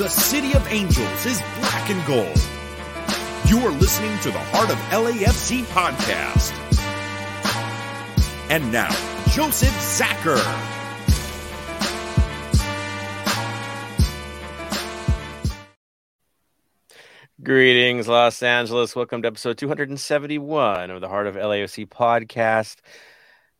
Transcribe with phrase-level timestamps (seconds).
[0.00, 2.40] The City of Angels is black and gold.
[3.44, 6.54] You are listening to the Heart of LAFC podcast.
[8.48, 8.88] And now,
[9.28, 10.40] Joseph Zacher.
[17.42, 18.96] Greetings, Los Angeles.
[18.96, 22.76] Welcome to episode 271 of the Heart of LAFC podcast.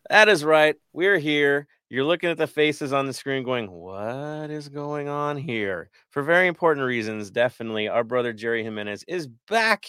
[0.08, 0.76] That is right.
[0.94, 1.68] We're here.
[1.92, 5.90] You're looking at the faces on the screen going, What is going on here?
[6.10, 7.88] For very important reasons, definitely.
[7.88, 9.86] Our brother Jerry Jimenez is back,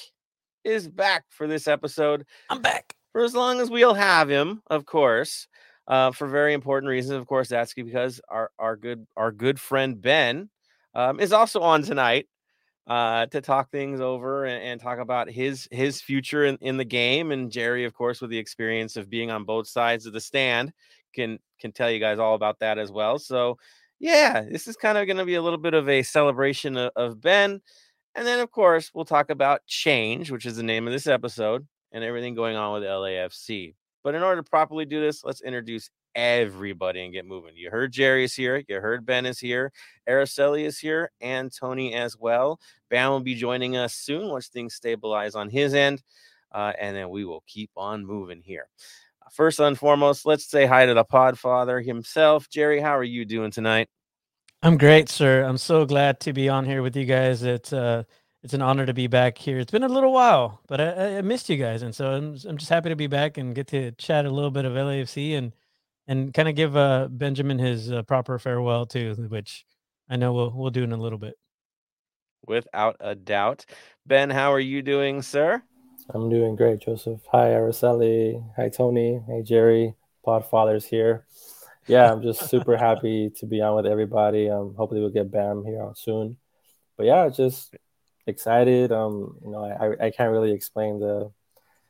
[0.63, 2.25] is back for this episode.
[2.49, 2.95] I'm back.
[3.11, 5.47] For as long as we'll have him, of course.
[5.87, 10.01] Uh, for very important reasons, of course, that's because our, our good our good friend
[10.01, 10.49] Ben
[10.95, 12.27] um, is also on tonight
[12.87, 16.85] uh, to talk things over and, and, talk about his his future in, in the
[16.85, 17.31] game.
[17.31, 20.73] And Jerry, of course, with the experience of being on both sides of the stand,
[21.13, 23.19] can can tell you guys all about that as well.
[23.19, 23.57] So,
[23.99, 26.91] yeah, this is kind of going to be a little bit of a celebration of,
[26.95, 27.61] of Ben.
[28.15, 31.65] And then, of course, we'll talk about change, which is the name of this episode,
[31.91, 33.75] and everything going on with LAFC.
[34.03, 37.55] But in order to properly do this, let's introduce everybody and get moving.
[37.55, 38.63] You heard Jerry is here.
[38.67, 39.71] You heard Ben is here.
[40.09, 42.59] Araceli is here and Tony as well.
[42.89, 46.03] Bam will be joining us soon once things stabilize on his end.
[46.51, 48.67] Uh, and then we will keep on moving here.
[49.31, 52.49] First and foremost, let's say hi to the podfather himself.
[52.49, 53.87] Jerry, how are you doing tonight?
[54.61, 55.43] I'm great, sir.
[55.43, 57.41] I'm so glad to be on here with you guys.
[57.41, 58.03] It's uh
[58.43, 59.59] it's an honor to be back here.
[59.59, 62.57] It's been a little while, but I, I missed you guys, and so I'm, I'm
[62.57, 65.53] just happy to be back and get to chat a little bit of LAFC and
[66.07, 69.65] and kind of give uh, Benjamin his uh, proper farewell too, which
[70.09, 71.35] I know we'll we'll do in a little bit.
[72.45, 73.65] Without a doubt,
[74.05, 75.63] Ben, how are you doing, sir?
[76.13, 77.21] I'm doing great, Joseph.
[77.31, 78.43] Hi, Araceli.
[78.57, 79.21] Hi, Tony.
[79.27, 79.95] Hey, Jerry.
[80.25, 81.25] Podfather's here.
[81.87, 84.49] Yeah, I'm just super happy to be on with everybody.
[84.49, 86.37] Um, hopefully we'll get Bam here soon.
[86.97, 87.75] But yeah, just
[88.27, 88.91] excited.
[88.91, 91.31] Um, you know, I, I can't really explain the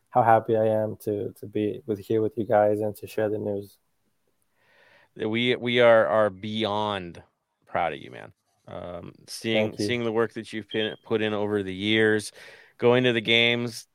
[0.09, 3.29] how happy I am to to be with here with you guys and to share
[3.29, 3.77] the news
[5.15, 7.21] we we are are beyond
[7.67, 8.31] proud of you, man.
[8.67, 12.31] Um, seeing seeing the work that you've been, put in over the years,
[12.77, 13.87] going to the games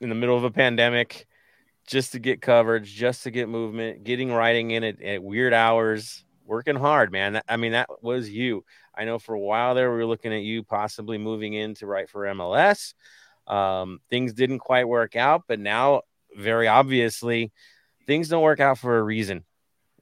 [0.00, 1.26] in the middle of a pandemic,
[1.86, 6.24] just to get coverage, just to get movement, getting writing in at, at weird hours,
[6.44, 7.40] working hard, man.
[7.48, 8.64] I mean, that was you.
[8.94, 11.86] I know for a while there, we were looking at you possibly moving in to
[11.86, 12.94] write for MLS.
[13.46, 16.02] Um, things didn't quite work out, but now,
[16.36, 17.52] very obviously,
[18.06, 19.44] things don't work out for a reason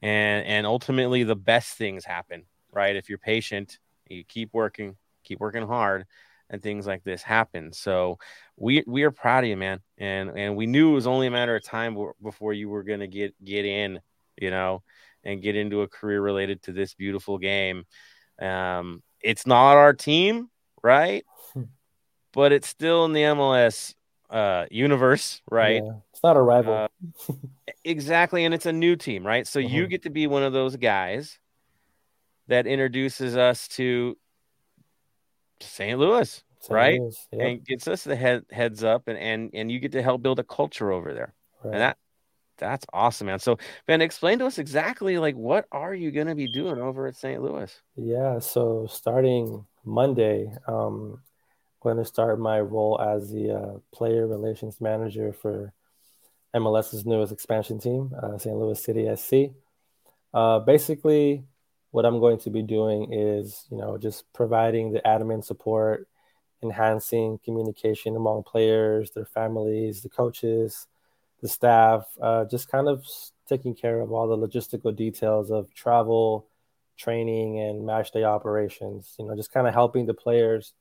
[0.01, 5.39] and and ultimately the best things happen right if you're patient you keep working keep
[5.39, 6.05] working hard
[6.49, 8.17] and things like this happen so
[8.57, 11.31] we we are proud of you man and and we knew it was only a
[11.31, 13.99] matter of time before you were going to get get in
[14.37, 14.83] you know
[15.23, 17.83] and get into a career related to this beautiful game
[18.41, 20.49] um it's not our team
[20.83, 21.63] right hmm.
[22.31, 23.95] but it's still in the MLS
[24.29, 25.83] uh universe, right?
[25.83, 26.73] Yeah, it's not a rival.
[26.73, 27.33] Uh,
[27.83, 29.45] exactly, and it's a new team, right?
[29.45, 29.89] So you mm-hmm.
[29.89, 31.39] get to be one of those guys
[32.47, 34.17] that introduces us to
[35.61, 35.97] St.
[35.97, 36.73] Louis, St.
[36.73, 36.99] right?
[36.99, 37.41] Louis, yep.
[37.41, 40.39] And gets us the head, heads up and, and and you get to help build
[40.39, 41.33] a culture over there.
[41.63, 41.73] Right.
[41.73, 41.97] And that
[42.57, 43.39] that's awesome, man.
[43.39, 43.57] So
[43.87, 47.41] Ben, explain to us exactly like what are you gonna be doing over at St.
[47.41, 47.73] Louis?
[47.95, 51.19] Yeah, so starting Monday, um,
[51.85, 55.73] I'm going to start my role as the uh, player relations manager for
[56.55, 58.55] MLS's newest expansion team, uh, St.
[58.55, 59.55] Louis City SC.
[60.33, 61.43] Uh, basically,
[61.95, 66.09] what I'm going to be doing is, you know, just providing the admin support,
[66.61, 70.87] enhancing communication among players, their families, the coaches,
[71.41, 73.05] the staff, uh, just kind of
[73.47, 76.49] taking care of all the logistical details of travel,
[76.97, 79.15] training, and match day operations.
[79.17, 80.73] You know, just kind of helping the players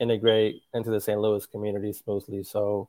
[0.00, 1.20] integrate into the St.
[1.20, 2.42] Louis community smoothly.
[2.42, 2.88] So,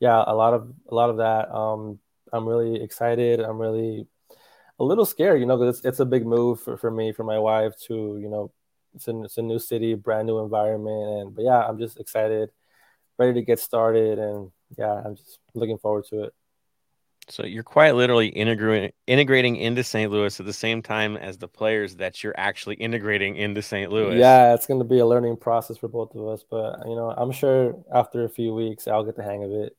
[0.00, 1.54] yeah, a lot of a lot of that.
[1.54, 2.00] Um,
[2.32, 3.38] I'm really excited.
[3.38, 4.08] I'm really
[4.78, 7.24] a little scared, you know, because it's, it's a big move for, for me, for
[7.24, 8.52] my wife to, you know,
[8.94, 11.20] it's a, it's a new city, brand new environment.
[11.20, 12.50] And, but yeah, I'm just excited,
[13.18, 14.18] ready to get started.
[14.18, 16.34] And yeah, I'm just looking forward to it.
[17.28, 20.10] So you're quite literally integrating integrating into St.
[20.10, 23.92] Louis at the same time as the players that you're actually integrating into St.
[23.92, 24.18] Louis.
[24.18, 27.14] Yeah, it's going to be a learning process for both of us, but you know,
[27.16, 29.76] I'm sure after a few weeks I'll get the hang of it.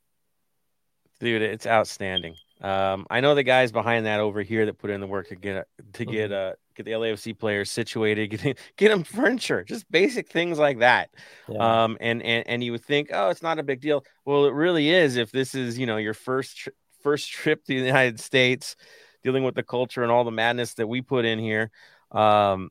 [1.20, 2.36] Dude, it's outstanding.
[2.64, 5.36] Um, I know the guys behind that over here that put in the work to
[5.36, 6.52] get to get mm-hmm.
[6.52, 11.10] uh get the LAFC players situated, get get them furniture, just basic things like that.
[11.50, 11.84] Yeah.
[11.84, 14.06] Um, and and and you would think, oh, it's not a big deal.
[14.26, 15.18] Well, it really is.
[15.18, 16.70] If this is you know your first
[17.02, 18.78] first trip to the United States,
[19.24, 21.70] dealing with the culture and all the madness that we put in here.
[22.12, 22.70] Um,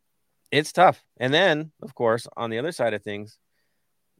[0.50, 1.02] it's tough.
[1.16, 3.38] And then, of course, on the other side of things,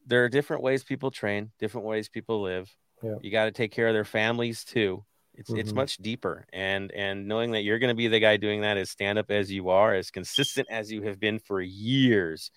[0.06, 2.75] there are different ways people train, different ways people live.
[3.02, 3.16] Yeah.
[3.20, 5.04] You got to take care of their families too.
[5.42, 5.58] It's mm-hmm.
[5.58, 8.76] it's much deeper, and and knowing that you're going to be the guy doing that
[8.76, 12.52] as stand up as you are, as consistent as you have been for years,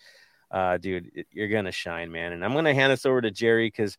[0.52, 2.32] uh, dude, it, you're gonna shine, man.
[2.32, 3.98] And I'm gonna hand this over to Jerry because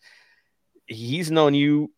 [0.86, 1.92] he's known you.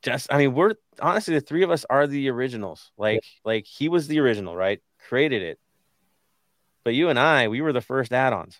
[0.00, 2.90] Just, I mean, we're honestly the three of us are the originals.
[2.96, 3.40] Like, yeah.
[3.44, 4.80] like he was the original, right?
[5.06, 5.58] Created it,
[6.84, 8.58] but you and I, we were the first add-ons.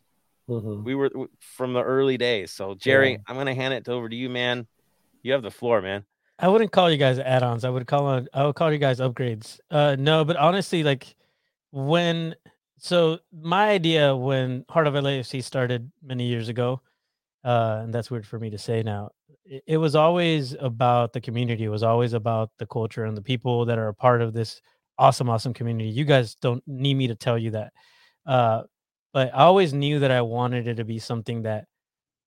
[0.51, 0.85] Mm-hmm.
[0.85, 2.51] We were from the early days.
[2.51, 3.19] So, Jerry, yeah.
[3.27, 4.67] I'm gonna hand it over to you, man.
[5.23, 6.05] You have the floor, man.
[6.39, 7.65] I wouldn't call you guys add-ons.
[7.65, 9.61] I would call on, I would call you guys upgrades.
[9.71, 11.15] Uh, no, but honestly, like
[11.71, 12.35] when
[12.79, 16.83] so my idea when Heart of LAFC started many years ago,
[17.45, 19.11] uh, and that's weird for me to say now.
[19.45, 21.65] It, it was always about the community.
[21.65, 24.61] It was always about the culture and the people that are a part of this
[24.99, 25.89] awesome, awesome community.
[25.89, 27.73] You guys don't need me to tell you that.
[28.27, 28.63] Uh,
[29.13, 31.67] but I always knew that I wanted it to be something that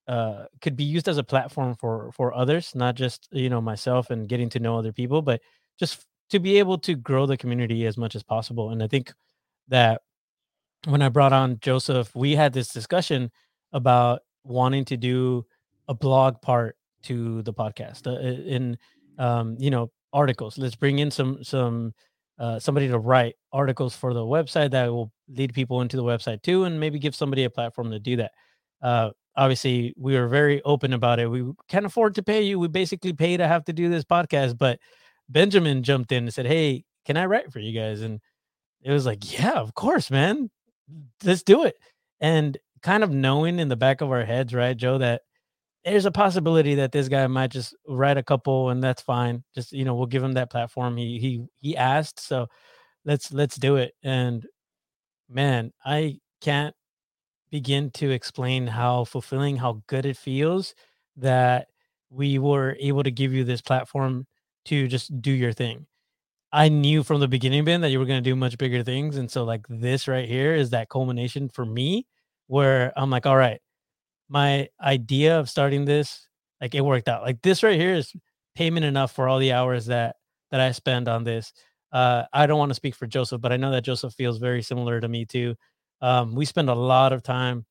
[0.08, 4.10] uh, could be used as a platform for for others, not just you know myself
[4.10, 5.42] and getting to know other people, but
[5.80, 8.72] just to be able to grow the community as much as possible.
[8.72, 9.14] And I think
[9.68, 10.02] that
[10.86, 13.32] when I brought on Joseph, we had this discussion
[13.74, 15.46] about wanting to do
[15.88, 18.78] a blog part to the podcast uh, in
[19.18, 20.58] um, you know articles.
[20.58, 21.94] Let's bring in some some
[22.40, 26.42] uh, somebody to write articles for the website that will lead people into the website
[26.44, 28.32] too, and maybe give somebody a platform to do that.
[28.82, 31.30] Uh, obviously, we were very open about it.
[31.32, 32.60] We can't afford to pay you.
[32.60, 34.80] We basically pay to have to do this podcast, but
[35.30, 38.22] Benjamin jumped in and said, "Hey, can I write for you guys?" And
[38.84, 40.50] it was like, "Yeah, of course, man.
[41.24, 41.78] Let's do it."
[42.22, 45.24] And kind of knowing in the back of our heads, right, Joe, that
[45.86, 49.44] there's a possibility that this guy might just write a couple and that's fine.
[49.56, 50.98] Just you know, we'll give him that platform.
[50.98, 52.48] He he he asked, so
[53.06, 53.94] let's let's do it.
[54.04, 54.46] And
[55.30, 56.76] man, I can't
[57.52, 60.76] begin to explain how fulfilling, how good it feels
[61.18, 61.68] that
[62.10, 64.28] we were able to give you this platform
[64.66, 65.86] to just do your thing.
[66.52, 69.18] I knew from the beginning, Ben, that you were going to do much bigger things.
[69.18, 72.08] And so, like, this right here is that culmination for me
[72.48, 73.60] where I'm like, all right,
[74.30, 76.28] my idea of starting this,
[76.62, 77.22] like it worked out.
[77.24, 78.14] Like this right here is
[78.56, 80.16] payment enough for all the hours that
[80.52, 81.54] that I spend on this.
[81.92, 84.62] Uh, I don't want to speak for Joseph, but I know that Joseph feels very
[84.62, 85.56] similar to me too.
[86.02, 87.66] Um, we spend a lot of time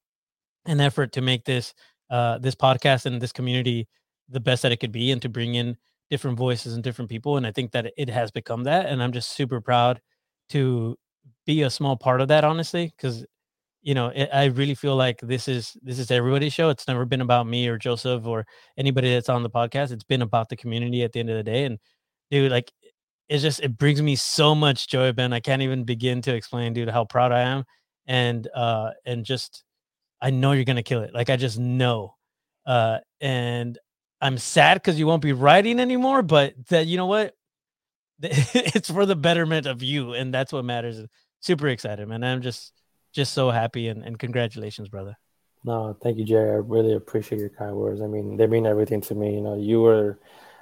[0.66, 1.74] and effort to make this
[2.10, 3.88] uh, this podcast and this community
[4.28, 5.76] the best that it could be, and to bring in
[6.10, 7.36] different voices and different people.
[7.36, 10.00] And I think that it has become that, and I'm just super proud
[10.50, 10.96] to
[11.46, 12.44] be a small part of that.
[12.44, 13.24] Honestly, because
[13.82, 16.70] you know, it, I really feel like this is this is everybody's show.
[16.70, 18.46] It's never been about me or Joseph or
[18.76, 19.92] anybody that's on the podcast.
[19.92, 21.64] It's been about the community at the end of the day.
[21.64, 21.78] And
[22.30, 22.72] dude, like
[23.28, 25.32] it's just it brings me so much joy, Ben.
[25.32, 27.64] I can't even begin to explain, dude, how proud I am.
[28.06, 29.64] And uh and just
[30.20, 31.14] I know you're gonna kill it.
[31.14, 32.14] Like I just know.
[32.64, 33.78] Uh and
[34.20, 37.34] I'm sad because you won't be writing anymore, but that you know what?
[38.22, 41.02] it's for the betterment of you, and that's what matters.
[41.40, 42.24] Super excited, man.
[42.24, 42.72] I'm just
[43.12, 45.16] just so happy and, and congratulations, brother.
[45.64, 46.50] No, thank you, Jerry.
[46.50, 48.00] I really appreciate your kind words.
[48.00, 49.34] I mean, they mean everything to me.
[49.34, 50.20] You know, you were,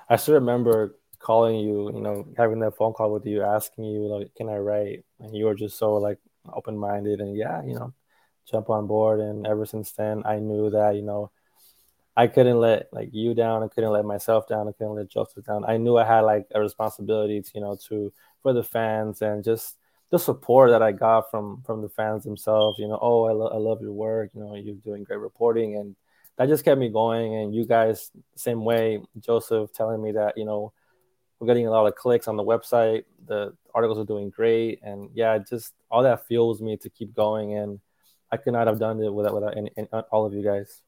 [0.08, 4.06] I still remember calling you, you know, having that phone call with you, asking you,
[4.06, 5.04] like, can I write?
[5.20, 6.18] And you were just so, like,
[6.52, 7.92] open minded and, yeah, you know,
[8.50, 9.20] jump on board.
[9.20, 11.30] And ever since then, I knew that, you know,
[12.16, 13.62] I couldn't let, like, you down.
[13.62, 14.68] I couldn't let myself down.
[14.68, 15.64] I couldn't let Joseph down.
[15.64, 19.42] I knew I had, like, a responsibility, to, you know, to, for the fans and
[19.42, 19.76] just,
[20.10, 22.78] the support that I got from from the fans themselves.
[22.78, 24.30] You know, oh, I, lo- I love your work.
[24.34, 25.96] You know, you're doing great reporting, and
[26.36, 27.34] that just kept me going.
[27.34, 30.72] And you guys, same way, Joseph telling me that you know
[31.38, 33.04] we're getting a lot of clicks on the website.
[33.26, 37.54] The articles are doing great, and yeah, just all that fuels me to keep going.
[37.54, 37.80] And
[38.30, 40.80] I could not have done it without without any, any, all of you guys.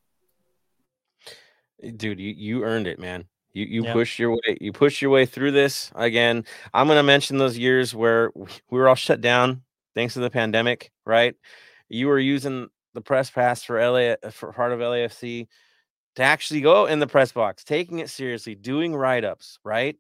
[1.97, 3.27] Dude, you, you earned it, man.
[3.53, 3.93] You you yep.
[3.93, 5.91] push your way you push your way through this.
[5.95, 9.63] Again, I'm going to mention those years where we were all shut down
[9.95, 11.35] thanks to the pandemic, right?
[11.89, 15.47] You were using the press pass for LA for part of LAFC
[16.17, 19.97] to actually go in the press box, taking it seriously, doing write-ups, right?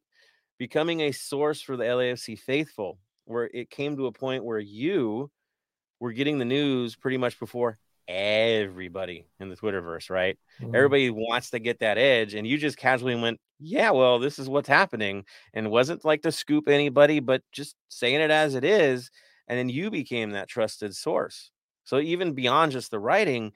[0.58, 5.30] Becoming a source for the LAFC faithful, where it came to a point where you
[6.00, 10.38] were getting the news pretty much before everybody in the Twitterverse, right?
[10.60, 10.74] Mm-hmm.
[10.74, 14.48] Everybody wants to get that edge, and you just casually went, "Yeah, well, this is
[14.48, 19.10] what's happening," and wasn't like to scoop anybody, but just saying it as it is,
[19.48, 21.50] and then you became that trusted source.
[21.84, 23.52] So even beyond just the writing,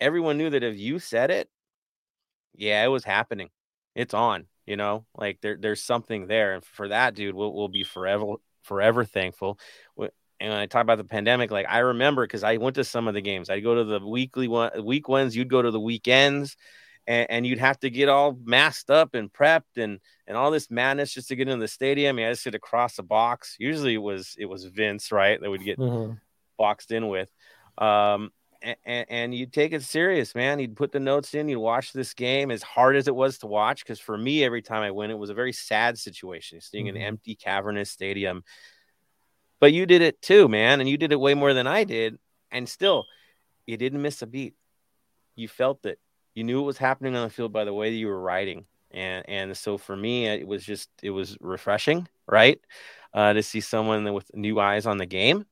[0.00, 1.48] everyone knew that if you said it,
[2.54, 3.50] yeah, it was happening.
[3.94, 4.46] It's on.
[4.66, 8.36] You know, like there, there's something there, and for that, dude, we'll, we'll be forever,
[8.62, 9.58] forever thankful.
[10.40, 13.14] and I talk about the pandemic, like I remember because I went to some of
[13.14, 13.50] the games.
[13.50, 15.36] I'd go to the weekly one, week ones.
[15.36, 16.56] You'd go to the weekends,
[17.06, 20.70] and, and, you'd have to get all masked up and prepped and and all this
[20.70, 22.16] madness just to get into the stadium.
[22.16, 23.56] I, mean, I just sit across the box.
[23.58, 26.14] Usually it was it was Vince, right, that would get mm-hmm.
[26.56, 27.28] boxed in with.
[27.76, 28.30] Um,
[28.84, 30.58] and, and, you'd take it serious, man.
[30.58, 33.46] You'd put the notes in, you'd watch this game as hard as it was to
[33.46, 33.84] watch.
[33.84, 36.96] Because for me, every time I went, it was a very sad situation seeing mm-hmm.
[36.96, 38.42] an empty, cavernous stadium.
[39.60, 40.80] But you did it too, man.
[40.80, 42.18] And you did it way more than I did.
[42.50, 43.04] And still,
[43.66, 44.54] you didn't miss a beat.
[45.36, 45.98] You felt it.
[46.34, 48.64] You knew what was happening on the field by the way you were riding.
[48.90, 52.60] And, and so for me, it was just, it was refreshing, right?
[53.12, 55.46] Uh, to see someone with new eyes on the game,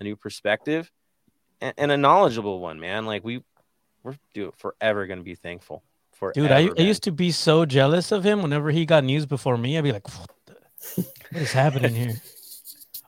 [0.00, 0.90] a new perspective
[1.60, 3.06] and, and a knowledgeable one, man.
[3.06, 3.42] Like we,
[4.02, 5.82] we're dude, forever gonna be thankful.
[6.12, 8.42] For dude, I, I used to be so jealous of him.
[8.42, 12.14] Whenever he got news before me, I'd be like, "What, the, what is happening here?"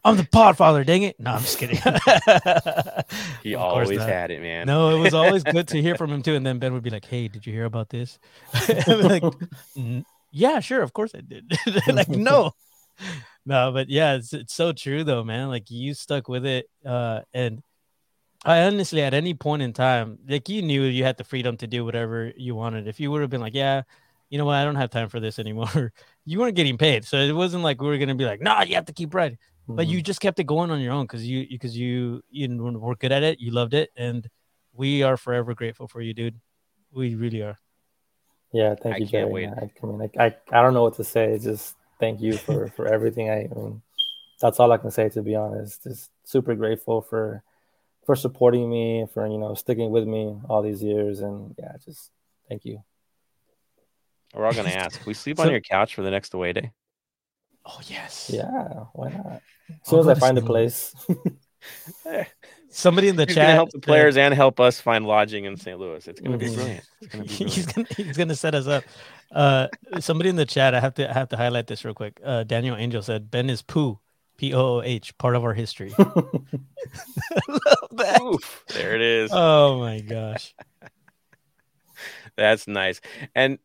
[0.05, 1.19] I'm the podfather, dang it.
[1.19, 1.79] No, I'm just kidding.
[3.43, 4.67] he always had it, man.
[4.67, 6.35] No, it was always good to hear from him too.
[6.35, 8.19] And then Ben would be like, Hey, did you hear about this?
[8.87, 9.23] like,
[10.31, 11.53] yeah, sure, of course I did.
[11.89, 12.53] like, no.
[13.45, 15.49] No, but yeah, it's, it's so true though, man.
[15.49, 16.69] Like you stuck with it.
[16.85, 17.63] Uh, and
[18.45, 21.67] I honestly, at any point in time, like you knew you had the freedom to
[21.67, 22.87] do whatever you wanted.
[22.87, 23.83] If you would have been like, yeah,
[24.31, 25.93] you know what, I don't have time for this anymore,
[26.25, 27.05] you weren't getting paid.
[27.05, 29.39] So it wasn't like we were gonna be like, nah, you have to keep writing.
[29.39, 29.77] Mm-hmm.
[29.77, 32.97] But you just kept it going on your own because you because you you were
[32.97, 34.29] good at it, you loved it, and
[34.73, 36.41] we are forever grateful for you, dude.
[36.93, 37.59] We really are.
[38.53, 39.47] Yeah, thank I you, Jerry.
[39.47, 41.39] I, I mean, I, I, I don't know what to say.
[41.39, 43.29] Just thank you for for everything.
[43.29, 43.83] I, I mean,
[44.41, 45.83] that's all I can say to be honest.
[45.83, 47.43] Just super grateful for
[48.09, 52.11] for supporting me, for you know sticking with me all these years, and yeah, just
[52.49, 52.83] thank you.
[54.35, 55.05] We're all gonna ask.
[55.05, 56.73] we sleep so, on your couch for the next away day?
[57.67, 58.31] Oh yes.
[58.33, 59.43] Yeah, why not?
[59.69, 60.95] As soon as I find a place.
[62.71, 65.79] Somebody in the he's chat help the players and help us find lodging in St.
[65.79, 66.09] Louis.
[66.09, 66.55] It's gonna be mm-hmm.
[66.55, 66.85] brilliant.
[67.11, 67.53] Gonna be brilliant.
[67.53, 68.85] he's gonna he's gonna set us up.
[69.31, 69.69] Uh,
[70.01, 72.19] somebody in the chat, I have to I have to highlight this real quick.
[72.25, 74.01] Uh, Daniel Angel said Ben is poo.
[74.39, 75.93] P O O H, part of our history.
[75.99, 76.47] Love
[77.93, 78.23] that.
[78.23, 79.31] Oof, there it is.
[79.33, 80.55] Oh my gosh.
[82.37, 83.01] That's nice.
[83.35, 83.59] And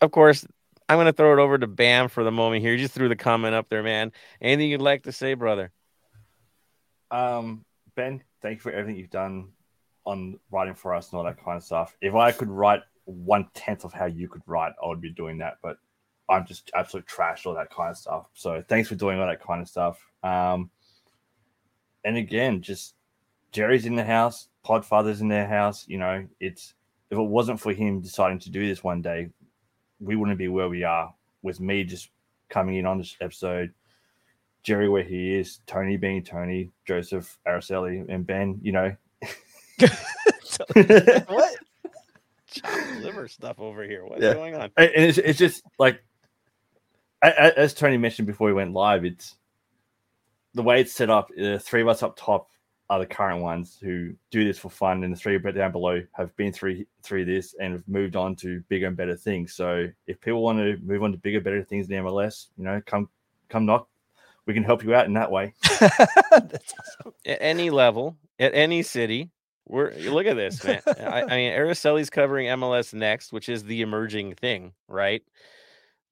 [0.00, 0.44] of course,
[0.88, 2.72] I'm going to throw it over to Bam for the moment here.
[2.72, 4.12] You just threw the comment up there, man.
[4.40, 5.70] Anything you'd like to say, brother?
[7.10, 9.50] Um, Ben, thank you for everything you've done
[10.04, 11.96] on writing for us and all that kind of stuff.
[12.00, 15.38] If I could write one tenth of how you could write, I would be doing
[15.38, 15.58] that.
[15.62, 15.76] But
[16.28, 18.26] I'm just absolute trash, all that kind of stuff.
[18.34, 20.07] So thanks for doing all that kind of stuff.
[20.22, 20.70] Um,
[22.04, 22.94] and again, just
[23.52, 25.84] Jerry's in the house, Podfather's in their house.
[25.88, 26.74] You know, it's
[27.10, 29.30] if it wasn't for him deciding to do this one day,
[30.00, 31.14] we wouldn't be where we are.
[31.42, 32.10] With me just
[32.48, 33.72] coming in on this episode,
[34.62, 38.58] Jerry where he is, Tony being Tony, Joseph Araceli, and Ben.
[38.62, 38.96] You know,
[41.28, 41.56] what?
[43.00, 44.04] liver stuff over here.
[44.04, 44.34] What's yeah.
[44.34, 44.70] going on?
[44.76, 46.02] And it's, it's just like
[47.22, 49.36] as Tony mentioned before we went live, it's
[50.54, 51.30] the way it's set up.
[51.36, 52.48] The three of us up top
[52.90, 56.34] are the current ones who do this for fun, and the three down below have
[56.36, 59.54] been through through this and have moved on to bigger and better things.
[59.54, 62.80] So if people want to move on to bigger, better things in MLS, you know,
[62.86, 63.08] come
[63.48, 63.88] come knock.
[64.46, 65.52] We can help you out in that way.
[65.80, 67.12] That's awesome.
[67.26, 69.30] At any level, at any city,
[69.66, 70.80] we're look at this, man.
[70.86, 75.22] I, I mean, Araceli's covering MLS next, which is the emerging thing, right?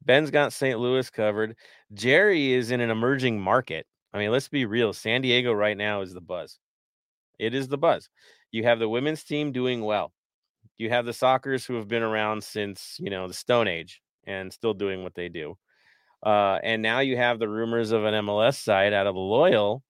[0.04, 0.78] Ben's got St.
[0.78, 1.56] Louis covered.
[1.94, 3.86] Jerry is in an emerging market.
[4.16, 4.94] I mean, let's be real.
[4.94, 6.58] San Diego right now is the buzz.
[7.38, 8.08] It is the buzz.
[8.50, 10.10] You have the women's team doing well.
[10.78, 14.50] You have the Sockers who have been around since, you know, the Stone Age and
[14.50, 15.58] still doing what they do.
[16.24, 19.82] Uh, and now you have the rumors of an MLS side out of Loyal,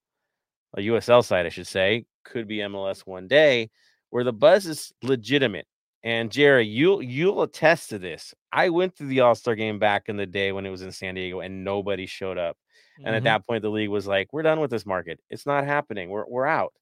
[0.75, 3.69] a USL side, I should say, could be MLS one day,
[4.09, 5.67] where the buzz is legitimate.
[6.03, 8.33] And Jerry, you'll you'll attest to this.
[8.51, 10.91] I went to the All Star game back in the day when it was in
[10.91, 12.57] San Diego, and nobody showed up.
[12.97, 13.15] And mm-hmm.
[13.15, 15.19] at that point, the league was like, "We're done with this market.
[15.29, 16.09] It's not happening.
[16.09, 16.73] We're we're out."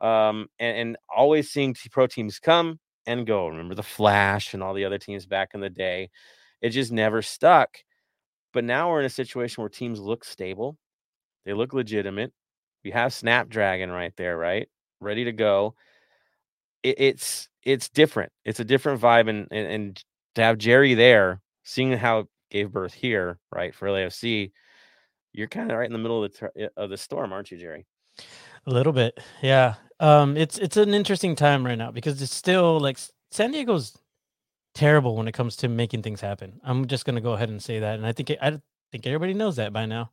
[0.00, 3.48] Um, and, and always seeing pro teams come and go.
[3.48, 6.10] Remember the Flash and all the other teams back in the day.
[6.60, 7.78] It just never stuck.
[8.52, 10.76] But now we're in a situation where teams look stable.
[11.44, 12.32] They look legitimate.
[12.84, 14.68] We have Snapdragon right there, right?
[15.00, 15.74] Ready to go.
[16.82, 18.32] It, it's it's different.
[18.44, 20.04] It's a different vibe, and, and and
[20.34, 24.50] to have Jerry there, seeing how it gave birth here, right for LAFC,
[25.32, 27.86] you're kind of right in the middle of the of the storm, aren't you, Jerry?
[28.66, 29.74] A little bit, yeah.
[30.00, 32.98] Um, it's it's an interesting time right now because it's still like
[33.30, 33.96] San Diego's
[34.74, 36.60] terrible when it comes to making things happen.
[36.64, 38.60] I'm just gonna go ahead and say that, and I think I
[38.90, 40.10] think everybody knows that by now.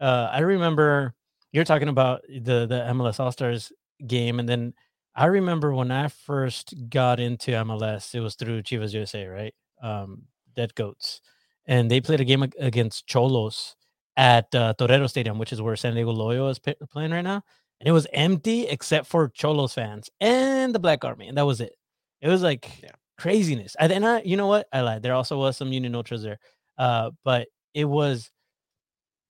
[0.00, 1.14] Uh, I remember
[1.52, 3.72] you're talking about the the MLS All Stars
[4.06, 4.74] game, and then
[5.14, 9.54] I remember when I first got into MLS, it was through Chivas USA, right?
[9.82, 10.22] Um,
[10.54, 11.20] Dead Goats,
[11.66, 13.74] and they played a game against Xolos
[14.16, 17.42] at uh, Torero Stadium, which is where San Diego Loyal is p- playing right now,
[17.80, 21.60] and it was empty except for Xolos fans and the Black Army, and that was
[21.60, 21.74] it.
[22.20, 22.90] It was like yeah.
[23.18, 23.74] craziness.
[23.78, 24.68] And then I, you know what?
[24.72, 25.02] I lied.
[25.02, 26.38] There also was some Union Ultras there,
[26.78, 28.30] uh, but it was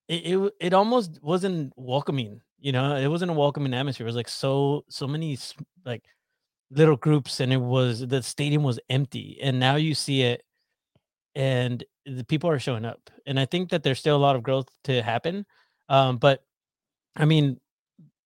[0.09, 2.41] it, it it almost wasn't welcoming.
[2.59, 4.07] You know, it wasn't a welcoming atmosphere.
[4.07, 5.39] It was like so so many
[5.85, 6.05] like
[6.71, 9.39] little groups, and it was the stadium was empty.
[9.43, 10.43] And now you see it,
[11.35, 13.11] and the people are showing up.
[13.27, 15.47] And I think that there's still a lot of growth to happen.
[15.89, 16.45] Um, but
[17.17, 17.59] I mean,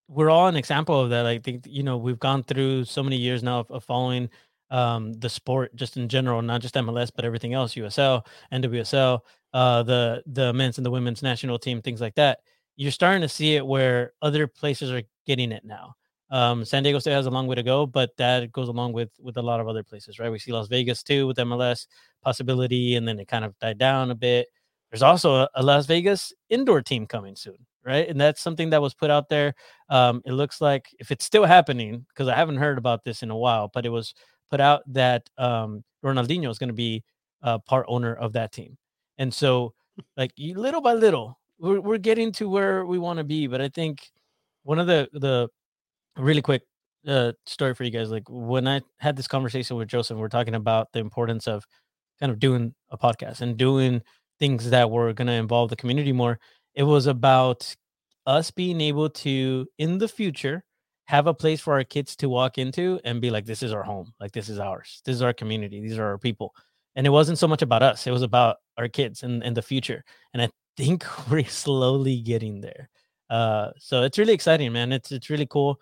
[0.08, 1.26] we're all an example of that.
[1.26, 4.28] I think you know we've gone through so many years now of, of following
[4.70, 9.20] um, the sport just in general, not just MLS, but everything else, USL, NWSL,
[9.52, 12.40] uh, the the men's and the women's national team, things like that.
[12.76, 15.94] You're starting to see it where other places are getting it now.
[16.30, 19.10] Um, San Diego State has a long way to go, but that goes along with
[19.20, 20.30] with a lot of other places, right?
[20.30, 21.86] We see Las Vegas too with MLS
[22.22, 24.48] possibility, and then it kind of died down a bit.
[24.90, 28.08] There's also a, a Las Vegas indoor team coming soon, right?
[28.08, 29.54] And that's something that was put out there.
[29.88, 33.30] Um, it looks like if it's still happening, because I haven't heard about this in
[33.30, 34.14] a while, but it was
[34.50, 37.04] put out that um, Ronaldinho is going to be
[37.42, 38.76] a part owner of that team.
[39.18, 39.74] And so,
[40.16, 43.46] like little by little, we're, we're getting to where we want to be.
[43.46, 44.10] But I think
[44.62, 45.48] one of the the
[46.16, 46.62] really quick
[47.06, 50.54] uh, story for you guys, like when I had this conversation with Joseph, we're talking
[50.54, 51.64] about the importance of
[52.20, 54.02] kind of doing a podcast and doing
[54.38, 56.38] things that were going to involve the community more.
[56.74, 57.74] It was about
[58.26, 60.64] us being able to, in the future,
[61.06, 63.84] have a place for our kids to walk into and be like, this is our
[63.84, 64.12] home.
[64.18, 65.00] Like, this is ours.
[65.04, 65.80] This is our community.
[65.80, 66.52] These are our people
[66.96, 69.62] and it wasn't so much about us it was about our kids and, and the
[69.62, 72.88] future and i think we're slowly getting there
[73.28, 75.80] uh, so it's really exciting man it's it's really cool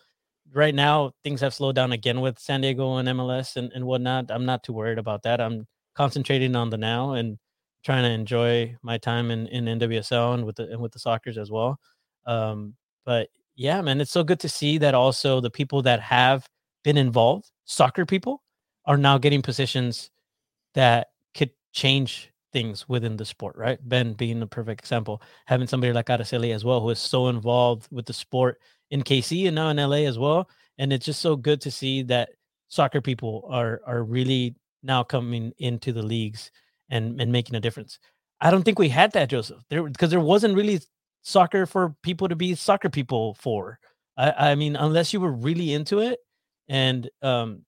[0.55, 4.31] right now things have slowed down again with san diego and mls and, and whatnot
[4.31, 7.39] i'm not too worried about that i'm concentrating on the now and
[7.85, 11.37] trying to enjoy my time in, in nwsl and with the and with the Sockers
[11.37, 11.79] as well
[12.27, 16.47] um, but yeah man it's so good to see that also the people that have
[16.83, 18.43] been involved soccer people
[18.87, 20.11] are now getting positions
[20.75, 23.79] that could change things within the sport, right?
[23.89, 27.89] Ben being a perfect example, having somebody like Araceli as well, who is so involved
[27.91, 28.61] with the sport
[28.95, 30.49] in KC and now in LA as well.
[30.79, 32.31] And it's just so good to see that
[32.69, 34.55] soccer people are are really
[34.85, 36.53] now coming into the leagues
[36.91, 37.99] and and making a difference.
[38.41, 40.81] I don't think we had that, Joseph, there because there wasn't really
[41.23, 43.81] soccer for people to be soccer people for.
[44.17, 46.21] I, I mean, unless you were really into it
[46.69, 47.65] and um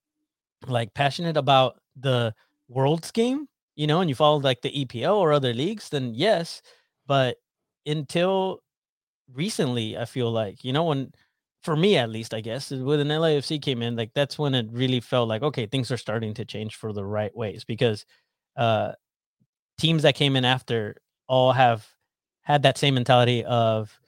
[0.68, 2.34] like passionate about the
[2.68, 6.62] Worlds game, you know, and you followed like the EPL or other leagues, then yes.
[7.06, 7.36] But
[7.84, 8.60] until
[9.32, 11.12] recently, I feel like, you know, when
[11.62, 14.66] for me at least, I guess, when an LAFC came in, like that's when it
[14.70, 18.06] really felt like, okay, things are starting to change for the right ways because
[18.56, 18.92] uh
[19.78, 20.96] teams that came in after
[21.28, 21.86] all have
[22.42, 23.98] had that same mentality of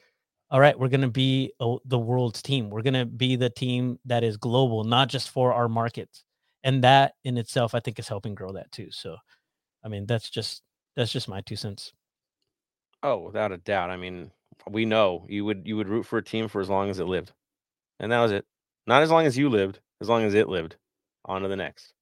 [0.51, 2.71] all right, we're going to be a, the world's team.
[2.71, 6.25] We're going to be the team that is global, not just for our markets
[6.65, 9.17] and that in itself i think is helping grow that too so
[9.85, 10.63] i mean that's just
[10.97, 11.93] that's just my two cents
[13.03, 14.31] oh without a doubt i mean
[14.69, 17.07] we know you would you would root for a team for as long as it
[17.07, 17.33] lived.
[18.01, 18.47] And that was it.
[18.87, 20.77] Not as long as you lived as long as it lived.
[21.25, 21.93] On to the next.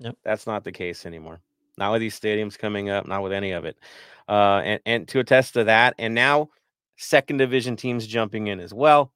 [0.00, 0.16] Yep.
[0.24, 1.40] That's not the case anymore.
[1.78, 3.78] Not with these stadiums coming up not with any of it.
[4.28, 6.50] Uh and and to attest to that and now
[6.96, 9.12] second division teams jumping in as well.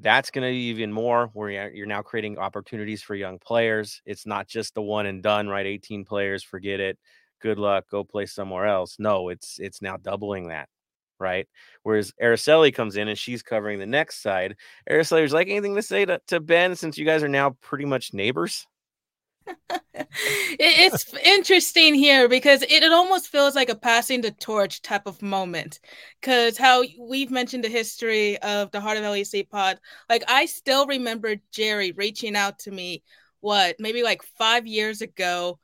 [0.00, 4.02] That's going to be even more where you're now creating opportunities for young players.
[4.04, 5.64] It's not just the one and done, right?
[5.64, 6.98] 18 players, forget it.
[7.40, 8.96] Good luck, go play somewhere else.
[8.98, 10.68] No, it's it's now doubling that,
[11.18, 11.48] right?
[11.82, 14.56] Whereas Araceli comes in and she's covering the next side.
[14.90, 17.84] Araceli Araceli's like anything to say to, to Ben since you guys are now pretty
[17.84, 18.66] much neighbors?
[20.58, 25.22] it's interesting here because it, it almost feels like a passing the torch type of
[25.22, 25.80] moment.
[26.20, 30.86] Because how we've mentioned the history of the Heart of LAFC pod, like I still
[30.86, 33.02] remember Jerry reaching out to me,
[33.40, 35.58] what maybe like five years ago,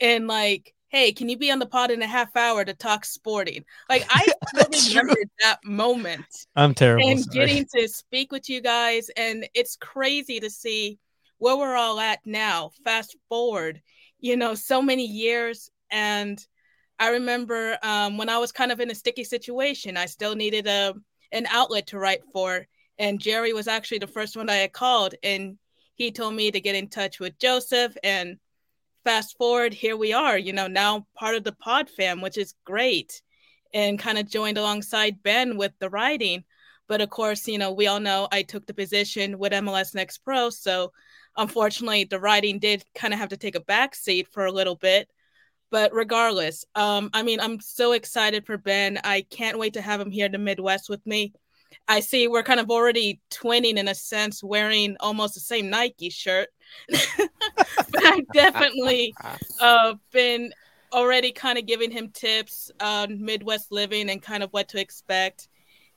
[0.00, 3.04] and like, hey, can you be on the pod in a half hour to talk
[3.04, 3.64] sporting?
[3.88, 4.26] Like I
[4.88, 6.26] remember that moment.
[6.56, 7.08] I'm terrible.
[7.08, 7.46] And sorry.
[7.46, 10.98] getting to speak with you guys, and it's crazy to see
[11.38, 12.70] where we're all at now.
[12.84, 13.80] Fast forward,
[14.18, 15.70] you know, so many years.
[15.90, 16.44] And
[16.98, 20.66] I remember um, when I was kind of in a sticky situation, I still needed
[20.66, 20.94] a
[21.32, 22.66] an outlet to write for.
[22.98, 25.58] And Jerry was actually the first one I had called, and
[25.94, 27.96] he told me to get in touch with Joseph.
[28.02, 28.38] And
[29.08, 32.52] fast forward, here we are, you know, now part of the pod fam, which is
[32.66, 33.22] great,
[33.72, 36.44] and kind of joined alongside Ben with the writing.
[36.88, 40.18] But of course, you know, we all know I took the position with MLS Next
[40.18, 40.50] Pro.
[40.50, 40.92] So
[41.38, 44.76] unfortunately, the writing did kind of have to take a back seat for a little
[44.76, 45.08] bit.
[45.70, 49.00] But regardless, um, I mean, I'm so excited for Ben.
[49.04, 51.32] I can't wait to have him here in the Midwest with me.
[51.86, 56.10] I see we're kind of already twinning in a sense, wearing almost the same Nike
[56.10, 56.48] shirt.
[56.88, 59.14] but I've definitely
[59.60, 60.52] uh, been
[60.92, 65.48] already kind of giving him tips on Midwest living and kind of what to expect.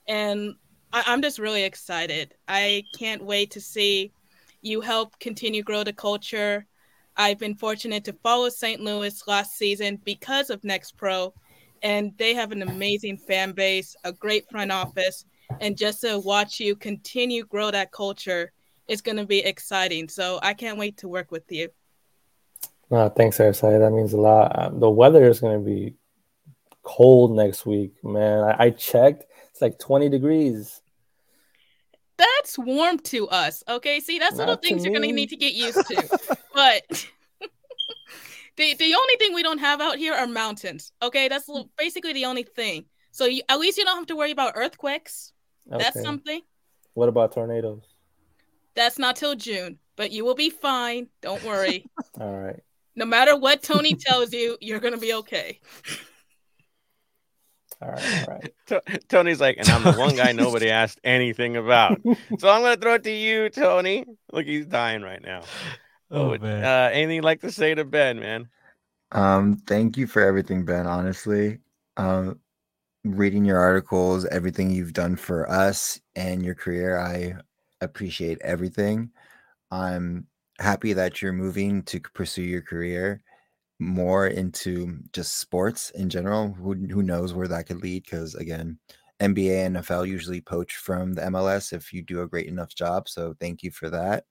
[0.06, 0.54] And
[0.92, 2.34] I- I'm just really excited.
[2.48, 4.12] I can't wait to see
[4.62, 6.66] you help continue grow the culture.
[7.16, 8.80] I've been fortunate to follow St.
[8.80, 11.34] Louis last season because of Next Pro,
[11.82, 15.26] and they have an amazing fan base, a great front office,
[15.60, 18.52] and just to watch you continue grow that culture
[18.88, 20.08] is going to be exciting.
[20.08, 21.68] So I can't wait to work with you.
[22.90, 23.78] No, thanks, Arsai.
[23.78, 24.58] That means a lot.
[24.58, 25.94] Um, the weather is going to be
[26.82, 28.44] cold next week, man.
[28.44, 30.82] I, I checked; it's like 20 degrees
[32.22, 33.62] that's warm to us.
[33.68, 34.00] Okay.
[34.00, 36.36] See, that's Not little things you're gonna need to get used to.
[36.54, 36.82] but
[38.56, 40.92] the the only thing we don't have out here are mountains.
[41.02, 42.84] Okay, that's basically the only thing.
[43.10, 45.31] So you, at least you don't have to worry about earthquakes.
[45.70, 45.82] Okay.
[45.82, 46.40] That's something.
[46.94, 47.84] What about tornadoes?
[48.74, 51.08] That's not till June, but you will be fine.
[51.20, 51.86] Don't worry.
[52.20, 52.60] All right.
[52.94, 55.60] No matter what Tony tells you, you're gonna be okay.
[57.80, 58.38] All right, all
[58.70, 59.02] right.
[59.08, 62.00] Tony's like, and I'm the one guy nobody asked anything about.
[62.38, 64.04] So I'm gonna throw it to you, Tony.
[64.30, 65.42] Look, he's dying right now.
[66.10, 66.64] Oh, man.
[66.64, 68.48] Uh, anything you'd like to say to Ben, man?
[69.10, 70.86] Um, thank you for everything, Ben.
[70.86, 71.58] Honestly,
[71.96, 72.38] um,
[73.04, 77.34] reading your articles, everything you've done for us and your career, I
[77.80, 79.10] appreciate everything.
[79.70, 80.26] I'm
[80.58, 83.22] happy that you're moving to pursue your career
[83.78, 86.52] more into just sports in general.
[86.52, 88.04] Who who knows where that could lead?
[88.04, 88.78] Because again,
[89.20, 93.08] NBA and NFL usually poach from the MLS if you do a great enough job.
[93.08, 94.24] So thank you for that.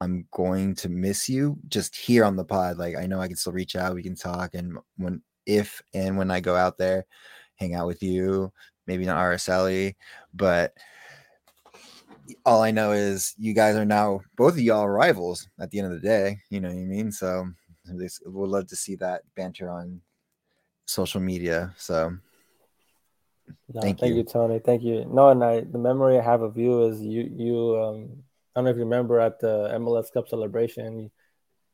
[0.00, 2.78] I'm going to miss you just here on the pod.
[2.78, 6.18] Like I know I can still reach out, we can talk, and when if and
[6.18, 7.06] when I go out there,
[7.56, 8.52] hang out with you.
[8.86, 9.94] Maybe not Araceli,
[10.32, 10.74] but
[12.44, 15.92] all I know is you guys are now both of y'all rivals at the end
[15.92, 16.38] of the day.
[16.50, 17.10] You know what I mean?
[17.10, 17.46] So
[18.24, 20.00] We'll love to see that banter on
[20.86, 21.72] social media.
[21.76, 22.16] So
[23.72, 24.18] no, thank, thank you.
[24.18, 24.24] you.
[24.24, 24.58] Tony.
[24.58, 25.04] Thank you.
[25.08, 28.08] No, and I the memory I have of you is you you um
[28.54, 31.10] I don't know if you remember at the MLS Cup celebration, you,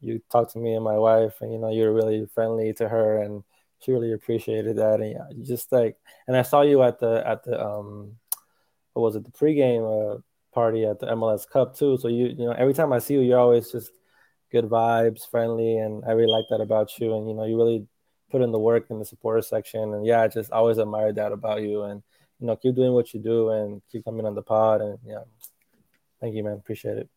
[0.00, 3.22] you talked to me and my wife, and you know you're really friendly to her,
[3.22, 3.42] and
[3.82, 5.00] she really appreciated that.
[5.00, 8.16] And yeah, just like, and I saw you at the at the um,
[8.92, 10.20] what was it, the pregame uh,
[10.54, 11.98] party at the MLS Cup too.
[11.98, 13.90] So you you know every time I see you, you're always just
[14.52, 17.16] good vibes, friendly, and I really like that about you.
[17.16, 17.86] And you know, you really
[18.30, 21.32] put in the work in the supporter section, and yeah, I just always admired that
[21.32, 21.82] about you.
[21.82, 22.02] And
[22.38, 24.80] you know, keep doing what you do, and keep coming on the pod.
[24.80, 25.24] And yeah,
[26.20, 26.54] thank you, man.
[26.54, 27.08] Appreciate it.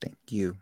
[0.00, 0.56] Thank you,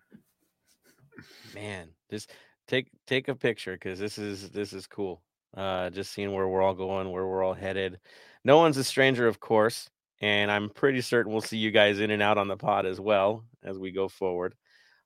[1.55, 1.89] man.
[2.11, 2.33] Just
[2.69, 5.23] take take a picture because this is this is cool.
[5.57, 7.99] Uh, just seeing where we're all going, where we're all headed.
[8.45, 12.11] No one's a stranger, of course, and I'm pretty certain we'll see you guys in
[12.11, 14.55] and out on the pod as well as we go forward.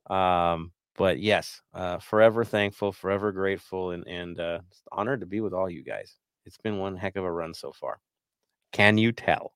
[0.09, 4.61] Um, but yes, uh, forever thankful, forever grateful, and and uh,
[4.93, 6.15] honored to be with all you guys.
[6.47, 7.99] It's been one heck of a run so far.
[8.73, 9.53] Can you tell?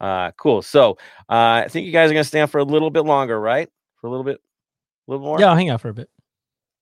[0.00, 0.62] Uh, cool.
[0.62, 0.92] So
[1.28, 3.68] uh, I think you guys are gonna stand for a little bit longer, right?
[4.00, 5.40] For a little bit, a little more.
[5.40, 6.10] Yeah, I'll hang out for a bit.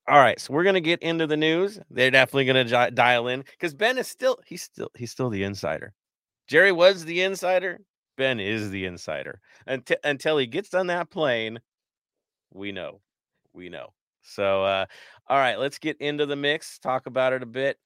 [0.06, 1.80] All right, so we're gonna get into the news.
[1.90, 5.44] They're definitely gonna j- dial in because Ben is still he's still he's still the
[5.44, 5.94] insider.
[6.48, 7.80] Jerry was the insider.
[8.16, 9.40] Ben is the insider.
[9.66, 11.60] Until until he gets on that plane,
[12.52, 13.00] we know
[13.54, 13.90] we know.
[14.22, 14.86] So, uh,
[15.28, 16.78] all right, let's get into the mix.
[16.78, 17.78] Talk about it a bit.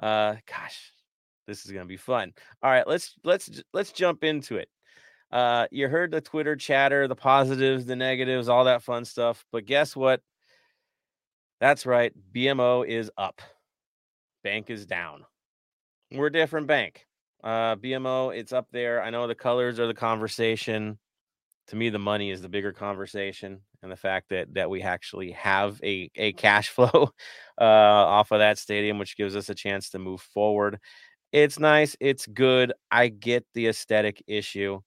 [0.00, 0.92] Uh, gosh,
[1.46, 2.32] this is gonna be fun.
[2.62, 4.68] All right, let's let's let's jump into it.
[5.32, 9.44] Uh, you heard the Twitter chatter, the positives, the negatives, all that fun stuff.
[9.52, 10.22] But guess what?
[11.62, 12.12] That's right.
[12.34, 13.40] BMO is up.
[14.42, 15.24] Bank is down.
[16.10, 17.06] We're different bank.
[17.44, 19.00] Uh, BMO, it's up there.
[19.00, 20.98] I know the colors are the conversation
[21.68, 25.32] to me the money is the bigger conversation and the fact that that we actually
[25.32, 27.10] have a a cash flow
[27.60, 30.78] uh, off of that stadium which gives us a chance to move forward
[31.32, 34.80] it's nice it's good i get the aesthetic issue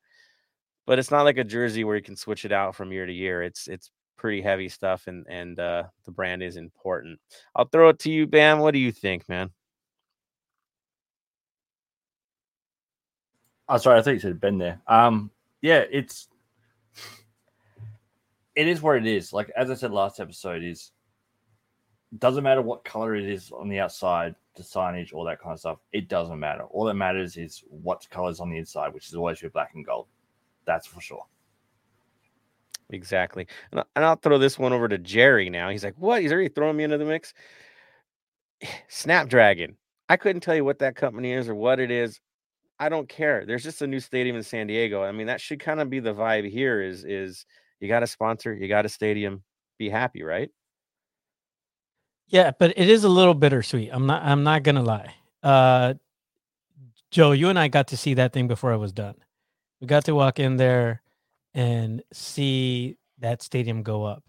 [0.88, 3.14] but it's not like a jersey where you can switch it out from year to
[3.14, 7.20] year it's it's pretty heavy stuff and and uh, the brand is important
[7.56, 9.50] i'll throw it to you bam what do you think man
[13.70, 15.30] oh sorry i thought you said ben there um
[15.62, 16.28] yeah it's
[18.56, 19.34] it is what it is.
[19.34, 20.92] Like as I said last episode, is
[22.18, 25.60] doesn't matter what color it is on the outside, the signage, all that kind of
[25.60, 25.80] stuff.
[25.92, 26.64] It doesn't matter.
[26.64, 29.86] All that matters is what colors on the inside, which is always your black and
[29.86, 30.08] gold.
[30.66, 31.26] That's for sure.
[32.90, 33.48] Exactly.
[33.72, 35.70] And, I'll throw this one over to Jerry now.
[35.70, 36.22] He's like, what?
[36.22, 37.34] He's already throwing me into the mix.
[38.88, 39.78] Snapdragon.
[40.08, 42.20] I couldn't tell you what that company is or what it is.
[42.80, 43.46] I don't care.
[43.46, 45.04] There's just a new stadium in San Diego.
[45.04, 47.46] I mean, that should kind of be the vibe here is is
[47.80, 49.44] you got a sponsor, you got a stadium,
[49.80, 50.50] be happy, right?
[52.28, 53.90] Yeah, but it is a little bittersweet.
[53.92, 55.16] I'm not I'm not gonna lie.
[55.42, 55.94] Uh
[57.12, 59.16] Joe, you and I got to see that thing before I was done.
[59.80, 61.02] We got to walk in there
[61.56, 64.24] and see that stadium go up.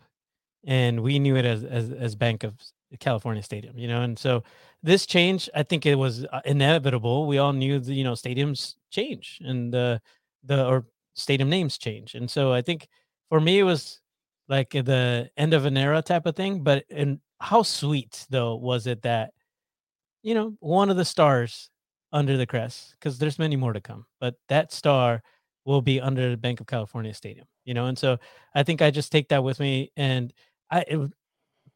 [0.64, 2.54] And we knew it as as, as Bank of
[3.00, 4.02] California Stadium, you know.
[4.02, 4.44] And so
[4.82, 7.26] this change, I think it was uh, inevitable.
[7.26, 10.00] We all knew the, you know, stadiums change and the
[10.44, 12.14] the or stadium names change.
[12.14, 12.88] And so I think
[13.28, 14.00] for me it was
[14.48, 18.86] like the end of an era type of thing, but and how sweet though was
[18.86, 19.32] it that
[20.22, 21.70] you know, one of the stars
[22.12, 25.22] under the crest because there's many more to come, but that star
[25.66, 27.86] will be under the Bank of California Stadium, you know.
[27.86, 28.18] And so
[28.54, 30.32] I think I just take that with me, and
[30.70, 31.10] I it,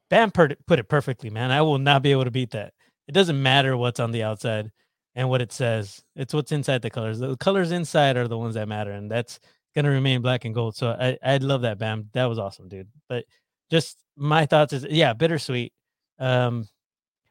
[0.09, 1.50] Bam put it, perfectly, man.
[1.50, 2.72] I will not be able to beat that.
[3.07, 4.70] It doesn't matter what's on the outside
[5.14, 7.18] and what it says; it's what's inside the colors.
[7.18, 9.40] The colors inside are the ones that matter, and that's
[9.74, 10.76] gonna remain black and gold.
[10.76, 12.09] So I I love that, Bam.
[12.14, 12.88] That was awesome, dude.
[13.09, 13.24] But
[13.70, 15.72] just my thoughts is yeah, bittersweet.
[16.18, 16.68] Um,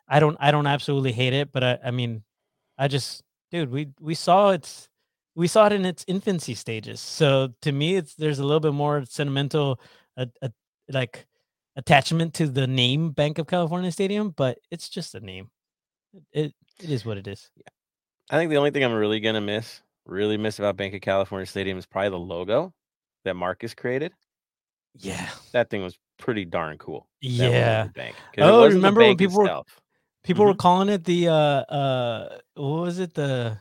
[0.07, 2.23] I don't I don't absolutely hate it, but I I mean,
[2.77, 4.88] I just dude, we we saw it's
[5.39, 6.99] we saw it in its infancy stages.
[6.99, 9.79] So to me, it's there's a little bit more sentimental,
[10.17, 10.49] uh, uh,
[10.89, 11.25] like
[11.77, 15.49] attachment to the name Bank of California Stadium, but it's just a name.
[16.33, 17.49] It it is what it is.
[17.55, 17.69] Yeah.
[18.29, 21.45] I think the only thing I'm really gonna miss, really miss about Bank of California
[21.45, 22.73] Stadium is probably the logo
[23.23, 24.11] that Marcus created.
[24.97, 27.07] Yeah, that thing was pretty darn cool.
[27.21, 27.87] Yeah.
[27.95, 28.17] Bank.
[28.39, 29.67] Oh, remember when people itself.
[29.73, 29.81] were
[30.25, 30.49] people mm-hmm.
[30.49, 33.57] were calling it the uh uh what was it the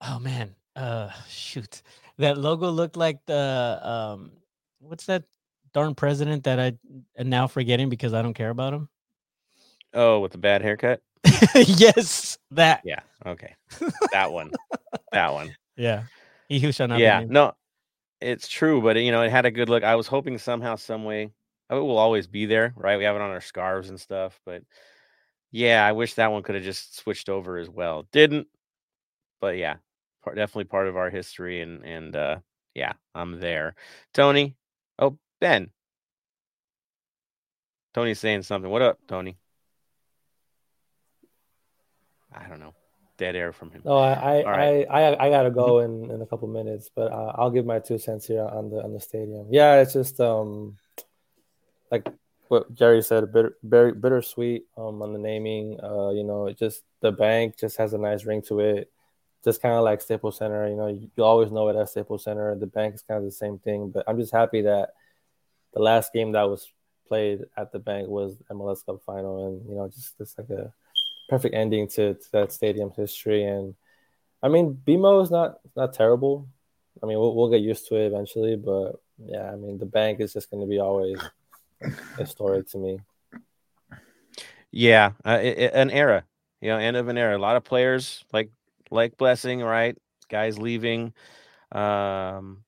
[0.00, 1.82] oh man uh shoot
[2.18, 4.32] that logo looked like the um
[4.80, 5.24] what's that
[5.72, 6.72] darn president that I
[7.16, 8.88] am now forgetting because I don't care about him.
[9.94, 11.02] Oh, with the bad haircut.
[11.54, 12.82] yes, that.
[12.84, 13.00] Yeah.
[13.24, 13.54] Okay.
[14.12, 14.52] That one.
[15.12, 15.54] that one.
[15.76, 16.04] Yeah.
[16.48, 16.98] He who shall not.
[16.98, 17.24] Yeah.
[17.26, 17.54] No,
[18.20, 19.84] it's true, but you know, it had a good look.
[19.84, 21.30] I was hoping somehow, some way,
[21.70, 22.98] it will always be there, right?
[22.98, 24.62] We have it on our scarves and stuff, but
[25.50, 28.06] yeah, I wish that one could have just switched over as well.
[28.12, 28.48] Didn't,
[29.40, 29.76] but yeah,
[30.22, 32.36] part, definitely part of our history, and and uh,
[32.74, 33.74] yeah, I'm there.
[34.14, 34.56] Tony,
[34.98, 35.70] oh Ben,
[37.94, 38.70] Tony's saying something.
[38.70, 39.36] What up, Tony?
[42.34, 42.74] I don't know.
[43.18, 43.82] Dead air from him.
[43.84, 44.86] No, I I, right.
[44.90, 47.78] I, I, I, gotta go in, in a couple minutes, but uh, I'll give my
[47.78, 49.48] two cents here on the on the stadium.
[49.50, 50.78] Yeah, it's just um
[51.90, 52.06] like
[52.48, 55.78] what Jerry said, bitter, very bittersweet um on the naming.
[55.82, 58.90] Uh, you know, it just the bank just has a nice ring to it
[59.44, 60.68] just kind of like Staples Center.
[60.68, 62.54] You know, you, you always know it as Staples Center.
[62.54, 64.90] The bank is kind of the same thing, but I'm just happy that
[65.72, 66.70] the last game that was
[67.08, 70.72] played at the bank was MLS Cup final, and you know, just just like a
[71.28, 73.44] perfect ending to, to that stadium's history.
[73.44, 73.74] And
[74.42, 76.48] I mean, BMO is not not terrible.
[77.02, 80.20] I mean, we'll, we'll get used to it eventually, but yeah, I mean, the bank
[80.20, 81.18] is just going to be always
[82.18, 83.00] historic to me.
[84.70, 86.24] Yeah, uh, it, it, an era,
[86.60, 87.36] you know, end of an era.
[87.36, 88.50] A lot of players like
[88.92, 89.96] like Blessing, right?
[90.28, 91.12] Guys leaving.
[91.72, 92.64] Um,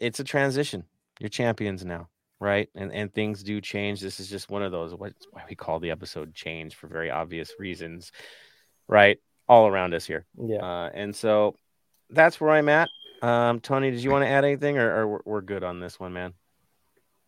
[0.00, 0.84] it's a transition.
[1.18, 2.08] You're champions now,
[2.40, 2.68] right?
[2.74, 4.00] And and things do change.
[4.00, 4.94] This is just one of those.
[4.94, 5.12] Why
[5.48, 8.12] we call the episode "Change" for very obvious reasons,
[8.88, 9.18] right?
[9.48, 10.24] All around us here.
[10.38, 10.58] Yeah.
[10.58, 11.56] Uh, and so
[12.10, 12.88] that's where I'm at.
[13.22, 16.00] Um, Tony, did you want to add anything, or, or we're, we're good on this
[16.00, 16.34] one, man?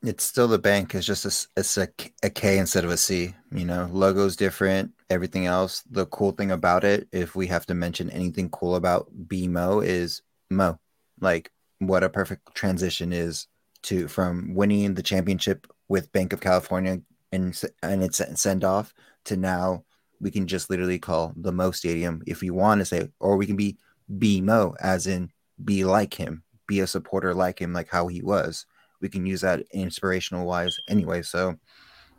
[0.02, 0.94] It's still the bank.
[0.94, 1.88] It's just a, it's a,
[2.22, 3.35] a K instead of a C.
[3.52, 4.92] You know, logo's different.
[5.11, 5.83] Everything else.
[5.90, 10.23] The cool thing about it, if we have to mention anything cool about BMO, is
[10.51, 10.79] Mo.
[11.21, 13.47] Like, what a perfect transition is
[13.83, 17.01] to from winning the championship with Bank of California
[17.33, 19.85] and and its send off to now
[20.21, 23.47] we can just literally call the Mo Stadium if we want to say, or we
[23.47, 23.77] can be
[24.11, 25.31] BMO, as in
[25.62, 28.64] be like him, be a supporter like him, like how he was
[29.05, 31.21] we can use that inspirational wise anyway.
[31.21, 31.57] So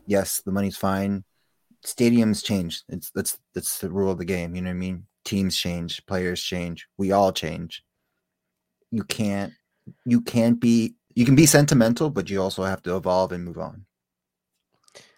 [0.05, 1.23] yes, the money's fine.
[1.85, 2.83] Stadiums change.
[2.89, 4.55] It's that's that's the rule of the game.
[4.55, 5.05] You know what I mean?
[5.23, 7.83] Teams change, players change, we all change.
[8.91, 9.53] You can't
[10.05, 13.57] you can't be you can be sentimental, but you also have to evolve and move
[13.57, 13.85] on.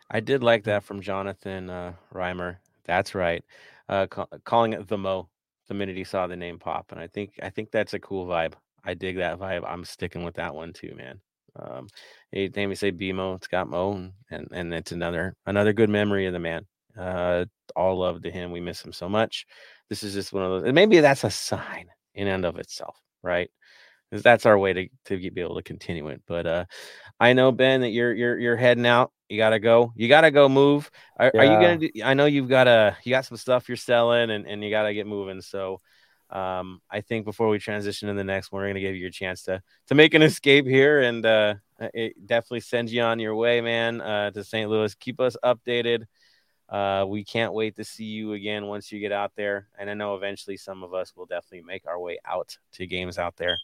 [0.09, 2.57] I did like that from Jonathan uh, Reimer.
[2.85, 3.43] That's right.
[3.89, 5.29] Uh, ca- calling it the Mo
[5.67, 8.25] the minute he saw the name pop, and I think I think that's a cool
[8.25, 8.53] vibe.
[8.83, 9.63] I dig that vibe.
[9.67, 11.19] I'm sticking with that one too, man.
[11.57, 11.87] Um,
[12.33, 16.39] anytime you say BMO, Scott Mo, and and it's another another good memory of the
[16.39, 16.65] man.
[16.97, 18.51] Uh, all love to him.
[18.51, 19.45] We miss him so much.
[19.89, 20.63] This is just one of those.
[20.63, 23.49] And maybe that's a sign in and of itself, right?
[24.09, 26.21] Because that's our way to to be able to continue it.
[26.27, 26.65] But uh,
[27.19, 29.11] I know Ben that you're you're you're heading out.
[29.29, 29.91] You gotta go.
[29.95, 30.89] You gotta go move.
[31.17, 31.41] Are, yeah.
[31.41, 31.77] are you gonna?
[31.77, 34.69] Do, I know you've got a you got some stuff you're selling and and you
[34.69, 35.41] gotta get moving.
[35.41, 35.79] So
[36.29, 39.11] um, I think before we transition to the next one, we're gonna give you a
[39.11, 43.35] chance to to make an escape here, and uh, it definitely sends you on your
[43.35, 44.69] way, man, uh, to St.
[44.69, 44.93] Louis.
[44.95, 46.05] Keep us updated.
[46.69, 49.93] Uh, we can't wait to see you again once you get out there, and I
[49.93, 53.55] know eventually some of us will definitely make our way out to games out there.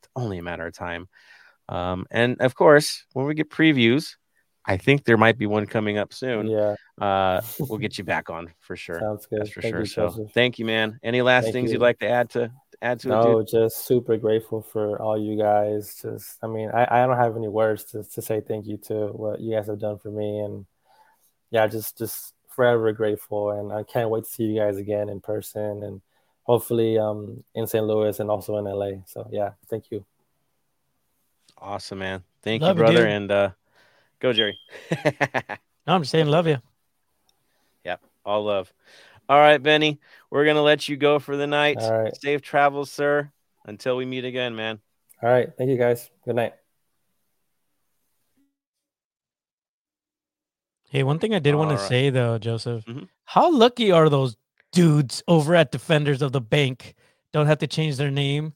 [0.00, 1.08] It's only a matter of time.
[1.68, 4.14] Um, and of course, when we get previews,
[4.66, 6.48] I think there might be one coming up soon.
[6.48, 6.74] Yeah.
[7.00, 8.98] Uh, we'll get you back on for sure.
[8.98, 9.40] Sounds good.
[9.40, 9.80] That's for thank sure.
[9.80, 10.32] You, so Joseph.
[10.32, 10.98] thank you, man.
[11.02, 11.78] Any last thank things you.
[11.78, 12.50] would like to add to
[12.82, 13.48] add to no, it?
[13.48, 15.98] just super grateful for all you guys.
[16.02, 19.08] Just, I mean, I, I don't have any words to, to say thank you to
[19.08, 20.40] what you guys have done for me.
[20.40, 20.66] And
[21.50, 23.52] yeah, just, just forever grateful.
[23.52, 26.00] And I can't wait to see you guys again in person and
[26.42, 27.84] hopefully um, in St.
[27.84, 29.02] Louis and also in LA.
[29.06, 30.04] So yeah, thank you.
[31.58, 32.22] Awesome, man.
[32.42, 33.00] Thank love you, brother.
[33.02, 33.50] You, and uh,
[34.20, 34.58] go, Jerry.
[35.04, 36.58] no, I'm just saying, love you.
[37.84, 38.72] Yep, all love.
[39.28, 40.00] All right, Benny,
[40.30, 41.78] we're gonna let you go for the night.
[41.80, 42.16] All right.
[42.16, 43.30] Safe travels, sir.
[43.64, 44.78] Until we meet again, man.
[45.22, 45.48] All right.
[45.58, 46.08] Thank you, guys.
[46.24, 46.54] Good night.
[50.88, 53.04] Hey, one thing I did want to say though, Joseph, mm-hmm.
[53.24, 54.36] how lucky are those
[54.72, 56.94] dudes over at Defenders of the Banc?
[57.32, 58.54] Don't have to change their name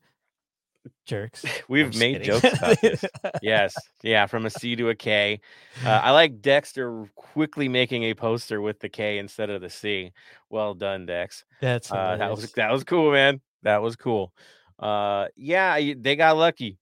[1.06, 1.44] jerks.
[1.68, 2.40] We've made kidding.
[2.40, 3.04] jokes about this.
[3.42, 5.40] yes, yeah, from a C to a K.
[5.84, 10.12] Uh, I like Dexter quickly making a poster with the K instead of the C.
[10.48, 11.44] Well done, Dex.
[11.60, 13.40] That's uh, that was that was cool, man.
[13.62, 14.32] That was cool.
[14.78, 16.78] Uh, yeah, they got lucky.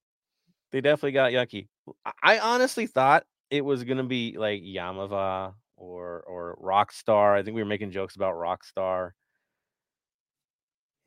[0.71, 1.69] They definitely got lucky.
[2.23, 7.37] I honestly thought it was gonna be like Yaamava or or Rockstar.
[7.37, 9.13] I think we were making jokes about Rockstar.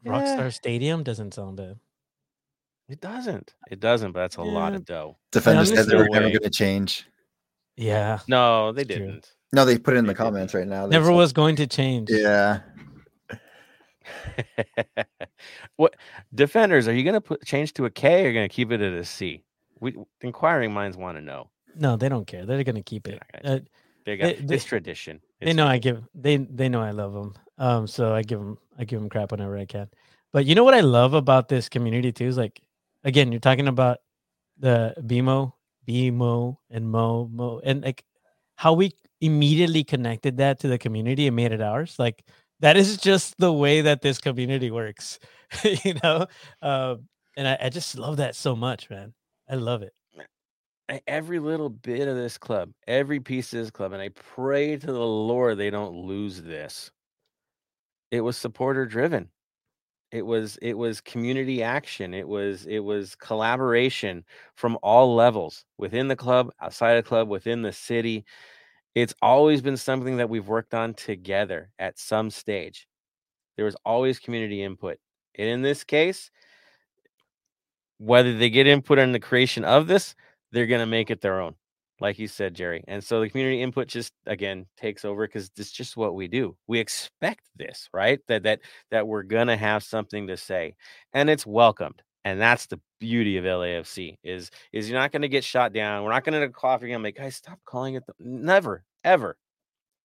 [0.06, 0.50] Rockstar yeah.
[0.50, 1.78] Stadium doesn't sound bad.
[2.92, 3.54] It doesn't.
[3.70, 5.16] It doesn't, but that's a lot of dough.
[5.32, 7.08] Defenders said they were never going to change.
[7.78, 8.20] Yeah.
[8.28, 9.32] No, they didn't.
[9.54, 10.88] No, they put it in the comments right now.
[10.88, 12.10] Never was going to change.
[12.12, 12.60] Yeah.
[15.78, 15.96] what
[16.36, 18.54] defenders are you going to put change to a K or are you going to
[18.54, 19.46] keep it at a C?
[19.80, 21.50] We inquiring minds want to know.
[21.74, 22.46] No, they don't care.
[22.46, 23.22] They're going to keep it.
[23.42, 23.60] Uh,
[24.06, 25.22] they got, they, it's tradition.
[25.40, 25.72] It's they know tradition.
[25.72, 27.36] I give they they know I love them.
[27.58, 29.88] Um, so I give them I give them crap whenever I can.
[30.34, 32.62] But you know what I love about this community too is like
[33.04, 34.00] again, you're talking about
[34.58, 35.54] the BMO,
[35.88, 38.04] BMO, and Mo, Mo, and like
[38.56, 41.96] how we immediately connected that to the community and made it ours.
[41.98, 42.24] Like
[42.60, 45.20] that is just the way that this community works,
[45.64, 46.28] you know.
[46.62, 49.14] Um, and I, I just love that so much, man.
[49.50, 49.94] I love it
[51.08, 54.86] every little bit of this club, every piece of this club, and I pray to
[54.86, 56.92] the Lord they don't lose this.
[58.10, 59.30] It was supporter driven
[60.12, 64.24] it was it was community action it was it was collaboration
[64.56, 68.26] from all levels within the club outside of the club within the city.
[68.94, 72.88] It's always been something that we've worked on together at some stage.
[73.56, 74.98] There was always community input.
[75.36, 76.30] And in this case
[78.00, 80.16] whether they get input in the creation of this
[80.52, 81.56] they're going to make it their own
[82.02, 82.84] like you said, Jerry.
[82.88, 86.58] And so the community input just again takes over because it's just what we do.
[86.68, 88.20] We expect this, right?
[88.28, 90.76] That that that we're gonna have something to say,
[91.14, 92.02] and it's welcomed.
[92.26, 96.04] And that's the beauty of LAFC is is you're not gonna get shot down.
[96.04, 96.82] We're not gonna cough.
[96.82, 98.04] You're gonna make guys stop calling it.
[98.08, 99.38] The, never, ever,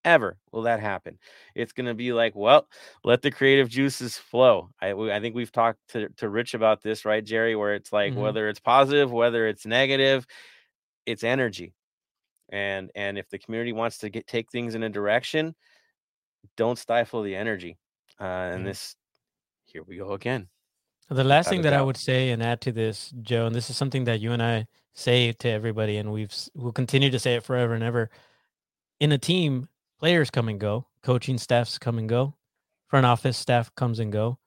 [0.05, 1.19] ever will that happen.
[1.55, 2.69] It's gonna be like, well,
[3.05, 4.69] let the creative juices flow.
[4.81, 7.57] I I think we've talked to to Rich about this, right, Jerry?
[7.57, 8.21] Where it's like mm-hmm.
[8.21, 10.27] whether it's positive, whether it's negative,
[11.07, 11.73] it's energy
[12.51, 15.55] and and if the community wants to get take things in a direction
[16.57, 17.77] don't stifle the energy
[18.21, 18.67] uh and mm.
[18.67, 18.97] this
[19.65, 20.49] here we go again.
[21.11, 21.81] The last thing that doubt.
[21.81, 24.43] i would say and add to this joe and this is something that you and
[24.43, 28.11] i say to everybody and we've we'll continue to say it forever and ever.
[28.99, 29.69] In a team
[29.99, 32.35] players come and go coaching staffs come and go
[32.89, 34.39] front office staff comes and go.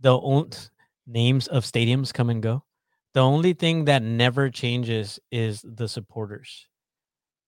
[0.00, 0.50] The own
[1.06, 2.64] names of stadiums come and go.
[3.12, 6.66] The only thing that never changes is the supporters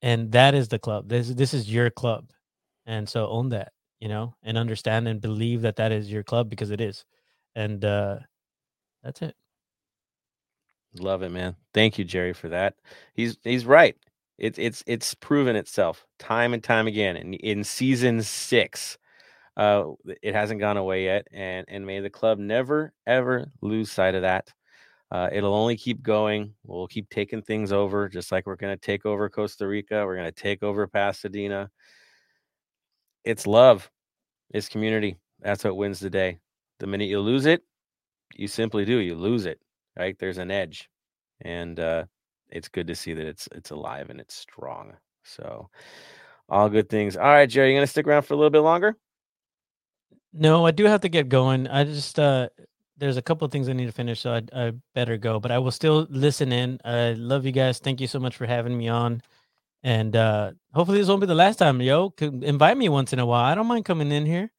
[0.02, 1.08] and that is the club.
[1.08, 2.30] This this is your club.
[2.86, 6.48] And so own that you know and understand and believe that that is your club
[6.50, 7.04] because it is.
[7.54, 8.18] And uh
[9.02, 9.34] that's it.
[11.00, 11.56] Love it man.
[11.74, 12.74] Thank you jerry for that.
[13.14, 13.96] He's he's right.
[14.38, 18.98] It's it's it's proven itself time and time again in, in season six.
[19.56, 19.92] Uh
[20.22, 24.22] it hasn't gone away yet and and may the club never ever lose sight of
[24.22, 24.52] that
[25.10, 26.54] uh, it'll only keep going.
[26.64, 30.04] We'll keep taking things over, just like we're going to take over Costa Rica.
[30.04, 31.70] We're going to take over Pasadena.
[33.24, 33.90] It's love,
[34.50, 35.18] it's community.
[35.40, 36.38] That's what wins the day.
[36.78, 37.62] The minute you lose it,
[38.34, 38.98] you simply do.
[38.98, 39.60] You lose it.
[39.96, 40.16] right?
[40.18, 40.88] There's an edge,
[41.40, 42.04] and uh,
[42.50, 44.94] it's good to see that it's it's alive and it's strong.
[45.24, 45.70] So,
[46.48, 47.16] all good things.
[47.16, 48.96] All right, Jerry, you gonna stick around for a little bit longer?
[50.32, 51.66] No, I do have to get going.
[51.68, 52.48] I just uh
[52.98, 55.38] there's a couple of things I need to finish, so I, I better go.
[55.40, 56.80] But I will still listen in.
[56.84, 57.78] I love you guys.
[57.78, 59.22] Thank you so much for having me on.
[59.82, 62.10] And uh hopefully this won't be the last time, yo.
[62.10, 63.44] Could invite me once in a while.
[63.44, 64.50] I don't mind coming in here,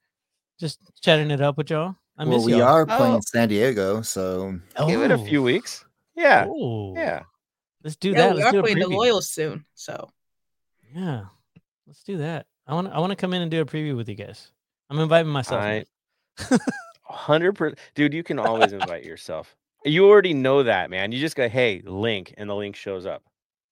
[0.60, 1.96] just chatting it up with y'all.
[2.18, 2.64] I well, miss we y'all.
[2.64, 3.22] are playing Oh.
[3.26, 4.58] San Diego, so
[4.88, 5.26] Give it a Oh.
[5.26, 5.84] few weeks.
[6.16, 7.24] Yeah, Oh, yeah.
[7.84, 8.36] Let's do Yeah, that.
[8.36, 8.98] we Let's are do playing the preview.
[8.98, 9.66] Loyals soon.
[9.76, 10.10] So
[10.96, 11.26] Yeah,
[11.86, 12.46] let's do that.
[12.66, 12.88] I want.
[12.88, 14.52] I want to come in and do a preview with you guys.
[14.90, 15.64] I'm inviting myself.
[17.10, 18.14] Hundred percent, dude.
[18.14, 19.56] You can always invite yourself.
[19.86, 21.12] You already know that, man.
[21.12, 23.24] You just go, hey, link, and the link shows up.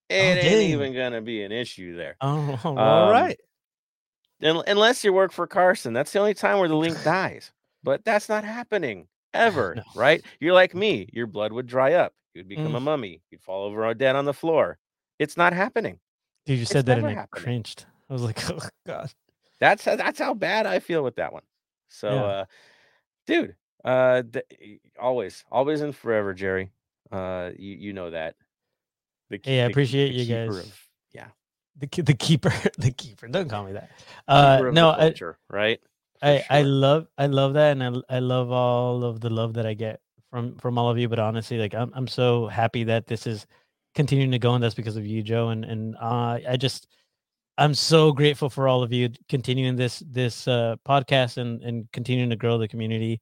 [0.09, 0.69] It ain't dang.
[0.71, 2.15] even gonna be an issue there.
[2.21, 3.37] Oh, all Um, right.
[4.43, 5.93] Un- unless you work for Carson.
[5.93, 7.51] That's the only time where the link dies.
[7.83, 9.83] But that's not happening ever, No.
[9.95, 10.23] right?
[10.39, 11.09] You're like me.
[11.13, 12.13] Your blood would dry up.
[12.33, 12.77] You'd become Mm.
[12.77, 13.21] a mummy.
[13.31, 14.77] You'd fall over dead on the floor.
[15.19, 15.99] It's not happening.
[16.45, 17.43] Dude, you it's said that and happening.
[17.43, 17.85] cringed.
[18.09, 19.11] I was like, oh god.
[19.59, 21.43] That's that's how bad I feel with that one.
[21.87, 22.21] So, Yeah.
[22.23, 22.45] uh,
[23.27, 26.71] dude, uh, th- always, always and forever, Jerry.
[27.11, 28.35] Uh, you you know that.
[29.29, 30.65] The, Hey, I appreciate the you keeper guys.
[30.65, 30.81] of-
[31.13, 31.27] yeah,
[31.77, 33.27] The the keeper, the keeper.
[33.27, 33.91] Don't call me that.
[34.27, 35.81] Uh, no, the I, right?
[36.19, 39.53] For I I love I love that, and I, I love all of the love
[39.55, 39.99] that I get
[40.31, 41.07] from from all of you.
[41.09, 43.45] But honestly, like I'm I'm so happy that this is
[43.93, 45.49] continuing to go, and that's because of you, Joe.
[45.49, 46.87] And and uh, I just
[47.57, 52.29] I'm so grateful for all of you continuing this this uh, podcast and and continuing
[52.29, 53.21] to grow the community.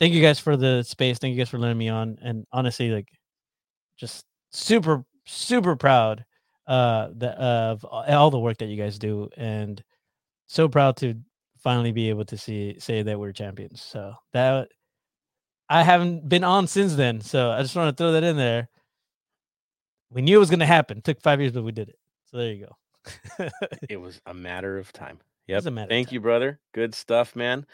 [0.00, 1.18] Thank you guys for the space.
[1.18, 2.18] Thank you guys for letting me on.
[2.22, 3.08] And honestly, like
[3.98, 6.24] just super super proud
[6.66, 9.82] uh that of all the work that you guys do and
[10.46, 11.14] so proud to
[11.58, 14.68] finally be able to see say that we're champions so that
[15.68, 18.68] i haven't been on since then so i just want to throw that in there
[20.10, 22.38] we knew it was going to happen took five years but we did it so
[22.38, 22.72] there you go
[23.88, 25.18] It was a matter of time.
[25.46, 25.64] Yep.
[25.64, 26.58] matter Thank you, brother.
[26.72, 27.66] Good stuff, man.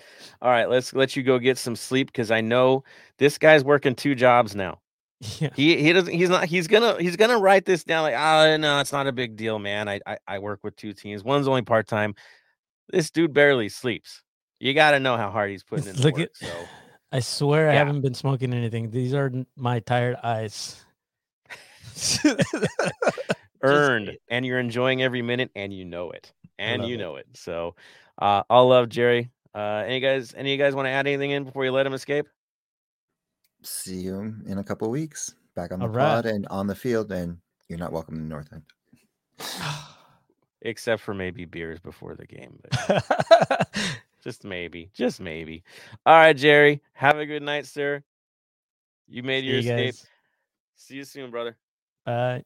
[0.43, 2.83] All right, let's let you go get some sleep because I know
[3.19, 4.81] this guy's working two jobs now.
[5.39, 8.57] yeah He he doesn't he's not he's gonna he's gonna write this down like oh
[8.57, 11.47] no it's not a big deal man I I, I work with two teams one's
[11.47, 12.15] only part time
[12.89, 14.23] this dude barely sleeps
[14.61, 16.51] you got to know how hard he's putting in the look work at so
[17.13, 20.83] i swear i haven't been smoking anything these are my tired eyes
[23.63, 26.99] earned and you're enjoying every minute and you know it and you it.
[26.99, 27.75] know it so
[28.21, 31.31] uh I'll love Jerry uh any guys any of you guys want to add anything
[31.33, 32.27] in before you let him escape
[33.63, 36.23] see you in a couple weeks back on the All right.
[36.23, 37.13] pod and on the field.
[37.13, 37.37] And
[37.69, 38.63] you're not welcome in the North End.
[40.63, 43.57] except for maybe beers before the game but
[44.23, 45.63] just maybe just maybe
[46.05, 48.03] all right Jerry have a good night sir
[49.09, 50.07] you made See your you escape guys.
[50.77, 51.57] see you soon brother
[52.05, 52.45] bye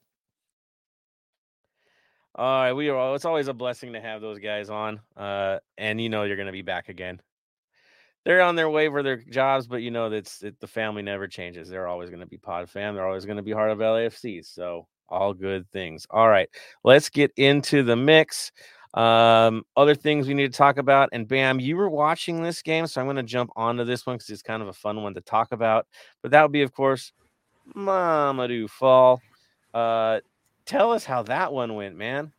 [2.37, 3.15] All right, we are.
[3.15, 6.47] It's always a blessing to have those guys on, uh, and you know you're going
[6.47, 7.21] to be back again.
[8.25, 11.29] They're on their way for their jobs, but you know that's it, the family never
[11.29, 11.69] changes.
[11.69, 12.97] They're always going to be Pod fam.
[12.97, 14.45] They're always going to be part of LAFC.
[14.45, 16.09] So all good things.
[16.11, 16.49] All right,
[16.83, 18.51] let's get into the mix.
[18.95, 22.89] Um, other things we need to talk about, and Bam, you were watching this game,
[22.89, 25.15] so I'm going to jump onto this one because it's kind of a fun one
[25.15, 25.87] to talk about.
[26.21, 27.13] But that would be, of course,
[27.77, 29.23] Mamadou Fall.
[29.73, 30.19] Uh,
[30.67, 32.33] tell us how that one went, man.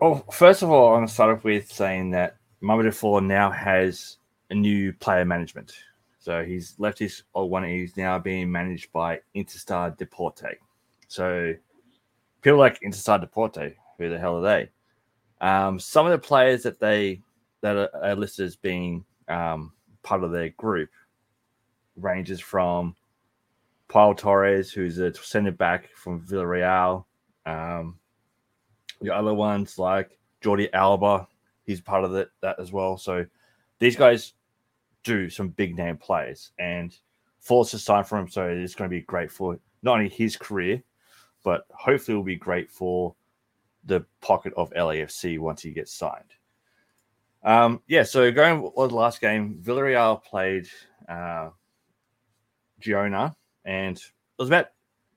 [0.00, 3.50] Well, first of all, I'm going to start off with saying that Mamadou Fall now
[3.50, 4.18] has
[4.50, 5.74] a new player management.
[6.18, 10.58] So he's left his old one he's now being managed by Interstar Deporte.
[11.08, 11.54] So
[12.40, 14.70] people like Interstar Deporte, who the hell are they?
[15.46, 17.20] Um, some of the players that they
[17.60, 20.90] that are, are listed as being um, part of their group
[21.96, 22.96] ranges from
[23.88, 27.04] Pau Torres, who's a centre back from Villarreal.
[27.46, 27.98] Um,
[29.00, 31.26] the other ones like Jordi Alba,
[31.64, 32.96] he's part of that, that as well.
[32.96, 33.26] So
[33.78, 34.34] these guys
[35.02, 36.96] do some big name players, and
[37.40, 40.36] Fall's just signed for him, so it's going to be great for not only his
[40.36, 40.82] career,
[41.42, 43.14] but hopefully will be great for
[43.84, 46.32] the pocket of LAFC once he gets signed.
[47.42, 50.66] Um, yeah, so going with the last game, Villarreal played
[51.06, 51.50] uh,
[52.80, 53.36] Girona,
[53.66, 54.02] and it
[54.38, 54.68] was about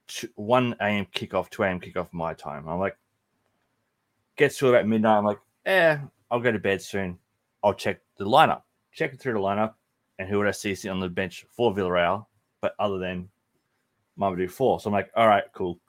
[0.07, 1.05] two, 1 a.m.
[1.13, 1.79] kickoff, 2 a.m.
[1.79, 2.67] kickoff my time.
[2.67, 2.97] I'm like,
[4.35, 5.17] gets to about midnight.
[5.17, 5.97] I'm like, eh,
[6.31, 7.17] I'll go to bed soon.
[7.63, 8.61] I'll check the lineup.
[8.91, 9.73] Checking through the lineup,
[10.17, 12.25] and who would I see sitting on the bench for Villarreal,
[12.61, 13.29] but other than
[14.19, 14.79] Mamadou Fall.
[14.79, 15.79] So I'm like, all right, cool.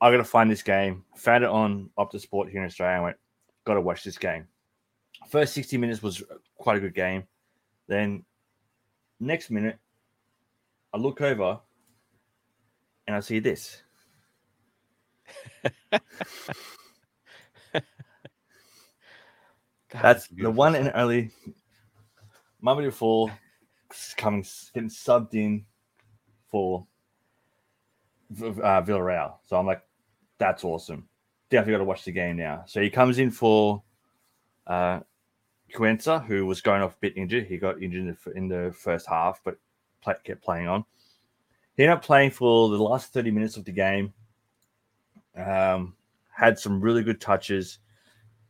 [0.00, 1.04] I got to find this game.
[1.16, 2.98] Found it on Optus Sport here in Australia.
[2.98, 3.16] I went,
[3.64, 4.46] got to watch this game.
[5.28, 6.22] First 60 minutes was
[6.56, 7.24] quite a good game.
[7.86, 8.24] Then
[9.20, 9.78] next minute,
[10.92, 11.60] I look over
[13.10, 13.82] and I see this.
[15.92, 16.02] God,
[19.90, 21.32] That's the one and only
[22.64, 23.32] Mamadou Fall
[24.16, 25.66] coming getting subbed in
[26.52, 26.86] for
[28.40, 29.34] uh, Villarreal.
[29.48, 29.82] So I'm like,
[30.38, 31.08] that's awesome.
[31.50, 32.62] Definitely got to watch the game now.
[32.68, 33.82] So he comes in for
[34.68, 35.00] uh,
[35.74, 37.48] Cuenca, who was going off a bit injured.
[37.48, 39.56] He got injured in the, in the first half, but
[40.00, 40.84] play, kept playing on.
[41.80, 44.12] He ended up playing for the last 30 minutes of the game.
[45.34, 45.96] Um,
[46.28, 47.78] had some really good touches.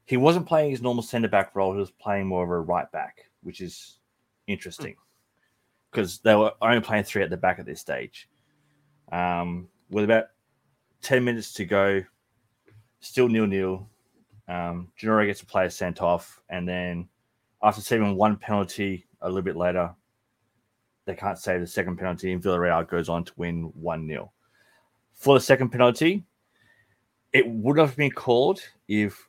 [0.05, 1.73] He wasn't playing his normal centre back role.
[1.73, 4.01] He was playing more of a right back, which is
[4.49, 4.97] interesting
[5.93, 8.29] because they were only playing three at the back at this stage.
[9.13, 10.25] Um, with about
[11.03, 12.03] 10 minutes to go,
[12.99, 13.89] still nil nil.
[14.49, 17.09] Um, Girona gets a player sent off, and then
[17.63, 19.95] after saving one penalty a little bit later,
[21.07, 24.33] they can't save the second penalty, and Villarreal goes on to win 1 0.
[25.15, 26.25] For the second penalty,
[27.33, 29.29] it would have been called if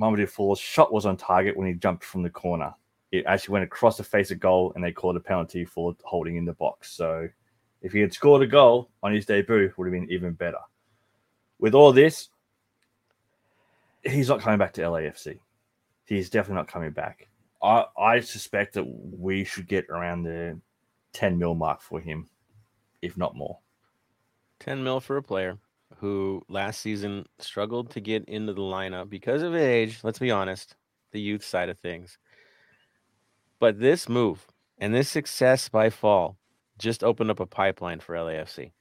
[0.00, 2.72] Mamadou Fall's shot was on target when he jumped from the corner.
[3.12, 6.36] It actually went across the face of goal, and they called a penalty for holding
[6.36, 6.92] in the box.
[6.92, 7.28] So
[7.82, 10.58] if he had scored a goal on his debut, it would have been even better.
[11.58, 12.28] With all this,
[14.02, 15.38] he's not coming back to LAFC.
[16.06, 17.28] He's definitely not coming back.
[17.62, 20.58] I, I suspect that we should get around the
[21.12, 22.28] 10 mil mark for him,
[23.02, 23.58] if not more.
[24.60, 25.58] 10 mil for a player
[25.96, 30.00] who last season struggled to get into the lineup because of age.
[30.02, 30.76] Let's be honest,
[31.12, 32.18] the youth side of things.
[33.58, 34.46] But this move
[34.78, 36.38] and this success by fall
[36.78, 38.72] just opened up a pipeline for LAFC.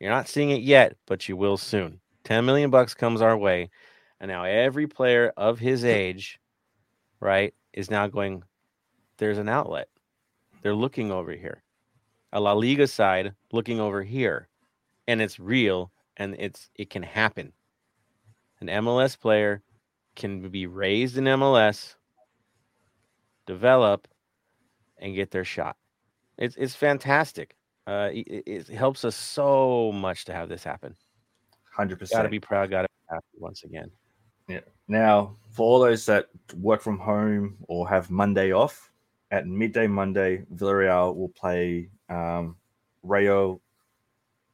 [0.00, 2.00] You're not seeing it yet, but you will soon.
[2.24, 3.70] 10 million bucks comes our way.
[4.20, 6.40] And now every player of his age,
[7.20, 8.42] right, is now going,
[9.18, 9.88] there's an outlet.
[10.62, 11.62] They're looking over here.
[12.32, 14.48] A La Liga side looking over here.
[15.06, 17.52] And it's real and it's it can happen.
[18.60, 19.62] An MLS player
[20.14, 21.96] can be raised in MLS,
[23.46, 24.06] develop,
[24.98, 25.76] and get their shot.
[26.38, 27.56] It's it's fantastic.
[27.86, 30.94] Uh, it, it helps us so much to have this happen.
[31.76, 32.12] 100%.
[32.12, 32.70] Got to be proud.
[32.70, 33.90] Got to be happy once again.
[34.48, 34.60] Yeah.
[34.86, 38.91] Now, for all those that work from home or have Monday off,
[39.32, 42.54] at midday Monday, Villarreal will play um,
[43.02, 43.60] Rayo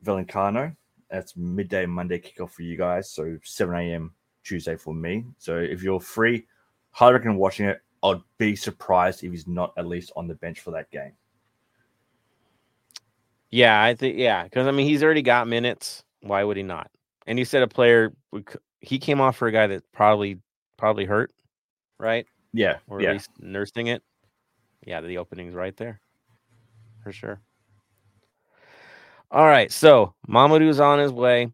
[0.04, 0.74] Vallecano.
[1.10, 3.10] That's midday Monday kickoff for you guys.
[3.10, 4.14] So 7 a.m.
[4.44, 5.24] Tuesday for me.
[5.38, 6.46] So if you're free,
[6.92, 7.80] highly recommend watching it.
[8.04, 11.12] I'd be surprised if he's not at least on the bench for that game.
[13.50, 16.04] Yeah, I think yeah, because I mean he's already got minutes.
[16.20, 16.90] Why would he not?
[17.26, 18.12] And you said a player
[18.80, 20.38] he came off for a guy that probably
[20.76, 21.32] probably hurt,
[21.98, 22.26] right?
[22.52, 22.76] Yeah.
[22.86, 23.08] Or yeah.
[23.08, 24.02] at least nursing it.
[24.88, 26.00] Yeah, the opening's right there.
[27.04, 27.42] For sure.
[29.30, 31.52] All right, so Mamadou's on his way.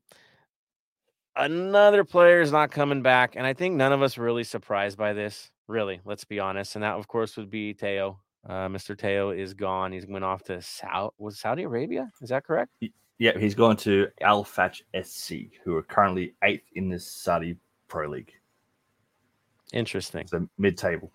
[1.34, 5.14] Another player is not coming back, and I think none of us really surprised by
[5.14, 5.50] this.
[5.66, 6.76] Really, let's be honest.
[6.76, 8.20] And that, of course, would be Tello.
[8.48, 8.96] Uh, Mr.
[8.96, 9.90] Tello is gone.
[9.90, 12.12] He's went off to South was Saudi Arabia.
[12.22, 12.70] Is that correct?
[13.18, 15.32] Yeah, he's going to Al Fateh SC,
[15.64, 17.56] who are currently eighth in the Saudi
[17.88, 18.32] Pro League.
[19.72, 20.28] Interesting.
[20.28, 21.10] So mid table.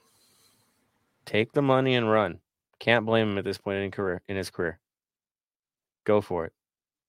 [1.26, 2.39] Take the money and run.
[2.80, 4.80] Can't blame him at this point in career in his career.
[6.05, 6.53] Go for it.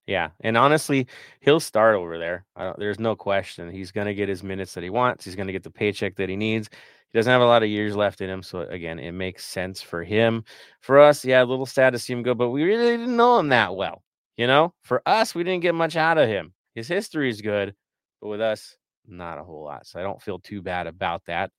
[0.06, 1.06] Yeah, and honestly,
[1.40, 2.44] he'll start over there.
[2.78, 3.70] There's no question.
[3.70, 5.24] He's going to get his minutes that he wants.
[5.24, 6.68] He's going to get the paycheck that he needs.
[7.12, 9.80] He doesn't have a lot of years left in him, so again, it makes sense
[9.80, 10.44] for him.
[10.80, 13.38] For us, yeah, a little sad to see him go, but we really didn't know
[13.38, 14.02] him that well.
[14.36, 16.54] You know, for us, we didn't get much out of him.
[16.74, 17.74] His history is good,
[18.20, 19.86] but with us, not a whole lot.
[19.86, 21.50] So I don't feel too bad about that.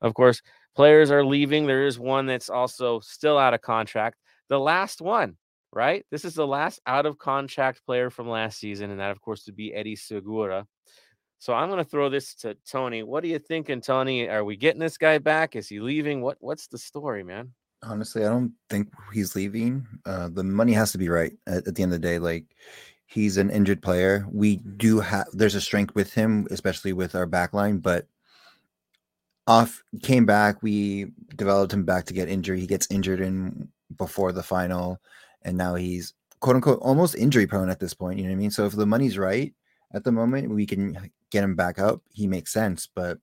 [0.00, 0.42] Of course,
[0.78, 1.66] players are leaving.
[1.66, 4.16] There is one that's also still out of contract.
[4.48, 5.36] The last one,
[5.72, 6.06] right?
[6.12, 9.44] This is the last out of contract player from last season, and that, of course,
[9.46, 10.68] would be Eddie Segura.
[11.40, 13.02] So I'm going to throw this to Tony.
[13.02, 14.28] What are you thinking, Tony?
[14.28, 15.56] Are we getting this guy back?
[15.56, 16.20] Is he leaving?
[16.20, 17.52] What What's the story, man?
[17.82, 19.84] Honestly, I don't think he's leaving.
[20.06, 22.20] Uh, the money has to be right at, at the end of the day.
[22.20, 22.54] Like
[23.06, 24.28] he's an injured player.
[24.30, 28.06] We do have there's a strength with him, especially with our back line, but
[29.48, 30.62] off came back.
[30.62, 32.58] We developed him back to get injured.
[32.58, 35.00] He gets injured in before the final,
[35.42, 38.18] and now he's quote unquote almost injury prone at this point.
[38.18, 38.50] You know what I mean?
[38.50, 39.52] So if the money's right
[39.94, 42.02] at the moment, we can get him back up.
[42.12, 43.18] He makes sense, but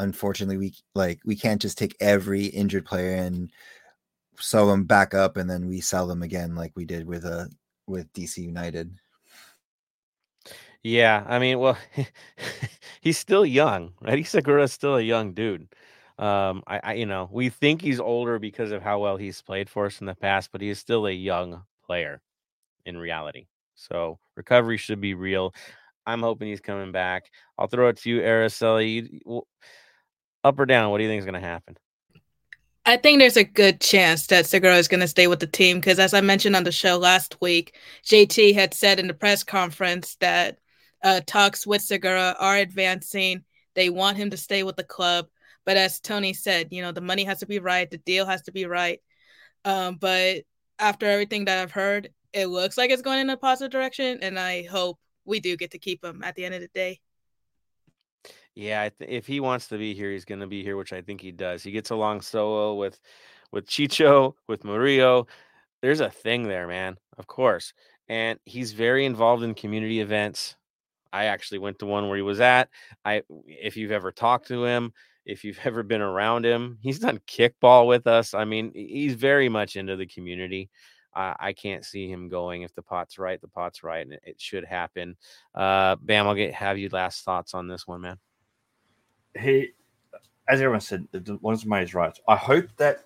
[0.00, 3.50] unfortunately we like we can't just take every injured player and
[4.36, 7.46] sew them back up and then we sell them again like we did with uh
[7.86, 8.92] with DC United.
[10.82, 11.78] Yeah, I mean, well,
[13.02, 14.14] he's still young, right?
[14.14, 15.68] Eddie Segura's still a young dude.
[16.18, 19.68] Um, I, I, you know, we think he's older because of how well he's played
[19.68, 22.22] for us in the past, but he is still a young player
[22.86, 23.46] in reality.
[23.74, 25.52] So recovery should be real.
[26.06, 27.30] I'm hoping he's coming back.
[27.58, 29.20] I'll throw it to you, Araceli.
[30.44, 30.90] Up or down?
[30.90, 31.76] What do you think is going to happen?
[32.84, 35.78] I think there's a good chance that Segura is going to stay with the team
[35.78, 39.44] because, as I mentioned on the show last week, JT had said in the press
[39.44, 40.58] conference that
[41.02, 43.44] uh, talks with Segura are advancing.
[43.74, 45.26] They want him to stay with the club.
[45.64, 48.42] But as Tony said, you know, the money has to be right, the deal has
[48.42, 49.00] to be right.
[49.64, 50.42] Um, but
[50.78, 54.18] after everything that I've heard, it looks like it's going in a positive direction.
[54.22, 57.00] And I hope we do get to keep him at the end of the day.
[58.54, 61.20] Yeah, if he wants to be here, he's going to be here, which I think
[61.20, 61.62] he does.
[61.62, 63.00] He gets along so well with
[63.50, 65.26] with Chicho, with Murillo.
[65.80, 66.98] There's a thing there, man.
[67.16, 67.72] Of course,
[68.08, 70.56] and he's very involved in community events.
[71.12, 72.68] I actually went to one where he was at.
[73.04, 74.92] I, if you've ever talked to him,
[75.24, 78.34] if you've ever been around him, he's done kickball with us.
[78.34, 80.70] I mean, he's very much into the community.
[81.14, 83.40] I, I can't see him going if the pot's right.
[83.40, 85.16] The pot's right, and it, it should happen.
[85.54, 88.18] Uh, Bam, I'll get have you last thoughts on this one, man
[89.40, 89.72] he,
[90.48, 91.06] as everyone said,
[91.40, 92.16] one of my is right.
[92.28, 93.04] I hope that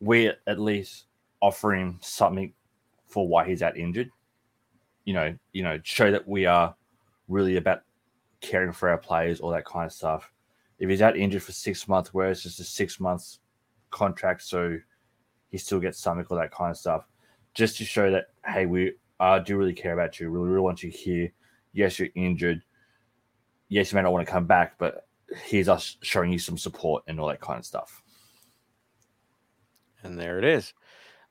[0.00, 1.06] we're at least
[1.40, 2.52] offering something
[3.06, 4.10] for why he's out injured.
[5.04, 6.74] You know, you know, show that we are
[7.32, 7.80] really about
[8.40, 10.30] caring for our players, all that kind of stuff.
[10.78, 13.40] If he's out injured for six months, where it's just a six months
[13.90, 14.78] contract, so
[15.48, 17.06] he still gets something, all that kind of stuff,
[17.54, 20.30] just to show that hey, we uh, do really care about you.
[20.30, 21.32] We really want you here.
[21.72, 22.62] Yes, you're injured.
[23.68, 25.06] Yes, you may not want to come back, but
[25.46, 28.02] here's us showing you some support and all that kind of stuff.
[30.02, 30.74] And there it is.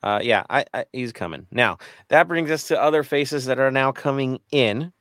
[0.04, 1.45] Uh, yeah, I, I, he's coming.
[1.52, 1.78] Now,
[2.08, 4.91] that brings us to other faces that are now coming in.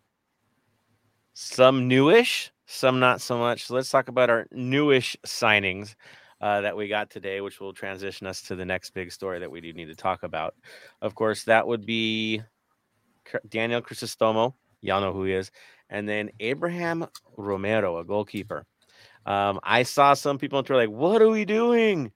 [1.43, 3.64] Some newish, some not so much.
[3.64, 5.95] So let's talk about our newish signings
[6.43, 9.51] uh, that we got today, which will transition us to the next big story that
[9.51, 10.55] we do need to talk about.
[11.01, 12.43] Of course, that would be
[13.49, 14.53] Daniel Crisostomo.
[14.82, 15.51] Y'all know who he is.
[15.88, 17.07] And then Abraham
[17.38, 18.66] Romero, a goalkeeper.
[19.24, 22.12] Um, I saw some people on Twitter like, "What are we doing?"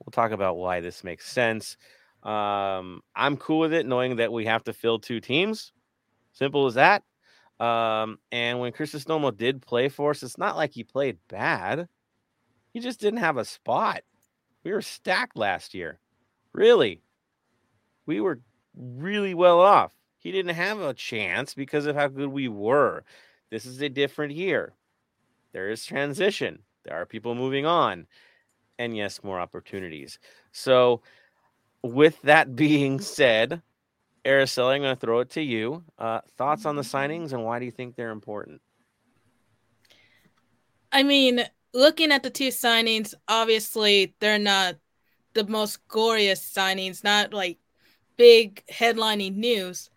[0.00, 1.78] We'll talk about why this makes sense.
[2.22, 5.72] Um, I'm cool with it, knowing that we have to fill two teams.
[6.32, 7.04] Simple as that.
[7.60, 11.88] Um, and when Crisostomo did play for us, it's not like he played bad.
[12.72, 14.00] He just didn't have a spot.
[14.64, 15.98] We were stacked last year.
[16.52, 17.02] Really.
[18.06, 18.40] We were
[18.74, 19.92] really well off.
[20.18, 23.04] He didn't have a chance because of how good we were.
[23.50, 24.74] This is a different year
[25.52, 26.60] there is transition.
[26.84, 28.06] There are people moving on.
[28.78, 30.18] And yes, more opportunities.
[30.52, 31.02] So,
[31.82, 33.62] with that being said,
[34.24, 35.82] Araceli, I'm going to throw it to you.
[35.98, 38.60] Uh, thoughts on the signings and why do you think they're important?
[40.92, 44.76] I mean, looking at the two signings, obviously they're not
[45.34, 47.58] the most glorious signings, not like
[48.16, 49.90] big headlining news.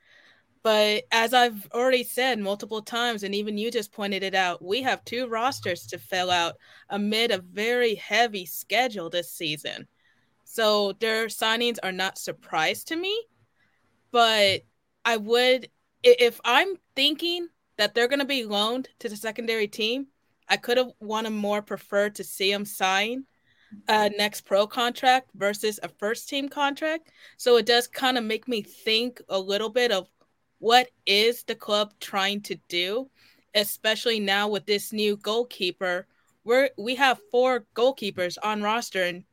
[0.61, 4.82] But as I've already said multiple times, and even you just pointed it out, we
[4.84, 6.55] have two rosters to fill out
[6.89, 9.88] amid a very heavy schedule this season.
[10.45, 13.13] So their signings are not surprise to me,
[14.14, 14.61] but
[15.03, 15.70] I would,
[16.03, 20.07] if I'm thinking that they're going to be loaned to the secondary team,
[20.47, 23.26] I could have wanted more preferred to see them sign
[23.88, 27.09] a next pro contract versus a first team contract.
[27.38, 30.07] So it does kind of make me think a little bit of
[30.59, 33.09] what is the club trying to do,
[33.55, 36.05] especially now with this new goalkeeper?
[36.43, 39.24] We're we have four goalkeepers on roster, and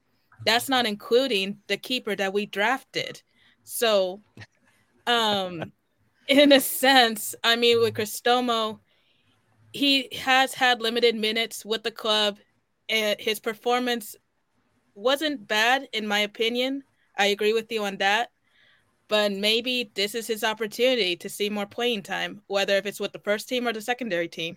[0.47, 3.21] that's not including the keeper that we drafted.
[3.65, 4.23] So,
[5.07, 5.73] um,
[6.29, 8.81] in a sense, I mean, with Crisostomo,
[9.73, 12.39] he has had limited minutes with the club,
[12.89, 14.17] and his performance
[14.95, 16.83] wasn't bad, in my opinion.
[17.17, 18.31] I agree with you on that
[19.11, 23.13] but maybe this is his opportunity to see more playing time, whether if it's with
[23.13, 24.57] the first team or the secondary team.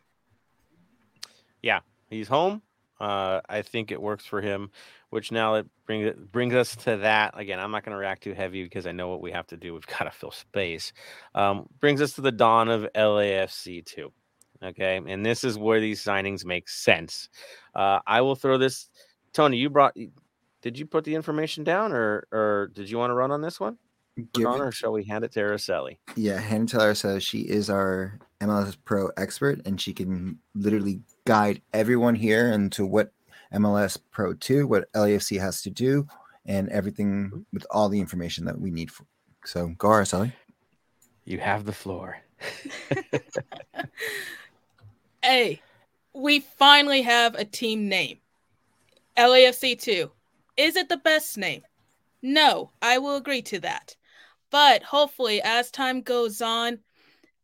[1.63, 2.61] Yeah, he's home.
[2.99, 4.69] Uh, I think it works for him,
[5.13, 7.59] which now it brings brings us to that again.
[7.59, 9.73] I'm not going to react too heavy because I know what we have to do.
[9.73, 10.91] We've got to fill space.
[11.35, 14.11] Um, brings us to the dawn of LAFC two.
[14.63, 17.29] Okay, and this is where these signings make sense.
[17.75, 18.89] Uh, I will throw this.
[19.33, 19.95] Tony, you brought.
[20.61, 23.59] Did you put the information down, or or did you want to run on this
[23.59, 23.77] one?
[24.33, 25.97] Give on, or shall we hand it to Araceli?
[26.15, 27.21] Yeah, hand it to Araceli.
[27.21, 33.11] She is our MLS Pro expert, and she can literally guide everyone here into what
[33.53, 36.07] MLS Pro 2, what LAFC has to do,
[36.45, 37.39] and everything mm-hmm.
[37.51, 38.91] with all the information that we need.
[38.91, 39.05] For.
[39.45, 40.33] So go, Araceli.
[41.25, 42.17] You have the floor.
[45.23, 45.61] hey,
[46.13, 48.19] we finally have a team name.
[49.17, 50.11] LAFC 2.
[50.57, 51.61] Is it the best name?
[52.21, 53.95] No, I will agree to that.
[54.49, 56.79] But hopefully, as time goes on,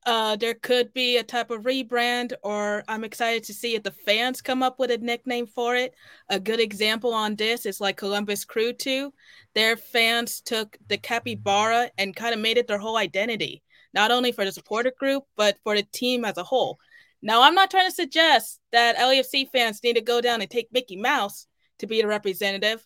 [0.06, 3.92] uh, there could be a type of rebrand, or I'm excited to see if the
[3.92, 5.94] fans come up with a nickname for it.
[6.30, 9.14] A good example on this is like Columbus Crew 2.
[9.56, 13.62] Their fans took the capybara and kind of made it their whole identity,
[13.94, 16.80] not only for the supporter group, but for the team as a whole.
[17.22, 20.72] Now, I'm not trying to suggest that LAFC fans need to go down and take
[20.72, 21.46] Mickey Mouse
[21.80, 22.86] to be the representative,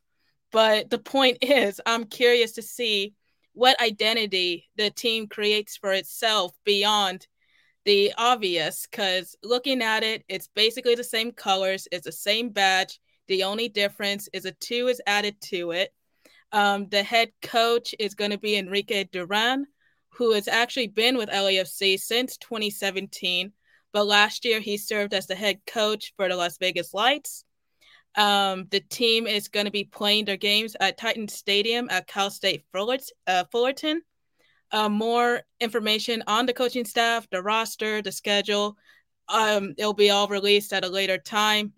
[0.51, 3.13] but the point is, I'm curious to see
[3.53, 7.27] what identity the team creates for itself beyond
[7.85, 12.99] the obvious because looking at it it's basically the same colors it's the same badge
[13.27, 15.93] the only difference is a two is added to it.
[16.51, 19.65] Um, the head coach is going to be enrique duran
[20.09, 23.51] who has actually been with lafc since 2017
[23.91, 27.43] but last year he served as the head coach for the las vegas lights
[28.15, 32.29] um, the team is going to be playing their games at Titan Stadium at Cal
[32.29, 34.01] State uh, Fullerton.
[34.71, 38.77] Uh, more information on the coaching staff, the roster, the schedule.
[39.29, 41.73] Um, it'll be all released at a later time.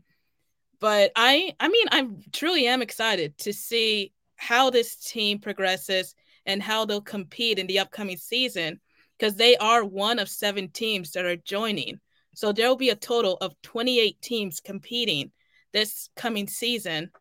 [0.79, 6.15] But I, I mean, I truly am excited to see how this team progresses
[6.45, 8.79] and how they'll compete in the upcoming season
[9.17, 11.99] because they are one of seven teams that are joining.
[12.33, 15.31] So there will be a total of 28 teams competing
[15.75, 17.11] this coming season.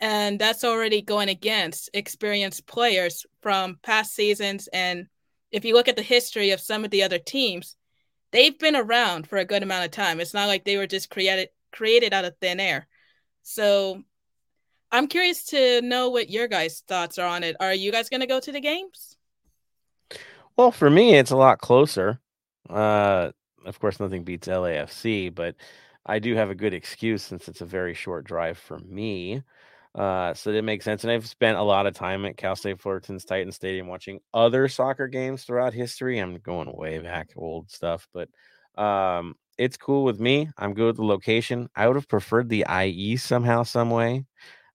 [0.00, 4.68] And that's already going against experienced players from past seasons.
[4.72, 5.06] And
[5.52, 7.76] if you look at the history of some of the other teams,
[8.32, 10.18] they've been around for a good amount of time.
[10.18, 12.88] It's not like they were just created created out of thin air.
[13.42, 14.02] So
[14.90, 17.56] I'm curious to know what your guys' thoughts are on it.
[17.60, 19.16] Are you guys going to go to the games?
[20.56, 22.20] Well, for me, it's a lot closer.
[22.68, 23.32] Uh,
[23.64, 25.56] of course, nothing beats LAFC, but
[26.04, 29.42] I do have a good excuse since it's a very short drive for me.
[29.94, 31.04] Uh, so it makes sense.
[31.04, 34.66] And I've spent a lot of time at Cal State Fullerton's Titan Stadium watching other
[34.68, 36.18] soccer games throughout history.
[36.18, 38.28] I'm going way back, old stuff, but
[38.82, 40.48] um, it's cool with me.
[40.56, 41.68] I'm good with the location.
[41.76, 44.24] I would have preferred the IE somehow, some way.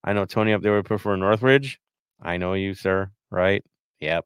[0.03, 1.80] I know Tony up there would prefer Northridge.
[2.21, 3.11] I know you, sir.
[3.32, 3.63] Right?
[3.99, 4.25] Yep.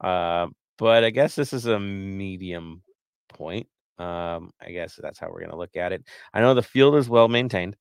[0.00, 2.82] Uh, but I guess this is a medium
[3.28, 3.68] point.
[3.98, 6.04] Um, I guess that's how we're going to look at it.
[6.32, 7.76] I know the field is well maintained,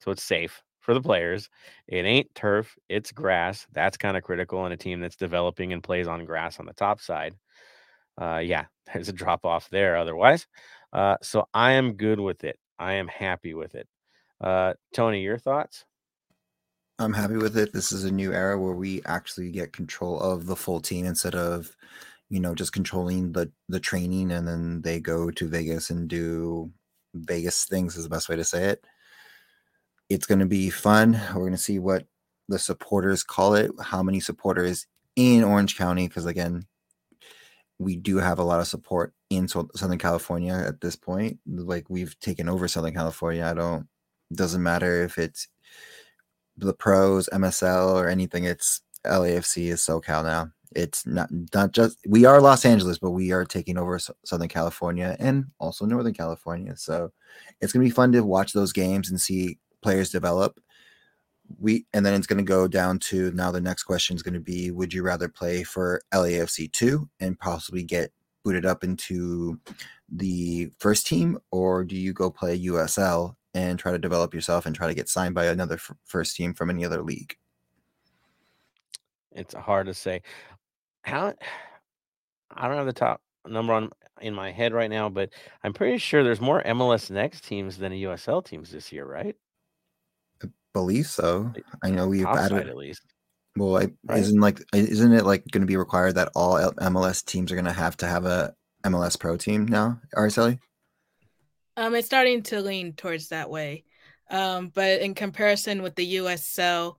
[0.00, 1.50] so it's safe for the players.
[1.86, 3.66] It ain't turf, it's grass.
[3.72, 6.72] That's kind of critical in a team that's developing and plays on grass on the
[6.72, 7.34] top side.
[8.20, 10.46] Uh, yeah, there's a drop off there otherwise.
[10.92, 12.58] Uh, so I am good with it.
[12.78, 13.88] I am happy with it.
[14.40, 15.84] Uh, Tony, your thoughts?
[17.00, 17.72] I'm happy with it.
[17.72, 21.34] This is a new era where we actually get control of the full team instead
[21.34, 21.76] of
[22.30, 26.70] you know just controlling the the training and then they go to vegas and do
[27.14, 28.84] vegas things is the best way to say it.
[30.08, 31.20] It's going to be fun.
[31.34, 32.06] We're going to see what
[32.48, 36.66] the supporters call it how many supporters in orange county because again
[37.78, 41.38] we do have a lot of support in southern california at this point.
[41.46, 43.44] Like we've taken over southern california.
[43.44, 43.88] I don't
[44.32, 45.48] doesn't matter if it's
[46.56, 52.24] the pros msl or anything it's lafc is socal now it's not not just we
[52.24, 56.76] are Los Angeles, but we are taking over Southern California and also Northern California.
[56.76, 57.12] So
[57.60, 60.60] it's gonna be fun to watch those games and see players develop.
[61.58, 64.70] We and then it's gonna go down to now the next question is gonna be:
[64.70, 68.12] Would you rather play for LAFC two and possibly get
[68.44, 69.58] booted up into
[70.10, 74.74] the first team, or do you go play USL and try to develop yourself and
[74.74, 77.36] try to get signed by another f- first team from any other league?
[79.32, 80.22] It's hard to say
[81.08, 81.34] how
[82.50, 83.90] I don't have the top number on
[84.20, 85.30] in my head right now, but
[85.62, 89.36] I'm pretty sure there's more MLS Next teams than USL teams this year, right?
[90.42, 91.52] I believe so.
[91.82, 93.02] I know we've added at least.
[93.56, 94.20] Well, I, right?
[94.20, 97.64] isn't like isn't it like going to be required that all MLS teams are going
[97.64, 98.54] to have to have a
[98.84, 100.58] MLS Pro team now, Araceli?
[101.76, 103.84] Um, it's starting to lean towards that way.
[104.30, 106.96] Um, but in comparison with the USL,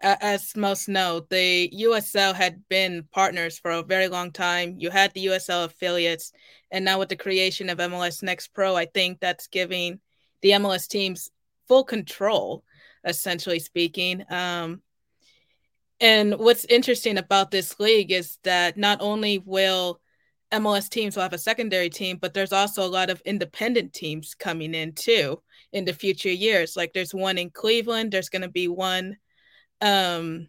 [0.00, 4.76] as most know, the USL had been partners for a very long time.
[4.78, 6.32] You had the USL affiliates,
[6.70, 10.00] and now with the creation of MLS Next Pro, I think that's giving
[10.40, 11.30] the MLS teams
[11.68, 12.64] full control,
[13.04, 14.24] essentially speaking.
[14.30, 14.80] Um,
[16.00, 20.00] and what's interesting about this league is that not only will
[20.50, 24.34] MLS teams will have a secondary team, but there's also a lot of independent teams
[24.34, 25.42] coming in too
[25.72, 26.74] in the future years.
[26.76, 29.16] Like there's one in Cleveland, there's going to be one
[29.80, 30.48] um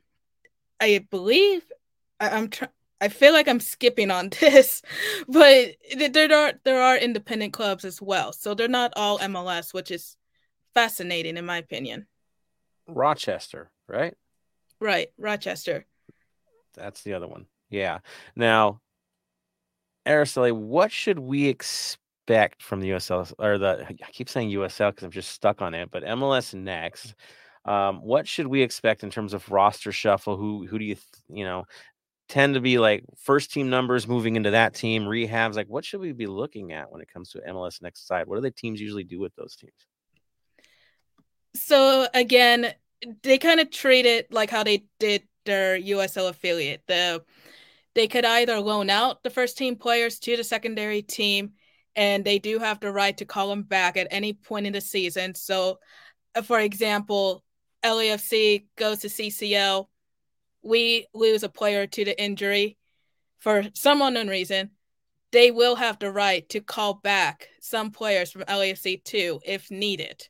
[0.80, 1.64] i believe
[2.20, 2.72] I, am trying
[3.02, 4.84] I feel like I'm skipping on this,
[5.28, 9.90] but there are there are independent clubs as well, so they're not all MLS, which
[9.90, 10.16] is
[10.76, 12.06] fascinating in my opinion.
[12.88, 14.14] Rochester, right?
[14.80, 15.86] Right, Rochester.
[16.76, 17.48] That's the other one.
[17.70, 18.00] Yeah.
[18.36, 18.82] Now,
[20.06, 25.04] Araceli, what should we expect from the USL or the I keep saying USL because
[25.04, 27.16] I'm just stuck on it, but MLS next.
[27.66, 30.38] Um, what should we expect in terms of roster shuffle?
[30.38, 30.96] Who who do you
[31.30, 31.66] you know
[32.28, 35.56] tend to be like first team numbers moving into that team, rehabs?
[35.56, 38.28] Like what should we be looking at when it comes to MLS next side?
[38.28, 39.74] What do the teams usually do with those teams?
[41.56, 42.74] So again,
[43.24, 46.84] they kind of treat it like how they did their USL affiliate.
[46.88, 47.24] The
[47.94, 51.52] they could either loan out the first team players to the secondary team,
[51.96, 54.82] and they do have the right to call them back at any point in the
[54.82, 55.36] season.
[55.36, 55.80] So,
[56.36, 57.44] uh, for example,
[57.84, 59.88] LAFC goes to CCL,
[60.64, 62.78] we lose a player to the injury
[63.40, 64.72] for some unknown reason.
[65.32, 70.28] They will have the right to call back some players from LAFC too if needed.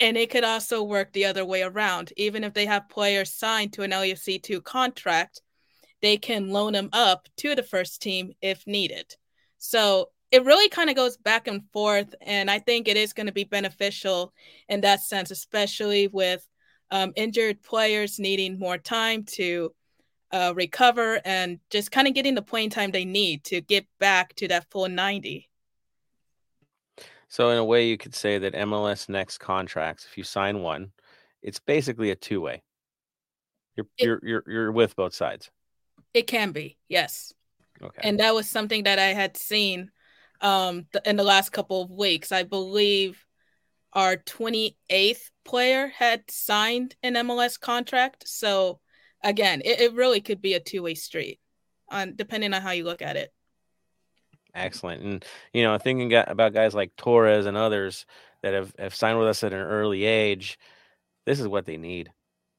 [0.00, 2.12] And it could also work the other way around.
[2.16, 5.42] Even if they have players signed to an LAFC 2 contract,
[6.02, 9.14] they can loan them up to the first team if needed.
[9.58, 12.14] So it really kind of goes back and forth.
[12.20, 14.34] And I think it is going to be beneficial
[14.68, 16.46] in that sense, especially with
[16.90, 19.74] um, injured players needing more time to
[20.32, 24.34] uh, recover and just kind of getting the playing time they need to get back
[24.36, 25.48] to that full 90.
[27.28, 30.92] So in a way, you could say that MLS next contracts, if you sign one,
[31.42, 32.62] it's basically a two way.
[33.76, 35.50] You're it, you're you're you're with both sides.
[36.14, 37.32] It can be, yes.
[37.82, 38.00] Okay.
[38.02, 39.90] And that was something that I had seen
[40.40, 42.32] um th- in the last couple of weeks.
[42.32, 43.24] I believe
[43.92, 48.28] our 28th player had signed an MLS contract.
[48.28, 48.80] So
[49.22, 51.40] again, it, it really could be a two way street,
[51.88, 53.32] on depending on how you look at it.
[54.54, 55.02] Excellent.
[55.02, 58.06] And, you know, thinking about guys like Torres and others
[58.42, 60.58] that have, have signed with us at an early age,
[61.26, 62.10] this is what they need.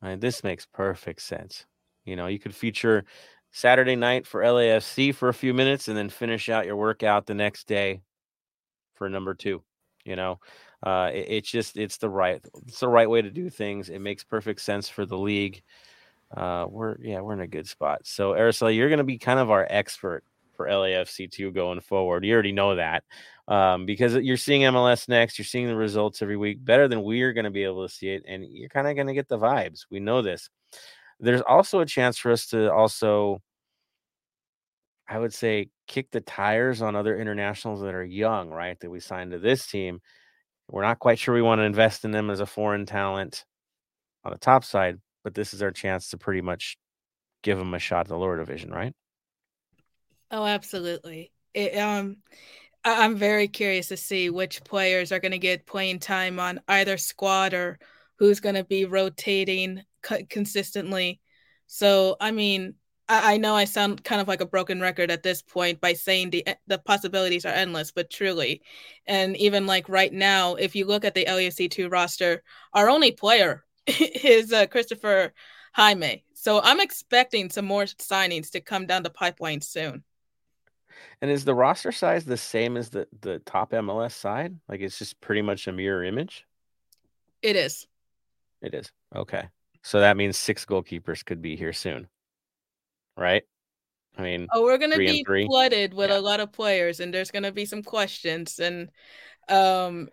[0.01, 0.19] Right?
[0.19, 1.65] This makes perfect sense.
[2.05, 3.03] You know, you could feature
[3.51, 7.33] Saturday night for LAFC for a few minutes and then finish out your workout the
[7.33, 8.01] next day
[8.93, 9.63] for number two.
[10.05, 10.39] You know,
[10.83, 13.89] uh, it, it's just it's the right it's the right way to do things.
[13.89, 15.61] It makes perfect sense for the league.
[16.35, 18.01] Uh, we're yeah we're in a good spot.
[18.03, 20.23] So Araceli, you're going to be kind of our expert
[20.55, 22.25] for LAFC2 going forward.
[22.25, 23.03] You already know that
[23.47, 25.37] um, because you're seeing MLS next.
[25.37, 27.93] You're seeing the results every week better than we are going to be able to
[27.93, 29.85] see it, and you're kind of going to get the vibes.
[29.89, 30.49] We know this.
[31.19, 33.41] There's also a chance for us to also,
[35.07, 38.79] I would say, kick the tires on other internationals that are young, right?
[38.79, 40.01] That we signed to this team.
[40.69, 43.45] We're not quite sure we want to invest in them as a foreign talent
[44.23, 46.77] on the top side, but this is our chance to pretty much
[47.41, 48.93] give them a shot at the lower division, right?
[50.29, 51.31] Oh, absolutely.
[51.53, 52.17] It, um,
[52.83, 56.97] I'm very curious to see which players are going to get playing time on either
[56.97, 57.79] squad or
[58.17, 59.83] who's going to be rotating
[60.29, 61.19] consistently.
[61.67, 62.75] So, I mean,
[63.09, 65.93] I-, I know I sound kind of like a broken record at this point by
[65.93, 68.61] saying the the possibilities are endless, but truly,
[69.05, 72.43] and even like right now, if you look at the LAFC two roster,
[72.73, 75.33] our only player is uh, Christopher
[75.73, 76.23] Jaime.
[76.33, 80.03] So I'm expecting some more signings to come down the pipeline soon.
[81.21, 84.55] And is the roster size the same as the the top MLS side?
[84.67, 86.45] Like it's just pretty much a mirror image?
[87.41, 87.87] It is.
[88.61, 88.91] It is.
[89.15, 89.47] Okay.
[89.83, 92.07] So that means six goalkeepers could be here soon.
[93.17, 93.43] Right?
[94.17, 96.17] I mean, oh, we're gonna be flooded with yeah.
[96.17, 98.59] a lot of players, and there's gonna be some questions.
[98.59, 98.89] And
[99.47, 100.09] um,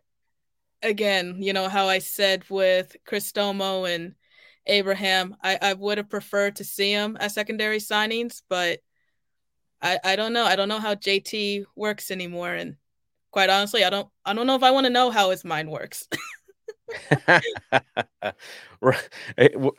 [0.82, 4.14] again, you know how I said with Cristomo and
[4.66, 8.80] Abraham, I, I would have preferred to see them as secondary signings, but
[9.82, 10.44] I, I don't know.
[10.44, 12.54] I don't know how JT works anymore.
[12.54, 12.76] And
[13.30, 15.70] quite honestly, I don't I don't know if I want to know how his mind
[15.70, 16.08] works.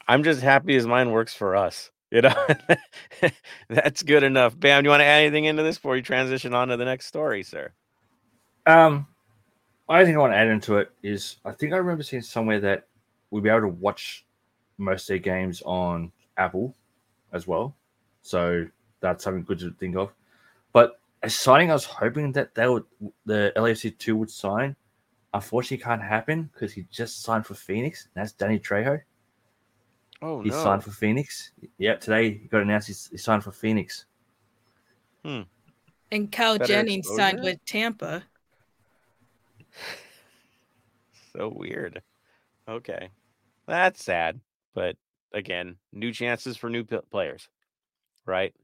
[0.07, 1.91] I'm just happy his mind works for us.
[2.15, 2.47] You know,
[3.67, 4.57] that's good enough.
[4.57, 6.85] Bam, do you want to add anything into this before you transition on to the
[6.85, 7.73] next story, sir?
[8.65, 9.05] Um,
[9.89, 12.61] I think I want to add into it is I think I remember seeing somewhere
[12.61, 12.87] that
[13.31, 14.25] we'll be able to watch
[14.77, 16.73] most of their games on Apple
[17.33, 17.75] as well.
[18.21, 18.65] So
[19.01, 20.13] that's something good to think of.
[20.71, 22.85] But a signing, I was hoping that they would
[23.25, 24.77] the LAFC two would sign.
[25.33, 28.07] Unfortunately, can't happen because he just signed for Phoenix.
[28.13, 29.01] that's Danny Trejo.
[30.25, 30.55] Oh he no!
[30.55, 31.51] signed for Phoenix.
[31.77, 34.05] Yeah, today he got announced he, he signed for Phoenix.
[35.23, 35.41] Hmm.
[36.11, 37.21] And Cal Better Jennings exposure?
[37.21, 38.23] signed with Tampa.
[41.31, 42.01] so weird.
[42.67, 43.09] Okay,
[43.67, 44.39] that's sad,
[44.73, 44.95] but
[45.31, 47.47] again, new chances for new p- players,
[48.25, 48.55] right?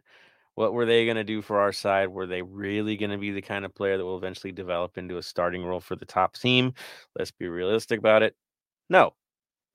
[0.56, 2.10] What were they going to do for our side?
[2.10, 5.18] Were they really going to be the kind of player that will eventually develop into
[5.18, 6.74] a starting role for the top team?
[7.16, 8.36] Let's be realistic about it.
[8.90, 9.14] No.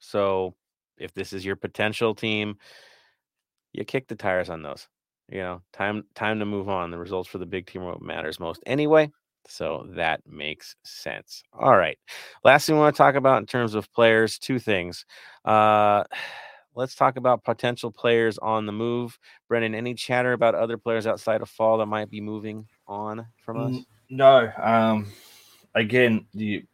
[0.00, 0.54] So
[0.98, 2.56] if this is your potential team,
[3.72, 4.88] you kick the tires on those.
[5.28, 6.90] you know, time time to move on.
[6.90, 9.10] The results for the big team what matters most anyway.
[9.48, 11.42] So that makes sense.
[11.52, 11.98] All right.
[12.44, 15.04] Last thing we want to talk about in terms of players, two things.
[15.44, 16.04] Uh
[16.74, 19.18] let's talk about potential players on the move.
[19.48, 23.56] Brendan, any chatter about other players outside of fall that might be moving on from
[23.58, 23.76] us?
[24.10, 24.52] No.
[24.62, 25.06] Um,
[25.74, 26.64] again, the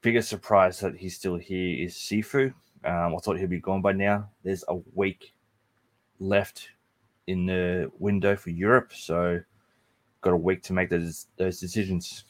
[0.00, 2.52] biggest surprise that he's still here is Sifu.
[2.84, 4.30] Um, I thought he'd be gone by now.
[4.42, 5.34] There's a week
[6.18, 6.68] left
[7.26, 9.40] in the window for Europe, so
[10.20, 12.24] got a week to make those those decisions.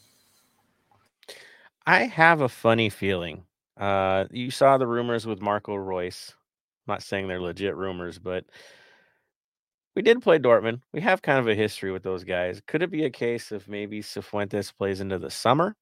[1.86, 3.44] I have a funny feeling.
[3.76, 6.32] Uh, you saw the rumors with Marco Reus.
[6.86, 8.44] I'm not saying they're legit rumors, but
[9.94, 10.80] we did play Dortmund.
[10.92, 12.62] We have kind of a history with those guys.
[12.66, 15.76] Could it be a case of maybe Cifuentes plays into the summer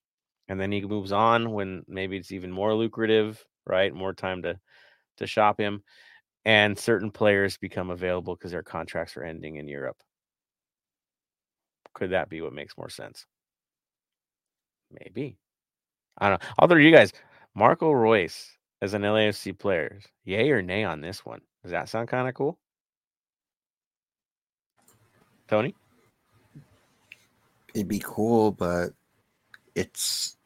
[0.48, 3.94] and then he moves on when maybe it's even more lucrative, right?
[3.94, 4.58] More time to
[5.18, 5.82] to shop him
[6.44, 9.98] and certain players become available because their contracts are ending in Europe.
[11.94, 13.26] Could that be what makes more sense?
[14.90, 15.36] Maybe.
[16.18, 16.66] I don't know.
[16.66, 17.12] Throw you guys.
[17.54, 18.50] Marco Reus
[18.80, 20.00] as an LAFC player.
[20.24, 21.40] Yay or nay on this one?
[21.62, 22.58] Does that sound kind of cool?
[25.48, 25.74] Tony?
[27.74, 28.90] It'd be cool, but
[29.74, 30.36] it's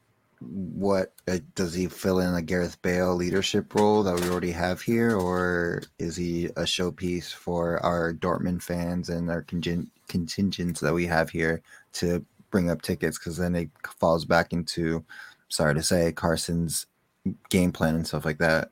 [0.49, 4.81] what uh, does he fill in a Gareth Bale leadership role that we already have
[4.81, 10.95] here, or is he a showpiece for our Dortmund fans and our contingent contingents that
[10.95, 11.63] we have here
[11.95, 13.19] to bring up tickets?
[13.19, 15.05] Because then it falls back into,
[15.49, 16.87] sorry to say, Carson's
[17.49, 18.71] game plan and stuff like that.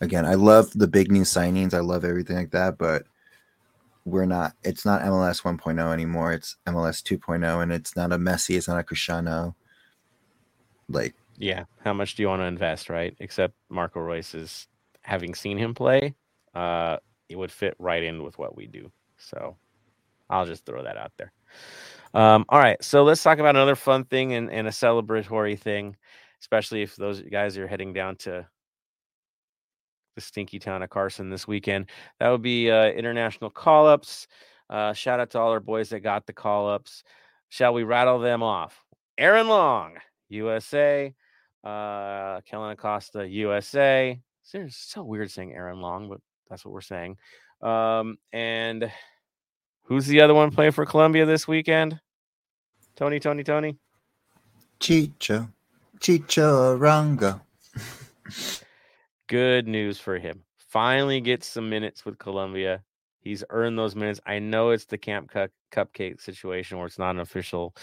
[0.00, 1.74] Again, I love the big new signings.
[1.74, 3.04] I love everything like that, but
[4.04, 4.54] we're not.
[4.64, 6.32] It's not MLS 1.0 anymore.
[6.32, 8.56] It's MLS 2.0, and it's not a Messi.
[8.56, 9.54] It's not a Cristiano.
[10.92, 13.14] Like, yeah, how much do you want to invest, right?
[13.18, 14.68] Except Marco Reus is
[15.02, 16.14] having seen him play,
[16.54, 18.92] uh, it would fit right in with what we do.
[19.16, 19.56] So
[20.30, 21.32] I'll just throw that out there.
[22.14, 25.96] Um, all right, so let's talk about another fun thing and, and a celebratory thing
[26.42, 28.46] especially if those guys are heading down to
[30.16, 31.88] the stinky town of Carson this weekend.
[32.18, 34.26] That would be uh, international call ups.
[34.68, 37.04] Uh, shout out to all our boys that got the call ups.
[37.48, 38.84] Shall we rattle them off?
[39.16, 39.94] Aaron Long,
[40.32, 41.14] USA.
[41.64, 44.20] Uh, Kellyn Acosta, USA.
[44.52, 46.18] It's so weird saying Aaron Long, but
[46.50, 47.16] that's what we're saying.
[47.60, 48.90] Um, and
[49.84, 52.00] who's the other one playing for Colombia this weekend?
[52.96, 53.78] Tony, Tony, Tony.
[54.80, 55.48] Chicho.
[56.00, 57.40] Chicharanga.
[59.28, 60.42] Good news for him.
[60.68, 62.82] Finally gets some minutes with Colombia.
[63.20, 64.20] He's earned those minutes.
[64.26, 67.74] I know it's the Camp Cup Cupcake situation where it's not an official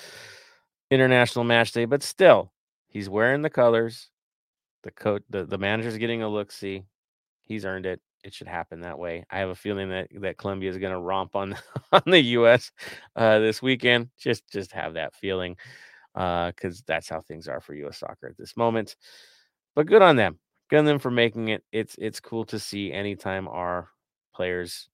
[0.92, 2.52] international match day, but still,
[2.88, 4.10] he's wearing the colors.
[4.84, 6.84] The coach, the, the manager's getting a look see.
[7.42, 8.02] He's earned it.
[8.24, 9.26] It should happen that way.
[9.32, 11.58] I have a feeling that that Colombia is going to romp on
[11.92, 12.72] on the U.S.
[13.16, 14.10] Uh, this weekend.
[14.20, 15.58] Just just have that feeling
[16.14, 18.00] because uh, that's how things are for U.S.
[18.00, 18.96] soccer at this moment.
[19.76, 20.40] But good on them.
[20.70, 21.64] Good on them for making it.
[21.72, 23.90] It's it's cool to see anytime our
[24.36, 24.90] players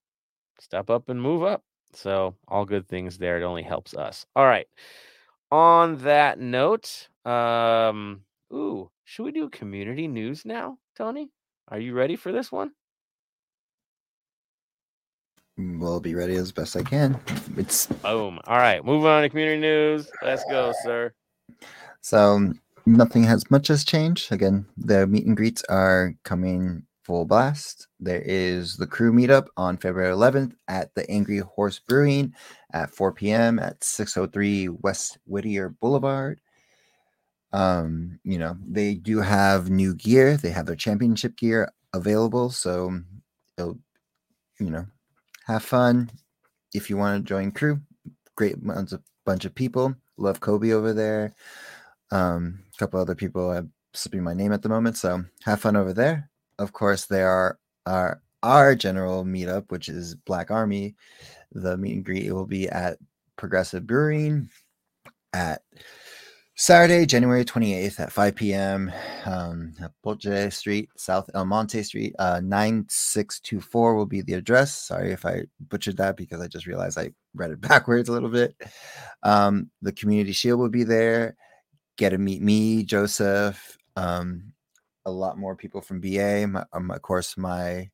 [0.59, 1.63] step up and move up.
[1.93, 3.39] So all good things there.
[3.39, 4.25] It only helps us.
[4.35, 4.67] All right.
[5.55, 11.31] On that note, um, ooh, should we do community news now, Tony?
[11.69, 12.71] Are you ready for this one?
[15.57, 17.17] We'll be ready as best I can.
[17.55, 18.41] It's boom.
[18.47, 20.11] All right, moving on to community news.
[20.21, 21.13] Let's go, sir.
[22.01, 22.51] So
[22.85, 24.33] nothing has much has changed.
[24.33, 27.87] Again, the meet and greets are coming full blast.
[27.99, 32.33] There is the crew meetup on February 11th at the Angry Horse Brewing
[32.73, 33.59] at 4 p.m.
[33.59, 36.41] at 603 West Whittier Boulevard.
[37.53, 40.35] Um, you know, they do have new gear.
[40.35, 42.99] They have their championship gear available, so
[43.57, 44.85] you know,
[45.45, 46.09] have fun.
[46.73, 47.79] If you want to join crew,
[48.35, 49.95] great bunch of bunch of people.
[50.17, 51.33] Love Kobe over there.
[52.11, 55.75] Um, a couple other people are slipping my name at the moment, so have fun
[55.75, 56.29] over there.
[56.59, 60.95] Of course, there are our our general meetup, which is Black Army.
[61.51, 62.97] The meet and greet will be at
[63.37, 64.49] Progressive Brewing
[65.33, 65.61] at
[66.57, 68.91] Saturday, January 28th at 5 p.m.
[69.25, 69.73] Um,
[70.49, 74.73] Street, South El Monte Street, uh, 9624 will be the address.
[74.73, 78.29] Sorry if I butchered that because I just realized I read it backwards a little
[78.29, 78.55] bit.
[79.23, 81.35] Um, the Community Shield will be there.
[81.97, 84.53] Get to meet me, Joseph, um,
[85.05, 86.47] a lot more people from BA.
[86.47, 87.89] My, um, of course, my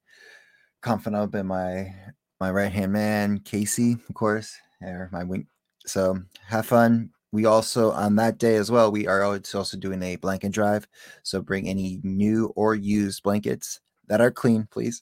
[0.82, 1.94] confidant and my
[2.40, 5.48] my right hand man, Casey, of course, or my wing.
[5.86, 10.18] So have fun we also on that day as well we are also doing a
[10.18, 10.86] blanket drive
[11.24, 15.02] so bring any new or used blankets that are clean please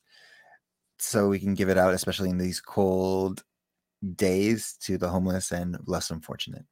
[1.00, 3.44] so we can give it out especially in these cold
[4.16, 6.66] days to the homeless and less unfortunate.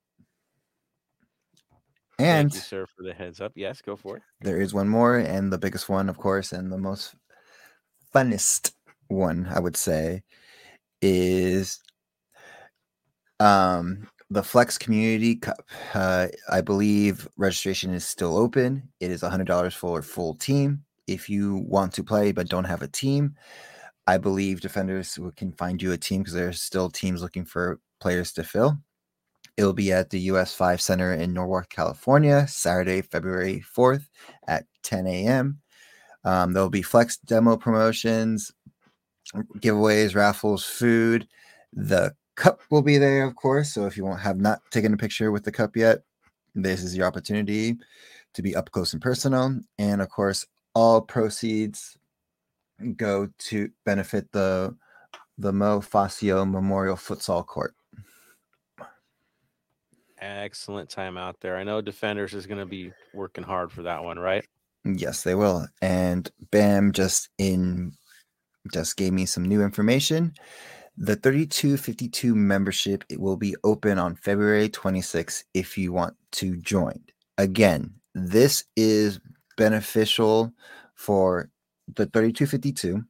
[2.19, 3.51] And Thank you, sir, for the heads up.
[3.55, 4.23] Yes, go for it.
[4.41, 7.15] there is one more, and the biggest one, of course, and the most
[8.13, 8.71] funnest
[9.07, 10.23] one, I would say,
[11.01, 11.79] is
[13.39, 15.69] um the Flex Community Cup.
[15.93, 18.89] Uh, I believe registration is still open.
[18.99, 20.83] It is $100 for a full team.
[21.07, 23.35] If you want to play but don't have a team,
[24.05, 27.79] I believe Defenders can find you a team because there are still teams looking for
[28.01, 28.77] players to fill.
[29.57, 34.07] It'll be at the US 5 Center in Norwalk, California, Saturday, February 4th
[34.47, 35.59] at 10 a.m.
[36.23, 38.51] Um, there'll be flex demo promotions,
[39.59, 41.27] giveaways, raffles, food.
[41.73, 43.73] The cup will be there, of course.
[43.73, 46.03] So if you have not taken a picture with the cup yet,
[46.53, 47.77] this is your opportunity
[48.33, 49.59] to be up close and personal.
[49.79, 50.45] And of course,
[50.75, 51.97] all proceeds
[52.95, 54.75] go to benefit the
[55.39, 57.75] the Mo Facio Memorial Futsal Court.
[60.19, 61.57] Excellent time out there.
[61.57, 64.45] I know Defenders is going to be working hard for that one, right?
[64.83, 65.67] Yes, they will.
[65.81, 67.93] And Bam just in
[68.73, 70.33] just gave me some new information.
[70.97, 76.99] The 3252 membership it will be open on February 26th if you want to join.
[77.37, 79.19] Again, this is
[79.57, 80.51] beneficial
[80.95, 81.49] for
[81.95, 83.03] the 3252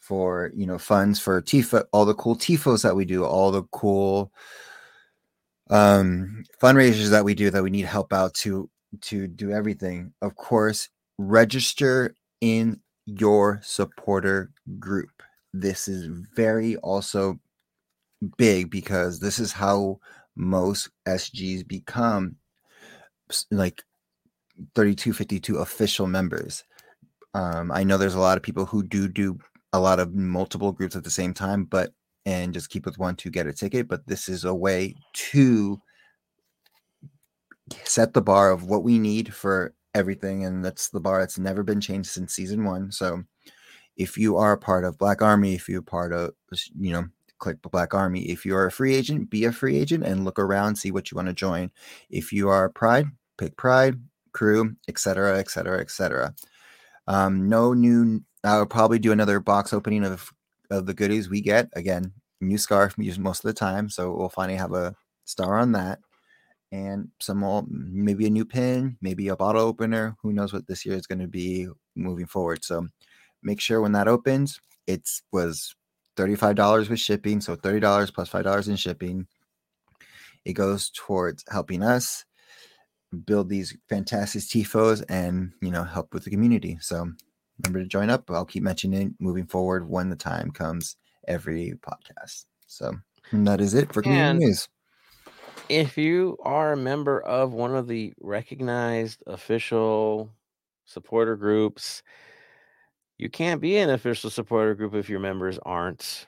[0.00, 3.62] for you know funds for TIFO, all the cool TIFOs that we do, all the
[3.72, 4.32] cool
[5.70, 8.68] um fundraisers that we do that we need help out to
[9.00, 10.12] to do everything.
[10.22, 10.88] Of course,
[11.18, 15.22] register in your supporter group.
[15.52, 17.38] This is very also
[18.36, 19.98] big because this is how
[20.36, 22.36] most SGs become
[23.50, 23.82] like
[24.74, 26.64] 3252 official members.
[27.34, 29.38] Um, I know there's a lot of people who do do
[29.72, 31.92] a lot of multiple groups at the same time, but
[32.26, 33.88] and just keep with one to get a ticket.
[33.88, 34.96] But this is a way
[35.32, 35.80] to
[37.84, 41.62] set the bar of what we need for everything, and that's the bar that's never
[41.62, 42.90] been changed since season one.
[42.92, 43.24] So,
[43.96, 46.32] if you are a part of Black Army, if you're part of
[46.78, 47.06] you know
[47.38, 50.38] click Black Army, if you are a free agent, be a free agent and look
[50.38, 51.70] around, see what you want to join.
[52.10, 53.06] If you are Pride,
[53.38, 54.00] pick Pride,
[54.32, 56.34] Crew, etc., etc., etc.
[57.06, 58.22] No new.
[58.42, 60.30] I'll probably do another box opening of
[60.74, 61.68] of the goodies we get.
[61.74, 64.94] Again, new scarf used most of the time, so we'll finally have a
[65.24, 66.00] star on that,
[66.72, 70.16] and some more, maybe a new pin, maybe a bottle opener.
[70.22, 72.64] Who knows what this year is going to be moving forward?
[72.64, 72.88] So
[73.42, 75.74] make sure when that opens, it was
[76.16, 79.26] thirty five dollars with shipping, so thirty dollars plus plus five dollars in shipping.
[80.44, 82.24] It goes towards helping us
[83.14, 87.08] build these fantastic tifos and you know help with the community so
[87.62, 90.96] remember to join up i'll keep mentioning moving forward when the time comes
[91.26, 92.44] every podcast.
[92.66, 92.92] So
[93.32, 94.68] that is it for community And- news.
[95.70, 100.30] If you are a member of one of the recognized official
[100.84, 102.02] supporter groups,
[103.16, 106.26] you can't be an official supporter group if your members aren't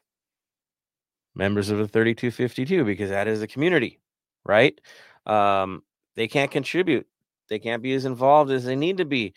[1.35, 4.01] members of the 3252 because that is a community,
[4.47, 4.81] right?
[5.27, 5.83] Um,
[6.15, 7.07] they can't contribute,
[7.49, 9.35] they can't be as involved as they need to be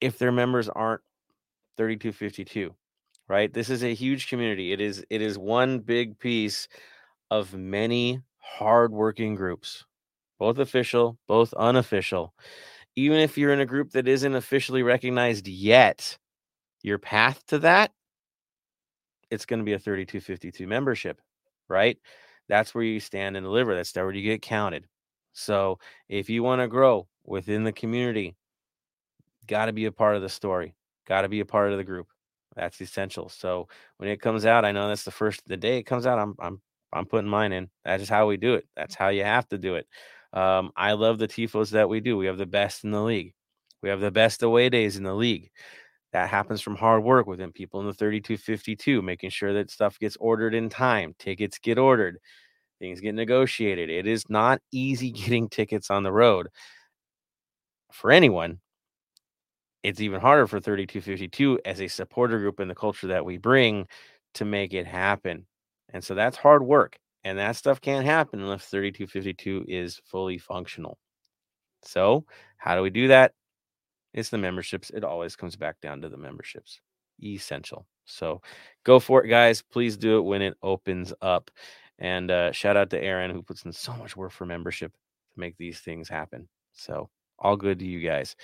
[0.00, 1.02] if their members aren't
[1.76, 2.74] 3252
[3.28, 3.54] right?
[3.54, 4.72] This is a huge community.
[4.72, 6.66] It is it is one big piece
[7.30, 9.84] of many hardworking groups
[10.38, 12.34] both official both unofficial.
[12.96, 16.18] Even if you're in a group that isn't officially recognized yet
[16.82, 17.92] your path to that
[19.30, 21.20] it's going to be a 3252 membership
[21.68, 21.98] right?
[22.48, 23.76] That's where you stand and deliver.
[23.76, 24.86] That's where you get counted.
[25.32, 25.78] So
[26.08, 28.34] if you want to grow within the community
[29.50, 30.74] got to be a part of the story
[31.06, 32.06] got to be a part of the group
[32.54, 33.68] that's essential so
[33.98, 36.34] when it comes out i know that's the first the day it comes out i'm
[36.38, 36.62] i'm
[36.92, 39.58] i'm putting mine in that's just how we do it that's how you have to
[39.58, 39.86] do it
[40.32, 43.34] um, i love the tifos that we do we have the best in the league
[43.82, 45.50] we have the best away days in the league
[46.12, 50.16] that happens from hard work within people in the 3252 making sure that stuff gets
[50.16, 52.18] ordered in time tickets get ordered
[52.78, 56.48] things get negotiated it is not easy getting tickets on the road
[57.92, 58.60] for anyone
[59.82, 63.86] it's even harder for 3252 as a supporter group in the culture that we bring
[64.34, 65.46] to make it happen.
[65.92, 66.98] And so that's hard work.
[67.24, 70.98] And that stuff can't happen unless 3252 is fully functional.
[71.82, 72.24] So,
[72.56, 73.32] how do we do that?
[74.14, 74.90] It's the memberships.
[74.90, 76.80] It always comes back down to the memberships.
[77.22, 77.86] Essential.
[78.06, 78.40] So,
[78.84, 79.62] go for it, guys.
[79.62, 81.50] Please do it when it opens up.
[81.98, 85.40] And uh, shout out to Aaron, who puts in so much work for membership to
[85.40, 86.48] make these things happen.
[86.72, 88.36] So, all good to you guys.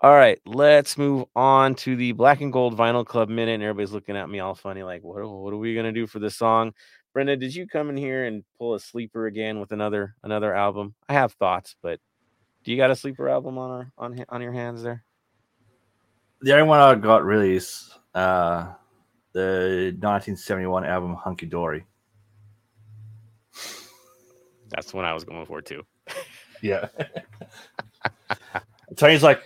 [0.00, 3.54] All right, let's move on to the Black and Gold Vinyl Club minute.
[3.54, 6.20] And everybody's looking at me all funny, like, what, what are we gonna do for
[6.20, 6.72] this song?
[7.12, 10.94] Brenda, did you come in here and pull a sleeper again with another another album?
[11.08, 11.98] I have thoughts, but
[12.62, 15.04] do you got a sleeper album on our on on your hands there?
[16.42, 18.72] The only one I got really is uh,
[19.32, 21.84] the 1971 album Hunky Dory.
[24.68, 25.82] That's what I was going for too.
[26.62, 26.88] Yeah.
[28.96, 29.42] Tony's like,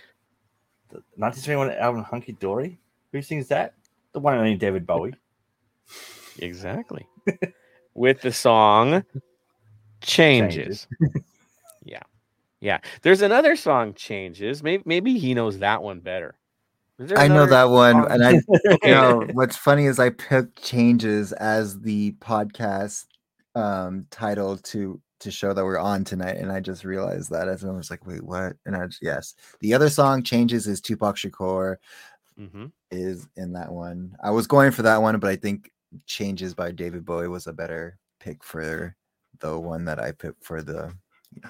[0.89, 2.79] the 1971 album Hunky Dory?
[3.11, 3.73] Who sings that?
[4.13, 5.15] The one and only David Bowie.
[6.39, 7.07] Exactly.
[7.93, 9.03] With the song
[10.01, 10.87] Changes.
[11.01, 11.23] Changes.
[11.83, 12.01] yeah.
[12.59, 12.79] Yeah.
[13.01, 14.63] There's another song Changes.
[14.63, 16.35] Maybe maybe he knows that one better.
[17.15, 17.93] I know that one.
[17.93, 18.11] Song?
[18.11, 18.31] And I
[18.83, 23.05] you know what's funny is I picked Changes as the podcast
[23.55, 27.63] um title to to show that we're on tonight, and I just realized that as
[27.63, 31.15] I was like, "Wait, what?" And I just, yes, the other song changes is Tupac
[31.15, 31.77] Shakur
[32.39, 32.65] mm-hmm.
[32.91, 34.15] is in that one.
[34.21, 35.71] I was going for that one, but I think
[36.05, 38.95] changes by David Bowie was a better pick for
[39.39, 40.93] the one that I picked for the
[41.31, 41.49] you know,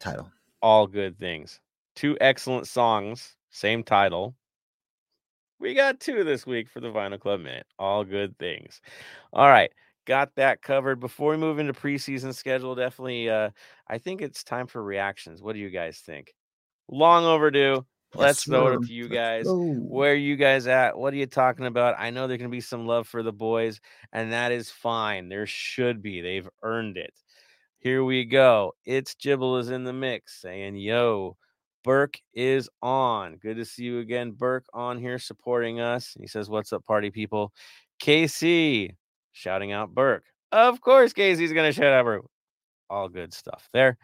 [0.00, 0.30] title.
[0.60, 1.60] All good things.
[1.94, 4.34] Two excellent songs, same title.
[5.60, 7.66] We got two this week for the Vinyl Club Minute.
[7.78, 8.80] All good things.
[9.32, 9.70] All right
[10.08, 10.98] got that covered.
[10.98, 13.50] Before we move into preseason schedule, definitely, uh,
[13.86, 15.42] I think it's time for reactions.
[15.42, 16.34] What do you guys think?
[16.88, 17.84] Long overdue.
[18.14, 19.44] Let's throw it to you guys.
[19.46, 20.96] Where are you guys at?
[20.96, 21.96] What are you talking about?
[21.98, 23.80] I know there can be some love for the boys,
[24.10, 25.28] and that is fine.
[25.28, 26.22] There should be.
[26.22, 27.12] They've earned it.
[27.80, 28.72] Here we go.
[28.86, 31.36] It's Jibble is in the mix saying, Yo,
[31.84, 33.36] Burke is on.
[33.36, 36.16] Good to see you again, Burke, on here supporting us.
[36.18, 37.52] He says, What's up, party people?
[38.02, 38.94] KC,
[39.32, 40.24] shouting out Burke.
[40.52, 42.26] Of course, Casey's gonna shout out Burke.
[42.90, 43.98] All good stuff there.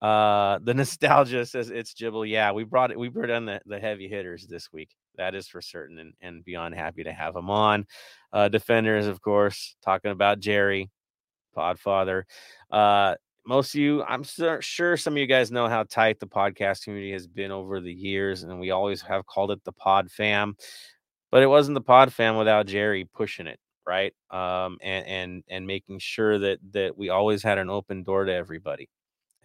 [0.00, 2.26] Uh, the nostalgia says it's Jibble.
[2.26, 2.98] Yeah, we brought it.
[2.98, 4.90] We brought on the, the heavy hitters this week.
[5.16, 7.86] That is for certain, and, and beyond happy to have them on.
[8.32, 10.90] Uh, defenders, of course, talking about Jerry,
[11.56, 12.22] Podfather.
[12.70, 13.16] Uh,
[13.46, 14.22] most of you, I'm
[14.60, 17.92] sure some of you guys know how tight the podcast community has been over the
[17.92, 20.56] years, and we always have called it the Pod Fam.
[21.30, 24.12] But it wasn't the Pod Fam without Jerry pushing it right?
[24.30, 28.32] Um, and and and making sure that that we always had an open door to
[28.34, 28.88] everybody,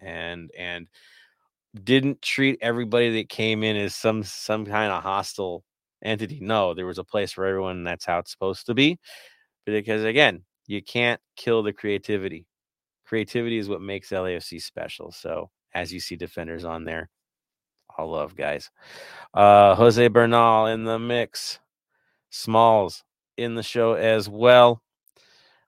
[0.00, 0.88] and and
[1.84, 5.64] didn't treat everybody that came in as some some kind of hostile
[6.02, 6.38] entity.
[6.40, 8.98] No, there was a place for everyone, and that's how it's supposed to be.
[9.66, 12.46] Because again, you can't kill the creativity.
[13.06, 15.12] Creativity is what makes LAFC special.
[15.12, 17.08] So as you see defenders on there,
[17.98, 18.70] all love guys.
[19.34, 21.60] Uh Jose Bernal in the mix.
[22.30, 23.04] Smalls,
[23.36, 24.82] in the show as well.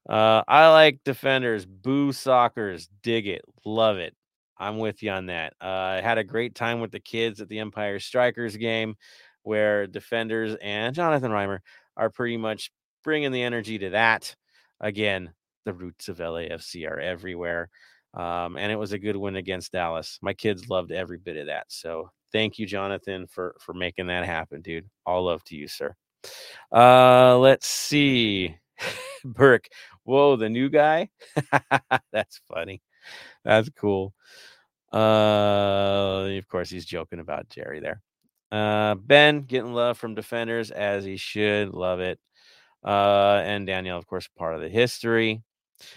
[0.09, 4.15] Uh, I like defenders, boo Sockers, dig it, love it.
[4.59, 5.55] I'm with you on that.
[5.61, 8.97] Uh, I had a great time with the kids at the Empire Strikers game,
[9.43, 11.61] where defenders and Jonathan Reimer
[11.97, 12.71] are pretty much
[13.05, 14.35] bringing the energy to that.
[14.81, 15.33] Again,
[15.65, 17.69] the roots of LAFC are everywhere.
[18.15, 20.19] Um, and it was a good win against Dallas.
[20.23, 21.67] My kids loved every bit of that.
[21.69, 24.89] So thank you, Jonathan, for for making that happen, dude.
[25.07, 25.95] All love to you, sir.
[26.73, 28.57] Uh, let's see.
[29.25, 29.69] Burke.
[30.05, 31.11] Whoa, the new guy.
[32.13, 32.81] That's funny.
[33.45, 34.15] That's cool.
[34.93, 38.01] Uh, of course, he's joking about Jerry there.
[38.51, 41.71] Uh, Ben getting love from defenders as he should.
[41.71, 42.19] Love it.
[42.85, 45.43] Uh, and Danielle, of course, part of the history.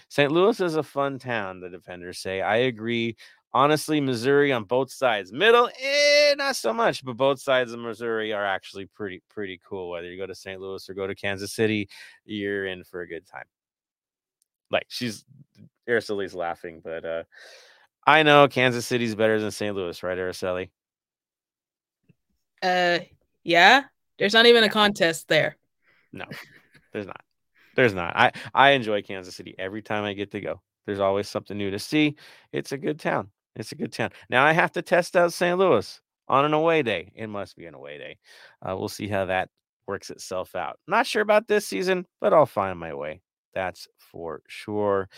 [0.08, 0.30] St.
[0.30, 2.40] Louis is a fun town, the defenders say.
[2.40, 3.16] I agree
[3.54, 5.32] honestly, Missouri on both sides.
[5.32, 9.90] Middle, eh, not so much, but both sides of Missouri are actually pretty pretty cool.
[9.90, 10.60] Whether you go to St.
[10.60, 11.88] Louis or go to Kansas City,
[12.24, 13.44] you're in for a good time.
[14.70, 15.24] Like she's
[15.88, 17.22] Araceli's laughing, but uh
[18.06, 19.76] I know Kansas City's better than St.
[19.76, 20.70] Louis, right, Araceli?
[22.62, 23.00] Uh
[23.44, 23.84] yeah.
[24.18, 25.56] There's not even a contest there.
[26.12, 26.26] No,
[26.92, 27.22] there's not.
[27.74, 28.16] There's not.
[28.16, 30.60] I I enjoy Kansas City every time I get to go.
[30.86, 32.16] There's always something new to see.
[32.52, 33.30] It's a good town.
[33.56, 34.10] It's a good town.
[34.30, 35.58] Now I have to test out St.
[35.58, 37.12] Louis on an away day.
[37.14, 38.18] It must be an away day.
[38.66, 39.50] Uh, we'll see how that
[39.86, 40.78] works itself out.
[40.86, 43.20] Not sure about this season, but I'll find my way.
[43.54, 45.08] That's for sure.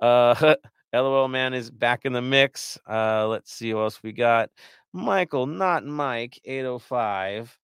[0.00, 0.54] Uh,
[0.92, 2.78] LOL man is back in the mix.
[2.88, 4.50] Uh, let's see what else we got.
[4.92, 7.58] Michael, not Mike, 805.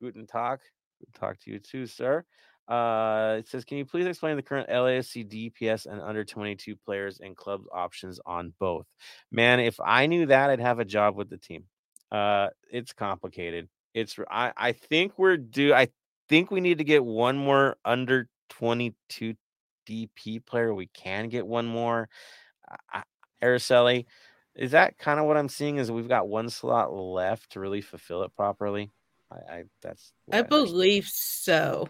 [0.00, 0.60] Guten Tag.
[1.00, 2.24] Good talk to you too, sir.
[2.66, 7.20] Uh, it says, can you please explain the current LAFC DPS and under 22 players
[7.20, 8.86] and club options on both?
[9.30, 11.64] Man, if I knew that, I'd have a job with the team.
[12.10, 13.68] Uh, it's complicated.
[13.92, 15.74] It's I, I think we're due.
[15.74, 15.88] I
[16.28, 19.34] think we need to get one more under 22
[19.86, 20.74] DP player.
[20.74, 22.08] We can get one more.
[22.92, 23.02] Uh,
[23.42, 24.06] Araceli,
[24.54, 25.76] is that kind of what I'm seeing?
[25.76, 28.90] Is we've got one slot left to really fulfill it properly?
[29.30, 31.88] I, I that's I, I believe so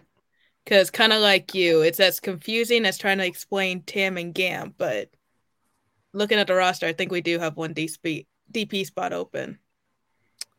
[0.65, 4.73] Because kind of like you, it's as confusing as trying to explain TAM and GAM.
[4.77, 5.09] But
[6.11, 9.59] looking at the roster, I think we do have one DP, DP spot open.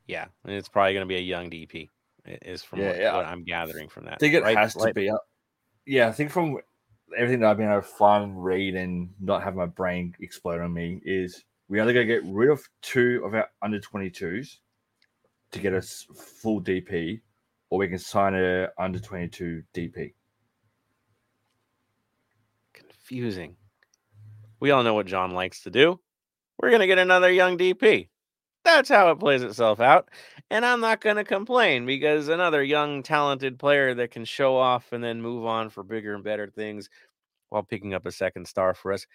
[0.07, 1.89] Yeah, and it's probably going to be a young DP.
[2.25, 3.17] Is from yeah, what, yeah.
[3.17, 4.15] what, I'm gathering from that.
[4.15, 4.95] I think it right, has to right.
[4.95, 5.11] be.
[5.11, 5.19] Uh,
[5.87, 6.59] yeah, I think from
[7.17, 10.73] everything that I've been able to find, read, and not have my brain explode on
[10.73, 14.59] me is we either going to get rid of two of our under 22s
[15.53, 16.07] to get us
[16.43, 17.21] full DP,
[17.71, 20.15] or we can sign a under 22 DP.
[22.73, 23.57] Confusing.
[24.61, 26.01] We all know what John likes to do.
[26.59, 28.09] We're going to get another young DP.
[28.65, 30.09] That's how it plays itself out.
[30.51, 34.93] And I'm not going to complain because another young, talented player that can show off
[34.93, 36.89] and then move on for bigger and better things
[37.51, 39.07] while picking up a second star for us,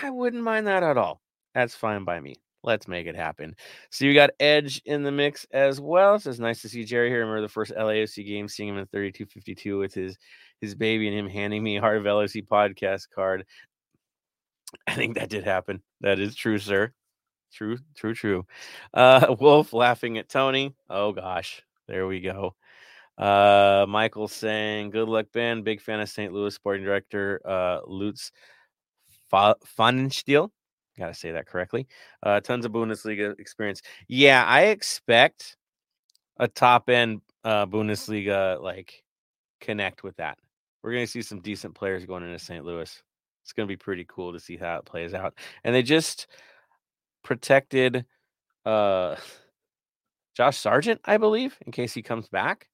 [0.00, 1.20] I wouldn't mind that at all.
[1.54, 2.36] That's fine by me.
[2.66, 3.54] Let's make it happen.
[3.90, 6.18] So you got Edge in the mix as well.
[6.18, 7.20] So it's nice to see Jerry here.
[7.20, 10.18] Remember the first LAFC game, seeing him in 3252 with his
[10.60, 13.46] his baby and him handing me a Heart of LAFC podcast card.
[14.86, 15.80] I think that did happen.
[16.00, 16.92] That is true, sir.
[17.52, 18.46] True, true, true.
[18.92, 20.74] Uh, Wolf laughing at Tony.
[20.90, 22.56] Oh gosh, there we go.
[23.16, 25.62] Uh, Michael saying, "Good luck, Ben.
[25.62, 26.32] Big fan of St.
[26.32, 28.32] Louis sporting director uh, Lutz
[29.32, 30.50] Pfannenstiel.
[30.98, 31.86] Got to say that correctly.
[32.22, 33.82] Uh, tons of Bundesliga experience.
[34.08, 35.56] Yeah, I expect
[36.38, 39.02] a top end uh, Bundesliga like
[39.60, 40.38] connect with that.
[40.82, 42.64] We're going to see some decent players going into St.
[42.64, 43.02] Louis.
[43.42, 45.38] It's going to be pretty cool to see how it plays out.
[45.64, 46.26] And they just
[47.22, 48.04] protected
[48.64, 49.16] uh,
[50.36, 52.68] Josh Sargent, I believe, in case he comes back.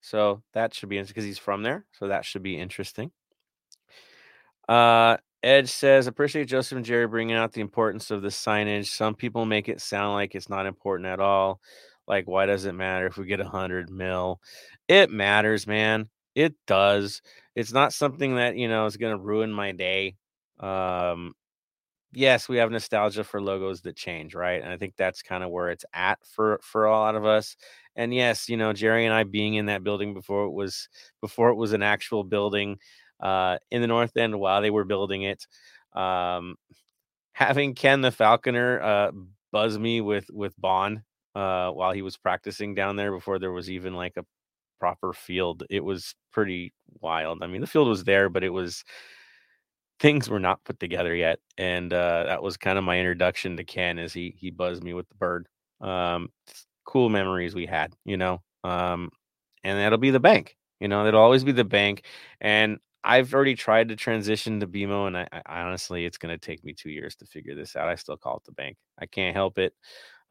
[0.00, 1.84] So that should be interesting because he's from there.
[1.92, 3.10] So that should be interesting.
[4.68, 5.16] Uh,
[5.46, 8.86] Edge says, appreciate Joseph and Jerry bringing out the importance of the signage.
[8.88, 11.60] Some people make it sound like it's not important at all.
[12.08, 14.40] Like, why does it matter if we get a hundred mil?
[14.88, 16.08] It matters, man.
[16.34, 17.22] It does.
[17.54, 20.16] It's not something that you know is going to ruin my day.
[20.58, 21.34] Um,
[22.12, 24.60] yes, we have nostalgia for logos that change, right?
[24.60, 27.56] And I think that's kind of where it's at for for a lot of us.
[27.94, 30.88] And yes, you know, Jerry and I being in that building before it was
[31.20, 32.78] before it was an actual building
[33.20, 35.46] uh, in the North End while they were building it.
[35.94, 36.56] Um,
[37.32, 39.12] having Ken the Falconer uh,
[39.52, 41.02] buzz me with with Bond
[41.34, 44.24] uh, while he was practicing down there before there was even like a
[44.78, 45.64] proper field.
[45.70, 47.42] It was pretty wild.
[47.42, 48.84] I mean, the field was there, but it was
[50.00, 53.64] things were not put together yet, and uh, that was kind of my introduction to
[53.64, 53.98] Ken.
[53.98, 55.48] As he he buzzed me with the bird.
[55.80, 56.30] Um,
[56.86, 58.40] cool memories we had, you know.
[58.64, 59.10] Um,
[59.62, 60.56] and that'll be the bank.
[60.80, 62.04] You know, it'll always be the bank.
[62.40, 66.44] And I've already tried to transition to BMO, and I, I honestly, it's going to
[66.44, 67.88] take me two years to figure this out.
[67.88, 68.76] I still call it the bank.
[68.98, 69.74] I can't help it.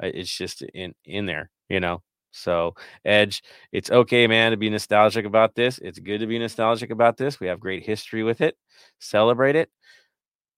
[0.04, 2.02] Uh, it's just in in there, you know.
[2.32, 2.76] So
[3.06, 5.80] Edge, it's okay, man, to be nostalgic about this.
[5.80, 7.40] It's good to be nostalgic about this.
[7.40, 8.58] We have great history with it.
[9.00, 9.70] Celebrate it,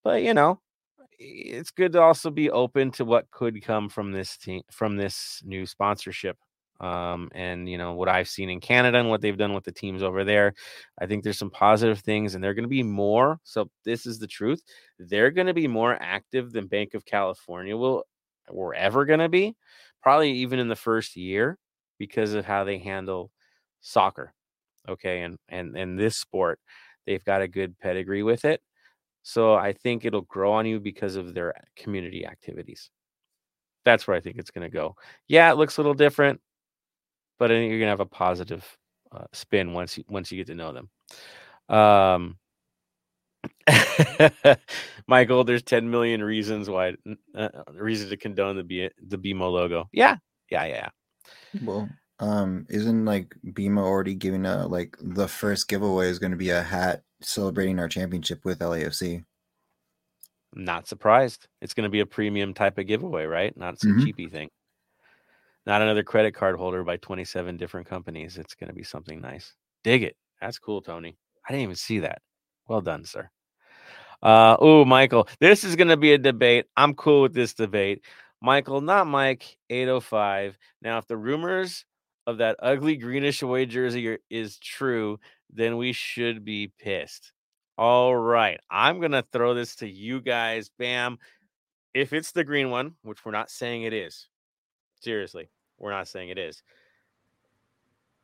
[0.03, 0.59] but you know,
[1.19, 5.41] it's good to also be open to what could come from this team from this
[5.45, 6.37] new sponsorship
[6.79, 9.71] um, and you know what I've seen in Canada and what they've done with the
[9.71, 10.53] teams over there.
[10.99, 13.39] I think there's some positive things, and they're going to be more.
[13.43, 14.61] So this is the truth.
[14.99, 18.03] They're going to be more active than Bank of California will.
[18.49, 19.55] We're ever going to be,
[20.01, 21.57] probably even in the first year,
[21.97, 23.31] because of how they handle
[23.81, 24.33] soccer.
[24.87, 26.59] Okay, and and and this sport,
[27.05, 28.61] they've got a good pedigree with it.
[29.23, 32.89] So I think it'll grow on you because of their community activities.
[33.83, 34.95] That's where I think it's going to go.
[35.27, 36.39] Yeah, it looks a little different
[37.37, 38.65] but I think you're gonna have a positive
[39.11, 40.89] uh, spin once you once you get to know them.
[41.69, 42.37] Um,
[45.07, 46.93] Michael, there's 10 million reasons why
[47.35, 49.89] uh, reason to condone the B, the BMO logo.
[49.91, 50.17] Yeah,
[50.49, 50.89] yeah, yeah.
[51.63, 51.89] Well,
[52.19, 56.49] um, isn't like BMO already giving a like the first giveaway is going to be
[56.49, 59.23] a hat celebrating our championship with LAFC.
[60.55, 61.47] not surprised.
[61.61, 63.55] It's going to be a premium type of giveaway, right?
[63.57, 64.05] Not some mm-hmm.
[64.05, 64.49] cheapy thing
[65.67, 68.37] not another credit card holder by 27 different companies.
[68.37, 69.53] It's going to be something nice.
[69.83, 70.15] Dig it.
[70.39, 71.17] That's cool, Tony.
[71.45, 72.21] I didn't even see that.
[72.69, 73.29] Well done, sir.
[74.23, 76.67] Uh, oh, Michael, this is going to be a debate.
[76.77, 78.05] I'm cool with this debate.
[78.41, 80.57] Michael, not Mike, 805.
[80.81, 81.83] Now, if the rumors
[82.25, 85.19] of that ugly greenish away jersey are, is true,
[85.51, 87.33] then we should be pissed.
[87.77, 88.59] All right.
[88.71, 90.71] I'm going to throw this to you guys.
[90.79, 91.17] Bam.
[91.93, 94.29] If it's the green one, which we're not saying it is,
[95.01, 95.49] seriously,
[95.79, 96.63] we're not saying it is.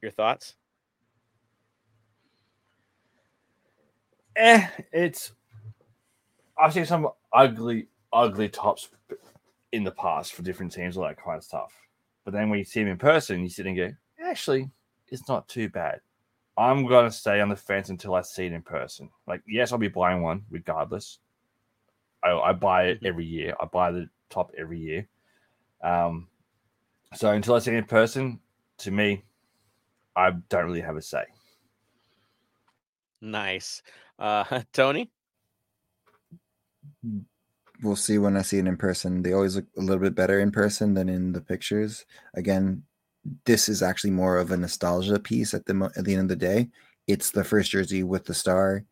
[0.01, 0.55] Your thoughts?
[4.35, 5.31] Eh, it's.
[6.57, 8.89] I've seen some ugly, ugly tops
[9.71, 11.73] in the past for different teams, all that kind of stuff.
[12.25, 13.91] But then when you see them in person, you sit and go,
[14.23, 14.69] actually,
[15.09, 15.99] it's not too bad.
[16.57, 19.09] I'm gonna stay on the fence until I see it in person.
[19.27, 21.19] Like, yes, I'll be buying one regardless.
[22.23, 23.55] I, I buy it every year.
[23.59, 25.07] I buy the top every year.
[25.83, 26.27] Um,
[27.15, 28.39] so until I see it in person,
[28.79, 29.23] to me,
[30.15, 31.23] I don't really have a say.
[33.21, 33.81] Nice,
[34.19, 35.11] uh, Tony.
[37.81, 39.21] We'll see when I see it in person.
[39.21, 42.05] They always look a little bit better in person than in the pictures.
[42.33, 42.83] Again,
[43.45, 46.35] this is actually more of a nostalgia piece at the at the end of the
[46.35, 46.69] day.
[47.07, 48.85] It's the first jersey with the star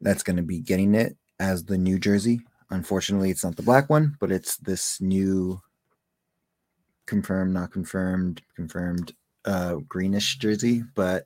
[0.00, 2.40] that's going to be getting it as the new jersey.
[2.70, 5.60] Unfortunately, it's not the black one, but it's this new
[7.06, 9.12] confirmed, not confirmed, confirmed
[9.44, 10.82] uh, greenish jersey.
[10.94, 11.24] But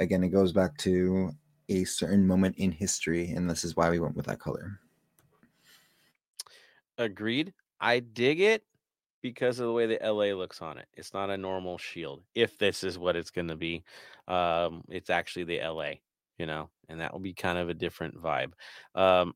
[0.00, 1.30] again, it goes back to
[1.68, 4.78] a certain moment in history, and this is why we went with that color.
[6.98, 7.52] Agreed.
[7.80, 8.64] I dig it
[9.22, 10.86] because of the way the LA looks on it.
[10.94, 12.22] It's not a normal shield.
[12.34, 13.84] If this is what it's going to be,
[14.28, 15.94] um, it's actually the LA,
[16.38, 18.52] you know, and that will be kind of a different vibe.
[18.94, 19.34] Um,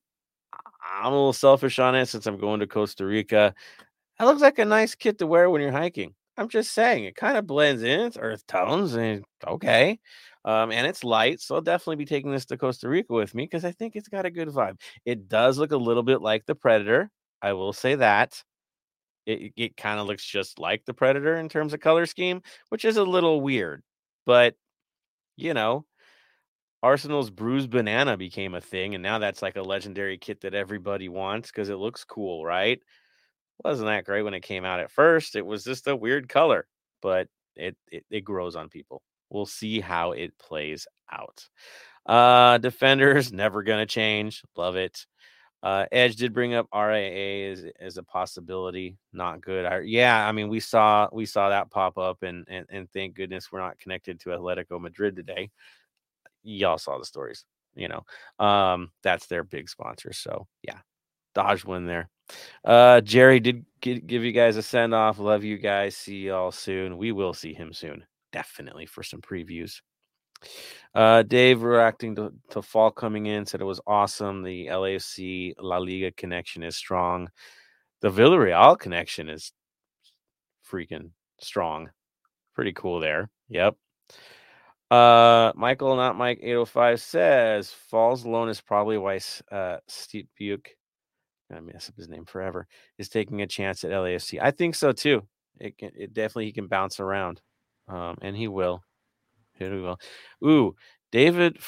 [0.83, 3.55] I'm a little selfish on it since I'm going to Costa Rica.
[4.21, 6.15] That looks like a nice kit to wear when you're hiking.
[6.37, 8.01] I'm just saying it kind of blends in.
[8.01, 9.99] It's earth tones and okay.
[10.45, 13.45] Um, and it's light, so I'll definitely be taking this to Costa Rica with me
[13.45, 14.79] because I think it's got a good vibe.
[15.07, 17.11] It does look a little bit like the Predator.
[17.41, 18.43] I will say that
[19.27, 22.85] it, it kind of looks just like the Predator in terms of color scheme, which
[22.85, 23.83] is a little weird.
[24.27, 24.55] But,
[25.37, 25.87] you know,
[26.83, 31.09] Arsenal's bruised banana became a thing, and now that's like a legendary kit that everybody
[31.09, 32.81] wants because it looks cool, right?
[33.65, 35.37] Wasn't that great when it came out at first?
[35.37, 36.67] It was just a weird color,
[37.03, 39.03] but it it, it grows on people.
[39.29, 41.47] We'll see how it plays out.
[42.07, 44.43] Uh defenders never gonna change.
[44.57, 45.07] Love it.
[45.63, 48.97] Uh, Edge did bring up RAA as, as a possibility.
[49.13, 49.67] Not good.
[49.67, 53.15] I, yeah, I mean we saw we saw that pop up, and, and and thank
[53.15, 55.51] goodness we're not connected to Atletico Madrid today.
[56.43, 58.45] Y'all saw the stories, you know.
[58.45, 60.15] Um, that's their big sponsor.
[60.15, 60.79] So yeah,
[61.35, 62.09] Dodge win there.
[62.65, 65.19] Uh, Jerry did g- give you guys a send off.
[65.19, 65.97] Love you guys.
[65.97, 66.99] See y'all soon.
[66.99, 69.81] We will see him soon, definitely for some previews.
[70.95, 74.43] Uh, Dave reacting to, to fall coming in said it was awesome.
[74.43, 77.29] The LAFC La Liga connection is strong.
[78.01, 79.53] The Villarreal connection is
[80.71, 81.91] freaking strong.
[82.55, 83.31] Pretty cool there.
[83.49, 83.77] Yep.
[84.91, 89.21] Uh, Michael, not Mike 805 says Falls alone is probably why
[89.53, 90.71] uh, Steve Buke,
[91.57, 92.67] I mess up his name forever,
[92.99, 94.39] is taking a chance at LAFC.
[94.41, 95.27] I think so too.
[95.59, 97.41] It can, it definitely he can bounce around,
[97.89, 98.83] um, and he will.
[99.61, 99.99] We go.
[100.45, 100.75] Ooh,
[101.13, 101.59] David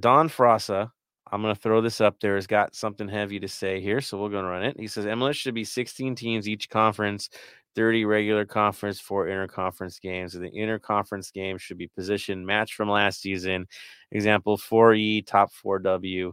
[0.00, 0.90] Don Frasa.
[1.30, 2.36] I'm to throw this up there.
[2.36, 4.78] Has got something heavy to say here, so we're to run it.
[4.78, 7.28] He says MLS should be 16 teams each conference,
[7.74, 10.34] 30 regular conference, four interconference games.
[10.34, 13.66] And The interconference games should be positioned match from last season.
[14.12, 16.32] Example 4E, top 4W.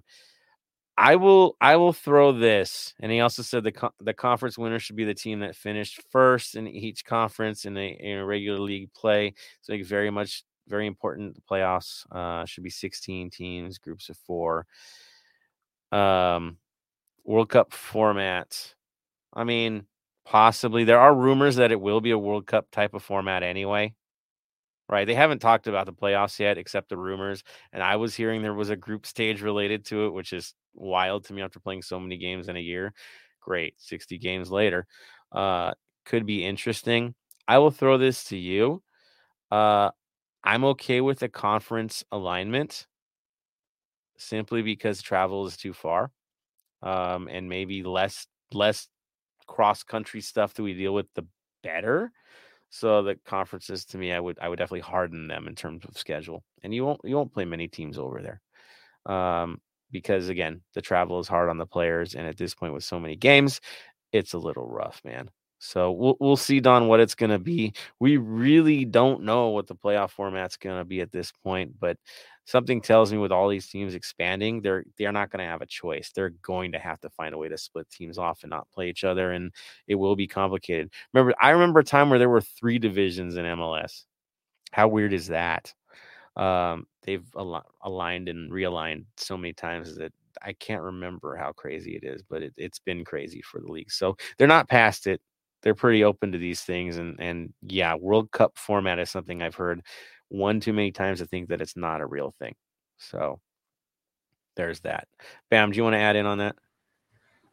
[0.97, 4.79] I will I will throw this, and he also said the co- the conference winner
[4.79, 8.59] should be the team that finished first in each conference in a, in a regular
[8.59, 9.33] league play.
[9.61, 11.35] So very much very important.
[11.35, 14.65] The playoffs uh, should be 16 teams, groups of four.
[15.91, 16.57] Um,
[17.25, 18.75] World Cup format.
[19.33, 19.85] I mean,
[20.25, 23.93] possibly there are rumors that it will be a World Cup type of format anyway.
[24.91, 25.07] Right?
[25.07, 27.43] They haven't talked about the playoffs yet, except the rumors.
[27.73, 31.25] And I was hearing there was a group stage related to it, which is wild
[31.25, 32.93] to me after playing so many games in a year.
[33.39, 34.85] Great, 60 games later.
[35.31, 35.73] Uh,
[36.05, 37.15] could be interesting.
[37.47, 38.83] I will throw this to you.
[39.49, 39.91] Uh,
[40.43, 42.87] I'm okay with the conference alignment
[44.17, 46.11] simply because travel is too far.
[46.83, 48.87] Um, and maybe less less
[49.47, 51.25] cross country stuff that we deal with, the
[51.63, 52.11] better.
[52.71, 55.97] So the conferences to me, I would I would definitely harden them in terms of
[55.97, 56.43] schedule.
[56.63, 58.41] And you won't you won't play many teams over there.
[59.13, 59.59] Um,
[59.91, 62.99] because again, the travel is hard on the players, and at this point with so
[62.99, 63.59] many games,
[64.13, 65.29] it's a little rough, man.
[65.59, 67.73] So we'll we'll see, Don, what it's going to be.
[67.99, 71.97] We really don't know what the playoff format's going to be at this point, but
[72.45, 75.65] something tells me with all these teams expanding, they're they're not going to have a
[75.65, 76.11] choice.
[76.13, 78.89] They're going to have to find a way to split teams off and not play
[78.89, 79.51] each other, and
[79.87, 80.91] it will be complicated.
[81.13, 84.05] Remember, I remember a time where there were three divisions in MLS.
[84.71, 85.73] How weird is that?
[86.35, 91.95] Um, they've al- aligned and realigned so many times that I can't remember how crazy
[91.95, 93.91] it is, but it, it's been crazy for the league.
[93.91, 95.21] So they're not past it
[95.63, 99.55] they're pretty open to these things and and yeah world cup format is something i've
[99.55, 99.81] heard
[100.31, 102.55] one too many times to think that it's not a real thing
[102.97, 103.39] so
[104.55, 105.07] there's that
[105.49, 106.55] bam do you want to add in on that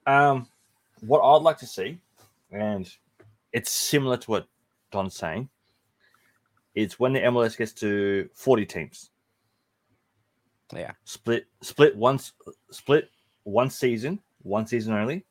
[0.07, 0.47] um
[1.01, 1.99] what i'd like to see
[2.53, 2.91] and
[3.53, 4.47] it's similar to what
[4.93, 5.49] don's saying
[6.75, 9.11] is when the mls gets to 40 teams
[10.75, 10.93] Yeah.
[11.05, 12.33] Split split once
[12.71, 13.11] split
[13.45, 15.25] one season, one season only,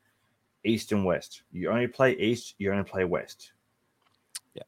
[0.64, 1.44] East and West.
[1.52, 3.52] You only play East, you only play West.
[4.56, 4.64] Yeah.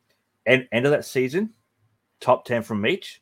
[0.45, 1.49] And end of that season,
[2.19, 3.21] top 10 from each,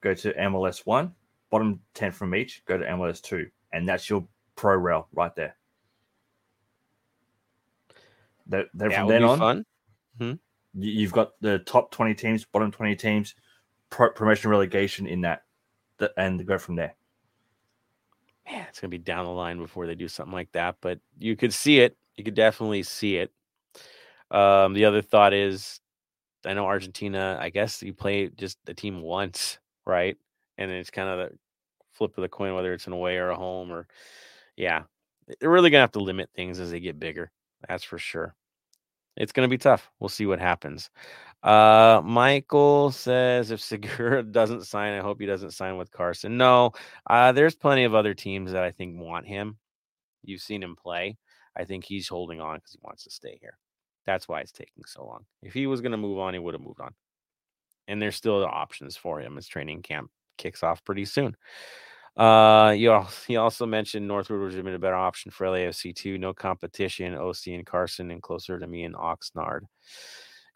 [0.00, 1.14] go to MLS one,
[1.50, 3.48] bottom 10 from each, go to MLS two.
[3.72, 5.56] And that's your pro rail right there.
[8.48, 9.64] That, that from then on, fun.
[10.74, 13.34] you- you've got the top 20 teams, bottom 20 teams,
[13.90, 15.42] pro- promotion relegation in that,
[15.98, 16.94] th- and go from there.
[18.46, 21.34] Man, it's gonna be down the line before they do something like that, but you
[21.34, 21.96] could see it.
[22.16, 23.32] You could definitely see it.
[24.30, 25.80] Um, the other thought is,
[26.46, 27.38] I know Argentina.
[27.40, 30.16] I guess you play just the team once, right?
[30.58, 31.38] And it's kind of the
[31.92, 33.86] flip of the coin whether it's an away or a home, or
[34.56, 34.84] yeah,
[35.40, 37.30] they're really gonna have to limit things as they get bigger.
[37.68, 38.34] That's for sure.
[39.16, 39.90] It's gonna be tough.
[40.00, 40.90] We'll see what happens.
[41.42, 46.36] Uh, Michael says if Segura doesn't sign, I hope he doesn't sign with Carson.
[46.36, 46.72] No,
[47.08, 49.58] uh, there's plenty of other teams that I think want him.
[50.24, 51.16] You've seen him play.
[51.56, 53.56] I think he's holding on because he wants to stay here.
[54.06, 55.24] That's why it's taking so long.
[55.42, 56.94] If he was going to move on, he would have moved on.
[57.88, 61.36] And there's still options for him as training camp kicks off pretty soon.
[62.16, 65.94] Uh, you al- he also mentioned Northwood would have been a better option for LAFC
[65.94, 66.16] too.
[66.18, 69.62] No competition, OC and Carson, and closer to me and Oxnard.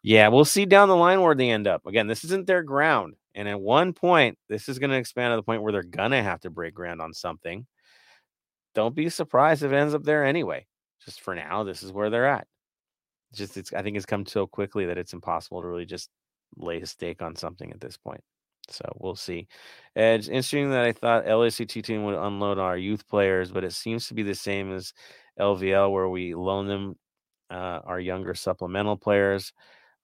[0.03, 1.85] Yeah, we'll see down the line where they end up.
[1.87, 3.15] Again, this isn't their ground.
[3.35, 6.13] And at one point, this is going to expand to the point where they're going
[6.13, 7.67] to have to break ground on something.
[8.75, 10.67] Don't be surprised if it ends up there anyway.
[11.05, 12.47] Just for now, this is where they're at.
[13.33, 16.11] Just, it's, I think it's come so quickly that it's impossible to really just
[16.57, 18.23] lay a stake on something at this point.
[18.69, 19.49] So we'll see.
[19.97, 23.73] And It's interesting that I thought LACT team would unload our youth players, but it
[23.73, 24.93] seems to be the same as
[25.39, 26.97] LVL, where we loan them
[27.51, 29.53] uh, our younger supplemental players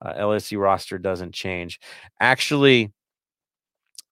[0.02, 1.80] uh, LSU roster doesn't change.
[2.20, 2.92] Actually,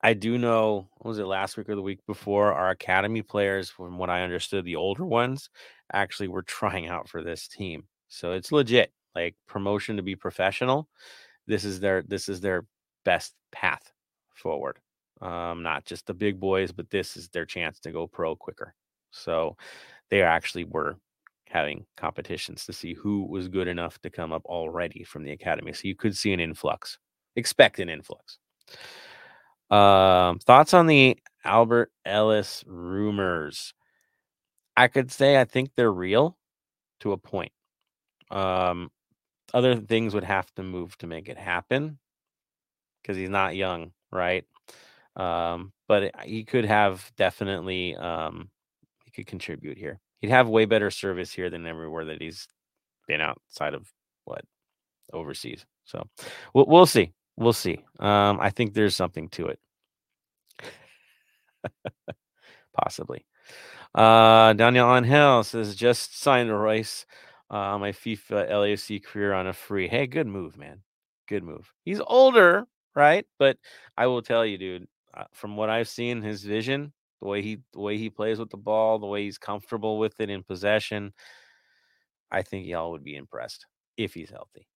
[0.03, 2.53] I do know, was it last week or the week before?
[2.53, 5.49] Our academy players, from what I understood, the older ones
[5.93, 7.85] actually were trying out for this team.
[8.09, 10.89] So it's legit, like promotion to be professional.
[11.47, 12.67] This is their this is their
[13.05, 13.93] best path
[14.35, 14.79] forward.
[15.21, 18.75] Um, not just the big boys, but this is their chance to go pro quicker.
[19.11, 19.57] So
[20.11, 20.97] they actually were
[21.49, 25.73] having competitions to see who was good enough to come up already from the academy.
[25.73, 26.99] So you could see an influx,
[27.37, 28.39] expect an influx.
[29.71, 33.73] Um, thoughts on the Alberth Elis rumors?
[34.77, 36.37] I could say I think they're real
[37.01, 37.53] to a point.
[38.31, 38.91] Um,
[39.55, 41.99] other things would have to move to make it happen
[43.03, 44.45] because he's not young, right?
[45.17, 48.51] Um, but he could have definitely um,
[49.05, 52.49] he could contribute here he'd have way better service here than everywhere that he's
[53.07, 53.87] been outside of
[54.25, 54.43] what
[55.13, 55.67] overseas.
[55.85, 56.09] So
[56.55, 57.13] we'll we'll see.
[57.37, 57.85] We'll see.
[57.99, 59.59] Um, I think there's something to it.
[62.83, 63.27] Possibly.
[63.95, 67.05] Uh, Daniel Angel says just signed a Royce
[67.51, 69.89] uh, my FIFA LAFC career on a free.
[69.89, 70.81] Hey, good move, man.
[71.29, 71.73] Good move.
[71.85, 73.27] He's older, right?
[73.39, 73.59] But
[73.97, 77.59] I will tell you, dude, uh, from what I've seen, his vision, the way he
[77.73, 81.13] the way he plays with the ball, the way he's comfortable with it in possession,
[82.31, 83.67] I think y'all would be impressed
[83.97, 84.67] if he's healthy.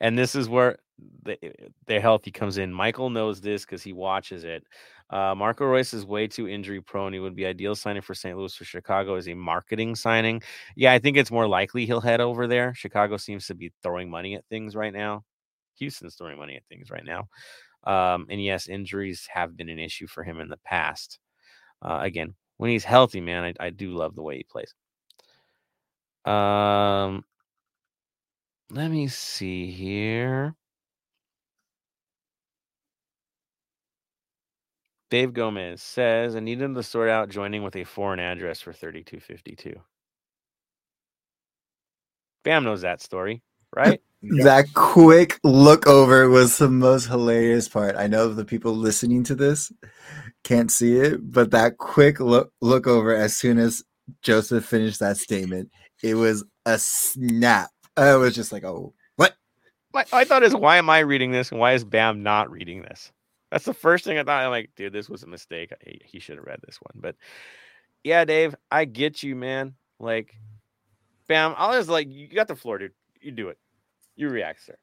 [0.00, 0.78] And this is where
[1.22, 1.38] the
[1.86, 2.72] the healthy comes in.
[2.72, 4.64] Michael knows this because he watches it.
[5.10, 7.12] Uh, Marco Reus is way too injury prone.
[7.12, 8.36] He would be ideal signing for St.
[8.36, 10.42] Louis or Chicago as a marketing signing.
[10.76, 12.74] Yeah, I think it's more likely he'll head over there.
[12.74, 15.24] Chicago seems to be throwing money at things right now.
[15.78, 17.28] Houston's throwing money at things right now.
[17.84, 21.18] Um, and yes, injuries have been an issue for him in the past.
[21.80, 24.74] Uh, again, when he's healthy, man, I, I do love the way he plays.
[26.24, 27.24] Um,
[28.70, 30.54] let me see here.
[35.10, 38.72] Dave Gomez says, I need him to sort out joining with a foreign address for
[38.72, 39.80] 3252.
[42.44, 43.42] Bam knows that story,
[43.76, 44.00] right?
[44.22, 47.96] That quick look over was the most hilarious part.
[47.96, 49.72] I know the people listening to this
[50.44, 53.82] can't see it, but that quick look look over as soon as
[54.22, 55.70] Joseph finished that statement,
[56.02, 57.70] it was a snap.
[58.04, 59.34] I was just like, "Oh, what?"
[59.92, 62.82] My, I thought is why am I reading this and why is Bam not reading
[62.82, 63.10] this?
[63.50, 64.44] That's the first thing I thought.
[64.44, 65.72] I'm like, dude, this was a mistake.
[65.84, 67.00] He, he should have read this one.
[67.00, 67.16] But
[68.04, 69.74] yeah, Dave, I get you, man.
[69.98, 70.36] Like,
[71.26, 72.92] Bam, I was like you got the floor, dude.
[73.20, 73.58] You do it.
[74.14, 74.76] You react, sir.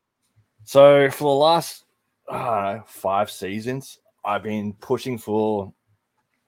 [0.66, 1.86] So for the last
[2.28, 5.72] uh, five seasons, I've been pushing for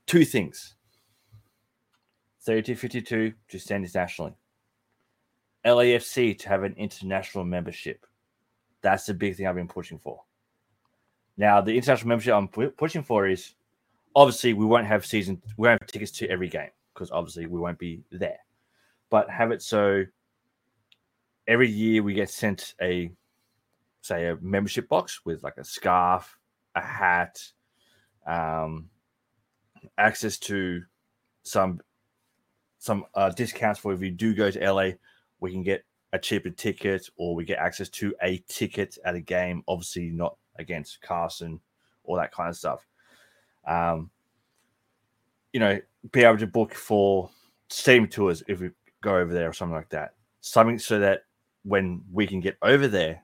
[0.05, 0.75] two things:
[2.45, 4.33] 3252 to stand internationally,
[5.67, 8.05] LAFC to have an international membership.
[8.81, 10.23] That's the big thing I've been pushing for.
[11.35, 13.53] Now, the international membership I'm pu- pushing for is
[14.15, 17.59] obviously we won't have season we won't have tickets to every game because obviously we
[17.59, 18.39] won't be there.
[19.09, 20.05] But have it so
[21.47, 23.11] every year we get sent a
[24.01, 26.37] say a membership box with like a scarf,
[26.75, 27.39] a hat,
[28.25, 28.89] um,
[29.97, 30.81] access to
[31.43, 31.79] some
[32.79, 34.91] some uh, discounts for if you do go to LA,
[35.39, 35.83] we can get
[36.13, 39.63] a cheaper ticket or we get access to a ticket at a game.
[39.67, 41.59] Obviously, not against Carson,
[42.03, 42.85] all that kind of stuff.
[43.67, 44.09] Um,
[45.53, 45.79] you know,
[46.11, 47.29] be able to book for
[47.69, 48.69] steam tours if we
[49.01, 50.13] go over there or something like that.
[50.41, 51.23] Something so that
[51.63, 53.23] when we can get over there,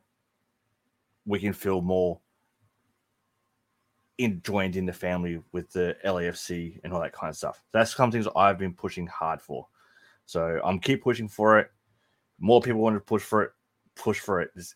[1.25, 2.19] we can feel more
[4.17, 7.63] in, joined in the family with the LAFC and all that kind of stuff.
[7.71, 9.67] That's some things I've been pushing hard for.
[10.25, 11.71] So I'm keep pushing for it.
[12.43, 13.51] More people want to push for it.
[13.95, 14.51] Push for it.
[14.53, 14.75] Just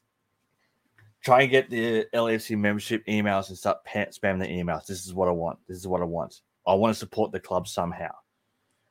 [1.21, 4.85] try and get the LAFC membership emails and start spamming the emails.
[4.85, 5.59] This is what I want.
[5.67, 6.39] This is what I want.
[6.65, 8.11] I want to support the club somehow.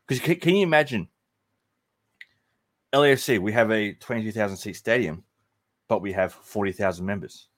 [0.07, 1.09] Because can, can you imagine
[2.93, 3.39] LAFC?
[3.39, 5.25] We have a 22,000 seat stadium,
[5.89, 7.49] but we have 40,000 members.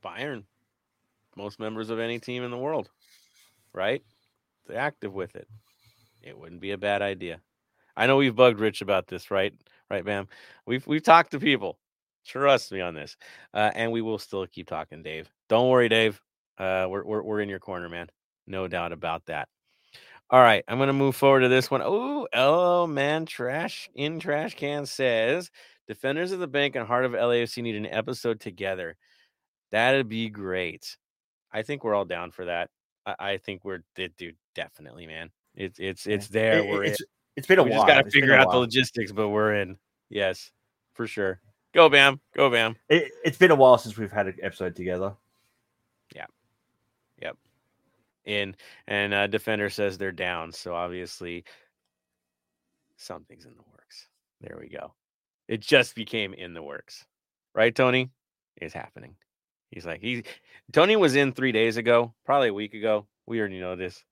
[0.00, 0.44] Bayern,
[1.34, 2.88] most members of any team in the world,
[3.72, 4.04] right?
[4.68, 5.48] They're active with it.
[6.22, 7.40] It wouldn't be a bad idea.
[7.96, 9.54] I know we've bugged Rich about this, right?
[9.90, 10.28] Right, Bam.
[10.66, 11.78] We've we've talked to people.
[12.26, 13.16] Trust me on this,
[13.52, 15.28] uh, and we will still keep talking, Dave.
[15.48, 16.20] Don't worry, Dave.
[16.58, 18.08] Uh, we're, we're we're in your corner, man.
[18.46, 19.48] No doubt about that.
[20.30, 21.82] All right, I'm gonna move forward to this one.
[21.84, 25.50] Oh, oh man, trash in trash can says
[25.86, 28.96] Defenders of the Banc and heart of LAFC need an episode together.
[29.70, 30.96] That'd be great.
[31.52, 32.70] I think we're all down for that.
[33.04, 35.30] I, I think we're dude, definitely, man.
[35.54, 36.60] It's it's it's there.
[36.60, 37.02] It, we're it's.
[37.36, 37.80] It's been a we while.
[37.80, 39.76] just gotta figure out the logistics, but we're in.
[40.08, 40.50] Yes,
[40.94, 41.40] for sure.
[41.72, 42.20] Go Bam.
[42.34, 42.76] Go Bam.
[42.88, 45.14] It, it's been a while since we've had an episode together.
[46.14, 46.26] Yeah.
[47.20, 47.36] Yep.
[48.24, 48.56] In
[48.86, 50.52] and uh defender says they're down.
[50.52, 51.44] So obviously
[52.96, 54.06] something's in the works.
[54.40, 54.94] There we go.
[55.48, 57.04] It just became in the works.
[57.54, 58.10] Right, Tony?
[58.56, 59.16] It's happening.
[59.70, 60.22] He's like he
[60.72, 63.06] Tony was in three days ago, probably a week ago.
[63.26, 64.04] We already know this.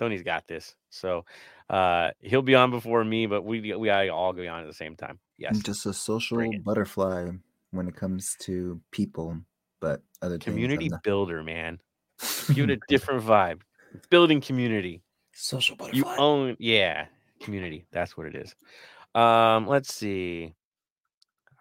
[0.00, 0.74] Tony's got this.
[0.88, 1.26] So
[1.68, 4.96] uh he'll be on before me, but we we all go on at the same
[4.96, 5.18] time.
[5.36, 5.52] Yes.
[5.54, 7.30] I'm just a social butterfly
[7.70, 9.38] when it comes to people,
[9.78, 11.02] but other Community not.
[11.02, 11.78] builder, man.
[12.54, 13.60] Give it a different vibe.
[13.94, 15.02] It's building community.
[15.34, 15.98] social butterfly.
[15.98, 17.06] You own, yeah,
[17.40, 17.84] community.
[17.92, 18.54] That's what it is.
[19.14, 20.54] Um, let's see.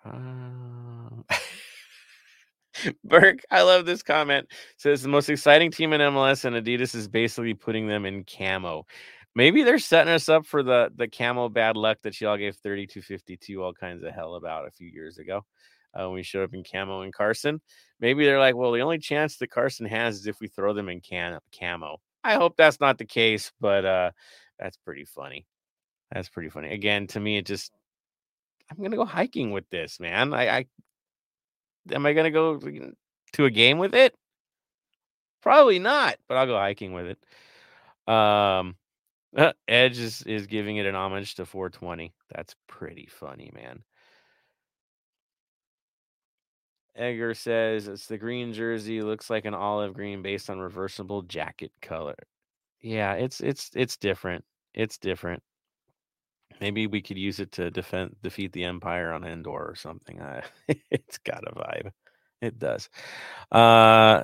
[0.05, 1.25] Um,
[3.03, 4.47] Burke, I love this comment.
[4.77, 8.85] Says the most exciting team in MLS, and Adidas is basically putting them in camo.
[9.35, 13.63] Maybe they're setting us up for the the camo bad luck that y'all gave 3252
[13.63, 15.45] all kinds of hell about a few years ago.
[15.93, 17.59] Uh, when we showed up in camo and Carson.
[17.99, 20.87] Maybe they're like, well, the only chance that Carson has is if we throw them
[20.87, 21.97] in can- camo.
[22.23, 24.11] I hope that's not the case, but uh,
[24.59, 25.47] that's pretty funny.
[26.11, 26.73] That's pretty funny.
[26.73, 27.71] Again, to me, it just
[28.69, 30.33] I'm gonna go hiking with this, man.
[30.33, 30.65] I, I
[31.91, 34.15] am I gonna go to a game with it?
[35.41, 38.13] Probably not, but I'll go hiking with it.
[38.13, 38.75] Um,
[39.67, 42.13] Edge is is giving it an homage to 420.
[42.33, 43.83] That's pretty funny, man.
[46.95, 51.71] Edgar says it's the green jersey, looks like an olive green based on reversible jacket
[51.81, 52.17] color.
[52.81, 54.43] Yeah, it's it's it's different.
[54.73, 55.41] It's different.
[56.61, 60.19] Maybe we could use it to defend defeat the Empire on Endor or something.
[60.19, 60.41] Uh,
[60.91, 61.91] it's got a vibe.
[62.41, 62.89] It does.
[63.51, 64.23] Uh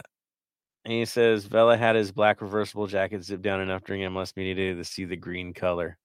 [0.86, 4.56] and he says Vela had his black reversible jacket zipped down enough during MLS media
[4.56, 5.98] day to see the green color.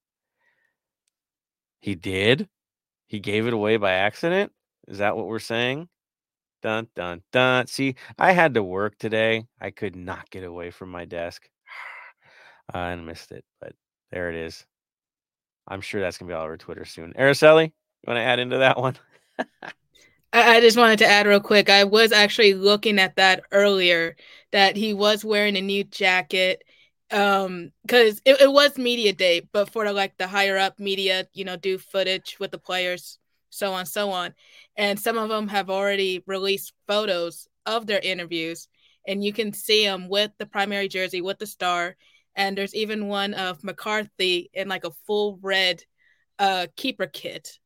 [1.81, 2.49] He did?
[3.09, 4.53] He gave it away by accident?
[4.89, 5.89] Is that what we're saying?
[6.63, 7.67] Dun dun dun.
[7.69, 9.47] See, I had to work today.
[9.61, 11.49] I could not get away from my desk.
[12.75, 13.75] I missed it, but
[14.11, 14.67] there it is.
[15.67, 17.13] I'm sure that's gonna be all over Twitter soon.
[17.15, 18.97] Araceli, you want to add into that one?
[20.33, 21.69] I just wanted to add real quick.
[21.69, 24.17] I was actually looking at that earlier
[24.53, 26.63] that he was wearing a new jacket
[27.11, 31.27] um because it, it was media day but for the, like the higher up media
[31.33, 33.19] you know do footage with the players
[33.51, 34.33] so on so on
[34.77, 38.69] and some of them have already released photos of their interviews
[39.09, 41.97] and you can see them with the primary jersey with the star
[42.37, 45.83] and there's even one of mccarthy in like a full red
[46.39, 47.59] uh keeper kit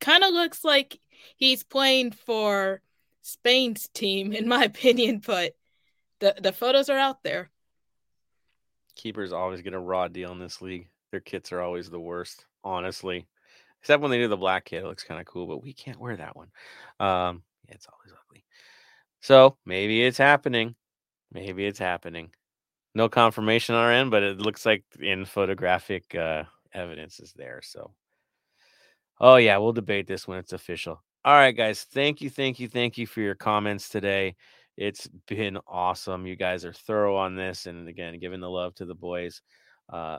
[0.00, 1.00] kind of looks like
[1.36, 2.80] he's playing for
[3.22, 5.20] Spain's team, in my opinion.
[5.24, 5.54] But
[6.20, 7.50] the the photos are out there.
[8.94, 10.88] Keepers always get a raw deal in this league.
[11.10, 13.26] Their kits are always the worst, honestly.
[13.80, 16.00] Except when they do the black kit, it looks kind of cool, but we can't
[16.00, 16.48] wear that one.
[16.98, 18.44] Um, yeah, it's always ugly.
[19.20, 20.74] So maybe it's happening.
[21.30, 22.30] Maybe it's happening.
[22.96, 27.60] No confirmation on our end, but it looks like in photographic uh, evidence is there.
[27.62, 27.92] So,
[29.20, 31.02] oh yeah, we'll debate this when it's official.
[31.22, 31.82] All right, guys.
[31.92, 34.34] Thank you, thank you, thank you for your comments today.
[34.78, 36.26] It's been awesome.
[36.26, 39.42] You guys are thorough on this, and again, giving the love to the boys
[39.92, 40.16] uh,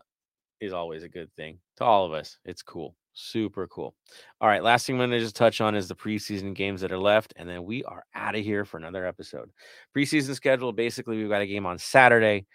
[0.62, 2.38] is always a good thing to all of us.
[2.46, 2.96] It's cool.
[3.20, 3.96] Super cool.
[4.40, 4.62] All right.
[4.62, 7.34] Last thing I'm going to just touch on is the preseason games that are left.
[7.36, 9.50] And then we are out of here for another episode.
[9.96, 12.46] Preseason schedule basically, we've got a game on Saturday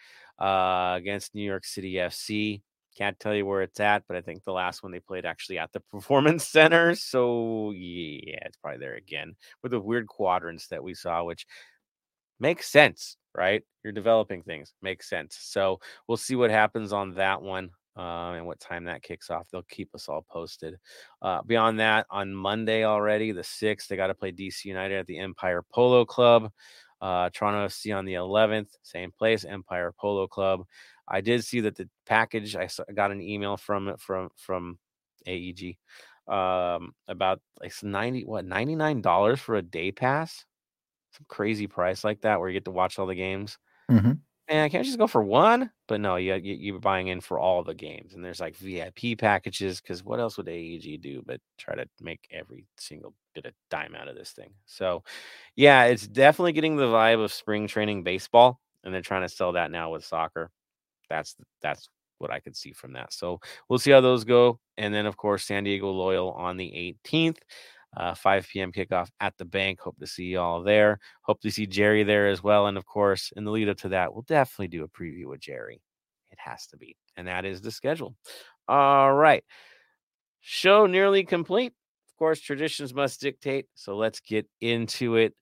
[0.41, 2.63] uh, against New York City FC.
[2.97, 5.59] Can't tell you where it's at, but I think the last one they played actually
[5.59, 6.95] at the Performance Center.
[6.95, 9.35] So, yeah, it's probably there again
[9.65, 11.45] with the weird quadrants that we saw, which
[12.39, 13.65] makes sense, right?
[13.83, 15.37] You're developing things, makes sense.
[15.41, 19.49] So, we'll see what happens on that one uh, and what time that kicks off.
[19.51, 20.79] They'll keep us all posted.
[21.21, 25.07] Uh, beyond that, on Monday already, the 6th, they got to play DC United at
[25.07, 26.51] the Empire Polo Club.
[27.01, 30.65] Uh, Toronto FC on the 11th, same place, Empire Polo Club.
[31.09, 32.55] I did see that the package.
[32.55, 34.79] I got an email from it from from
[35.27, 35.77] AEG
[36.29, 40.45] um, about like 90 what 99 dollars for a day pass.
[41.11, 43.59] Some crazy price like that where you get to watch all the games.
[43.91, 44.13] Mm-hmm
[44.49, 45.71] man, can't just go for one?
[45.89, 49.19] But no, you, you you're buying in for all the games, and there's like VIP
[49.19, 49.81] packages.
[49.81, 53.95] Because what else would AEG do but try to make every single bit of dime
[53.95, 54.51] out of this thing?
[54.67, 55.03] So,
[55.57, 59.53] yeah, it's definitely getting the vibe of spring training baseball, and they're trying to sell
[59.53, 60.51] that now with soccer.
[61.11, 61.89] That's that's
[62.19, 63.13] what I could see from that.
[63.13, 66.71] So we'll see how those go, and then of course San Diego Loyal on the
[66.71, 67.39] 18th
[67.97, 68.73] uh, 5 p.m.
[68.73, 69.81] kickoff at the Banc.
[69.81, 70.99] Hope to see you all there.
[71.23, 72.67] Hope to see Jerry there as well.
[72.67, 75.41] And of course, in the lead up to that, we'll definitely do a preview with
[75.41, 75.81] Jerry.
[76.31, 76.97] It has to be.
[77.17, 78.15] And that is the schedule.
[78.69, 79.45] All right.
[80.41, 81.73] Show nearly complete.
[82.09, 83.67] Of course, traditions must dictate.
[83.75, 85.35] So let's get into it,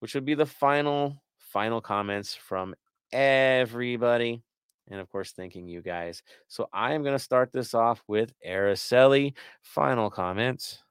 [0.00, 2.74] which would be the final, final comments from
[3.12, 4.42] everybody.
[4.90, 6.22] And of course, thanking you guys.
[6.48, 9.34] So I am going to start this off with Araceli.
[9.62, 10.82] Final comments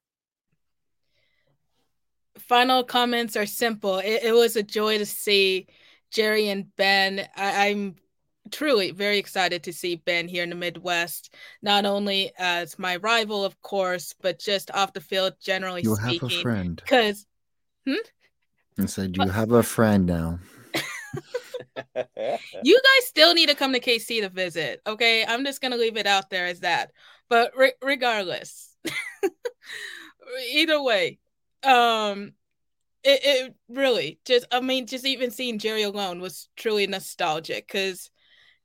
[2.38, 4.00] final comments are simple.
[4.00, 5.68] It, it, was a joy to see
[6.12, 7.28] Jerry and Ben.
[7.36, 7.96] I, I'm
[8.52, 13.46] truly very excited to see Ben here in the Midwest, not only as my rival,
[13.46, 16.30] of course, but just off the field, generally you speaking.
[16.30, 16.82] have a friend.
[16.84, 17.26] Because,
[17.86, 17.96] hmm?
[18.80, 20.40] I said, you have a friend now.
[21.96, 24.82] you guys still need to come to KC to visit.
[24.88, 25.26] Okay.
[25.26, 26.92] I'm just going to leave it out there as that.
[27.30, 28.76] But re- regardless,
[30.52, 31.20] either way,
[31.64, 32.34] um
[33.04, 38.10] it, it really just i mean just even seeing jerry alone was truly nostalgic because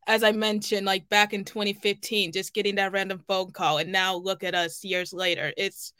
[0.06, 4.14] as i mentioned like back in 2015 just getting that random phone call and now
[4.16, 5.92] look at us years later it's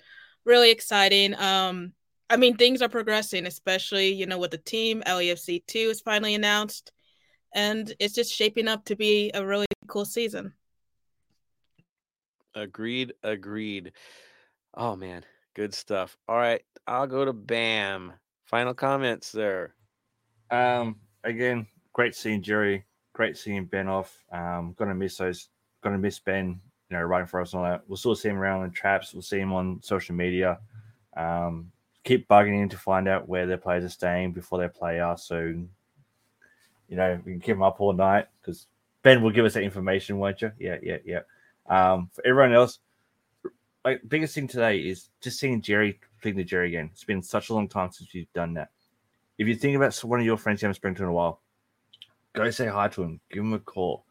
[0.44, 1.34] really exciting.
[1.34, 1.92] Um
[2.30, 6.34] i mean things are progressing especially you know with the team lafc 2 is finally
[6.34, 6.92] announced
[7.54, 10.52] and it's just shaping up to be a really cool season.
[12.54, 13.92] Agreed agreed.
[14.74, 15.24] Oh man
[15.58, 16.16] Good stuff.
[16.28, 18.12] All right, I'll go to Bam.
[18.44, 19.74] Final comments there.
[20.52, 20.94] Um,
[21.24, 22.84] again, great seeing Jerry.
[23.12, 24.16] Great seeing Ben off.
[24.30, 25.48] Um, gonna miss those.
[25.82, 26.60] Gonna miss Ben.
[26.88, 27.82] You know, writing for us and all that.
[27.88, 29.12] We'll still see him around in traps.
[29.12, 30.60] We'll see him on social media.
[31.16, 31.72] Um,
[32.04, 35.24] keep bugging him to find out where their players are staying before they play us.
[35.26, 35.66] So, you
[36.96, 38.68] know, we can keep him up all night because
[39.02, 40.52] Ben will give us that information, won't you?
[40.56, 41.22] Yeah, yeah, yeah.
[41.66, 42.78] Um, for everyone else,
[43.84, 46.90] like biggest thing today is just seeing Jerry speaking to Jerry again.
[46.92, 48.70] It's been such a long time since you've done that.
[49.38, 51.40] If you think about one of your friends you haven't spoken to in a while,
[52.32, 54.04] go say hi to him, give him a call.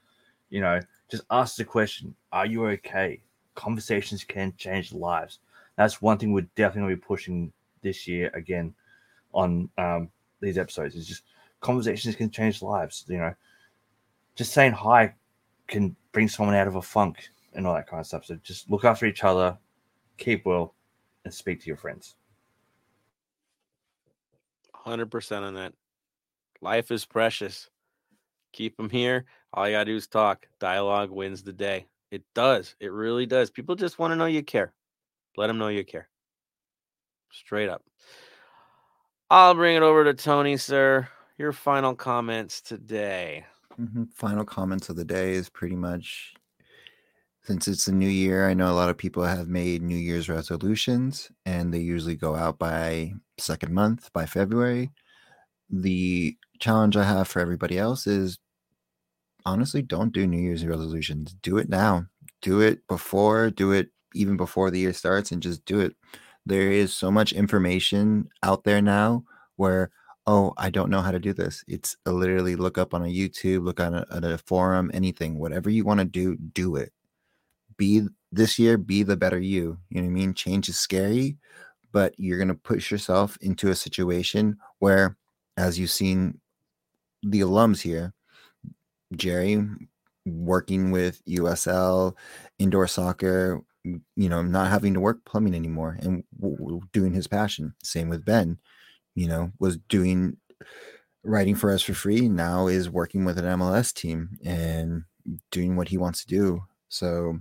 [0.50, 0.80] You know,
[1.12, 3.22] just ask the question, "Are you okay?"
[3.56, 5.40] Conversations can change lives.
[5.76, 8.74] That's one thing we're definitely be pushing this year again
[9.34, 10.96] on um, these episodes.
[10.96, 11.24] Is just
[11.60, 13.04] conversations can change lives.
[13.08, 13.36] You know,
[14.36, 15.14] just saying hi
[15.68, 18.26] can bring someone out of a funk and all that kind of stuff.
[18.26, 19.58] So just look after each other,
[20.18, 20.76] keep well,
[21.26, 22.16] and speak to your friends.
[24.86, 25.74] 100% on that.
[26.62, 27.70] Life is precious.
[28.54, 29.26] Keep them here.
[29.54, 30.48] All you got to do is talk.
[30.60, 31.88] Dialogue wins the day.
[32.12, 32.76] It does.
[32.80, 33.52] It really does.
[33.52, 34.74] People just want to know you care.
[35.36, 36.08] Let them know you care.
[37.32, 37.84] Straight up.
[39.30, 41.08] I'll bring it over to Tony, sir.
[41.38, 43.46] Your final comments today.
[43.80, 44.06] Mm-hmm.
[44.06, 46.34] Final comments of the day is pretty much
[47.48, 50.28] since it's a new year, I know a lot of people have made New Year's
[50.28, 54.92] resolutions and they usually go out by second month, by February.
[55.70, 58.38] The challenge I have for everybody else is
[59.46, 61.36] honestly, don't do New Year's resolutions.
[61.42, 62.08] Do it now.
[62.42, 65.96] Do it before, do it even before the year starts and just do it.
[66.46, 69.24] There is so much information out there now
[69.56, 69.92] where
[70.30, 71.64] oh, I don't know how to do this.
[71.70, 75.70] It's literally look up on a YouTube, look on a, at a forum, anything, whatever
[75.70, 76.92] you want to do, do it.
[77.78, 78.02] Be
[78.32, 79.78] this year, be the better you.
[79.90, 80.34] You know what I mean?
[80.34, 81.38] Change is scary,
[81.92, 85.18] but you're going to push yourself into a situation where,
[85.56, 86.40] as you've seen
[87.24, 88.14] the alums here,
[89.16, 89.64] Jerry
[90.26, 92.16] working with USL,
[92.60, 96.24] indoor soccer, you know, not having to work plumbing anymore and
[96.92, 97.74] doing his passion.
[97.82, 98.58] Same with Ben,
[99.16, 100.36] you know, was doing
[101.24, 105.04] writing for us for free, now is working with an MLS team and
[105.52, 106.64] doing what he wants to do.
[106.90, 107.40] So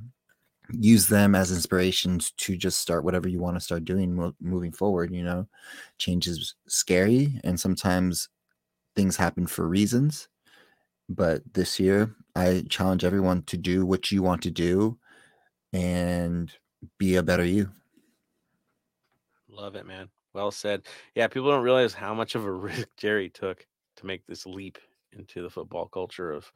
[0.70, 4.72] use them as inspirations to just start whatever you want to start doing mo- moving
[4.72, 5.46] forward, you know.
[5.98, 8.28] Change is scary and sometimes
[8.94, 10.28] things happen for reasons.
[11.08, 14.98] But this year, I challenge everyone to do what you want to do
[15.72, 16.52] and
[16.98, 17.70] be a better you.
[19.48, 20.08] Love it, man.
[20.32, 20.86] Well said.
[21.14, 23.66] Yeah, people don't realize how much of a risk Jerry took
[23.96, 24.78] to make this leap
[25.12, 26.52] into the football culture of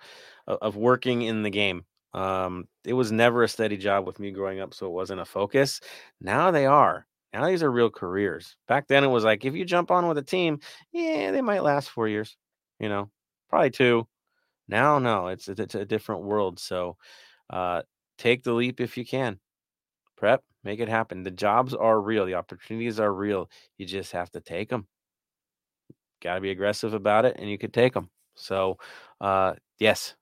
[0.47, 1.85] of working in the game.
[2.13, 5.25] Um, it was never a steady job with me growing up, so it wasn't a
[5.25, 5.81] focus.
[6.21, 7.07] Now they are.
[7.33, 8.57] Now these are real careers.
[8.69, 10.61] Back then, it was like if you jump on with a team,
[10.93, 12.37] yeah, they might last four years.
[12.81, 13.11] You know,
[13.49, 14.09] probably two.
[14.69, 16.59] Now, no, it's it's a different world.
[16.61, 16.97] So,
[17.51, 17.83] uh,
[18.19, 19.41] take the leap if you can.
[20.17, 21.25] Prep, make it happen.
[21.25, 22.27] The jobs are real.
[22.27, 23.51] The opportunities are real.
[23.79, 24.87] You just have to take them.
[26.23, 28.11] Got to be aggressive about it, and you could take them.
[28.35, 28.79] So,
[29.21, 30.15] uh, yes,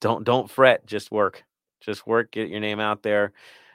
[0.00, 0.86] don't don't fret.
[0.86, 1.44] Just work.
[1.80, 2.32] Just work.
[2.32, 3.32] Get your name out there,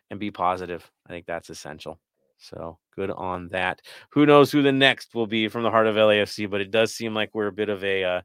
[0.10, 0.89] and be positive.
[1.07, 1.99] I think that's essential.
[2.38, 3.81] So good on that.
[4.11, 6.93] Who knows who the next will be from the heart of LAFC, but it does
[6.93, 8.22] seem like we're a bit of a uh,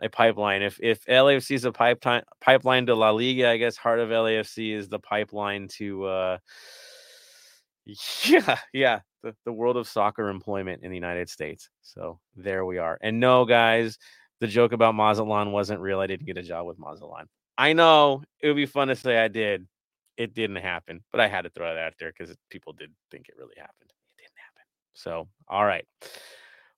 [0.00, 0.62] a pipeline.
[0.62, 4.74] If if LAFC is a pipeline pipeline to La Liga, I guess heart of LAFC
[4.74, 6.38] is the pipeline to uh
[8.24, 11.70] yeah, yeah, the, the world of soccer employment in the United States.
[11.82, 12.98] So there we are.
[13.00, 13.96] And no, guys,
[14.40, 16.00] the joke about Mazatlan wasn't real.
[16.00, 17.26] I didn't get a job with Mazatlan.
[17.58, 19.66] I know it would be fun to say I did.
[20.16, 23.28] It didn't happen, but I had to throw that out there because people did think
[23.28, 23.90] it really happened.
[23.90, 24.62] It didn't happen.
[24.94, 25.86] So, all right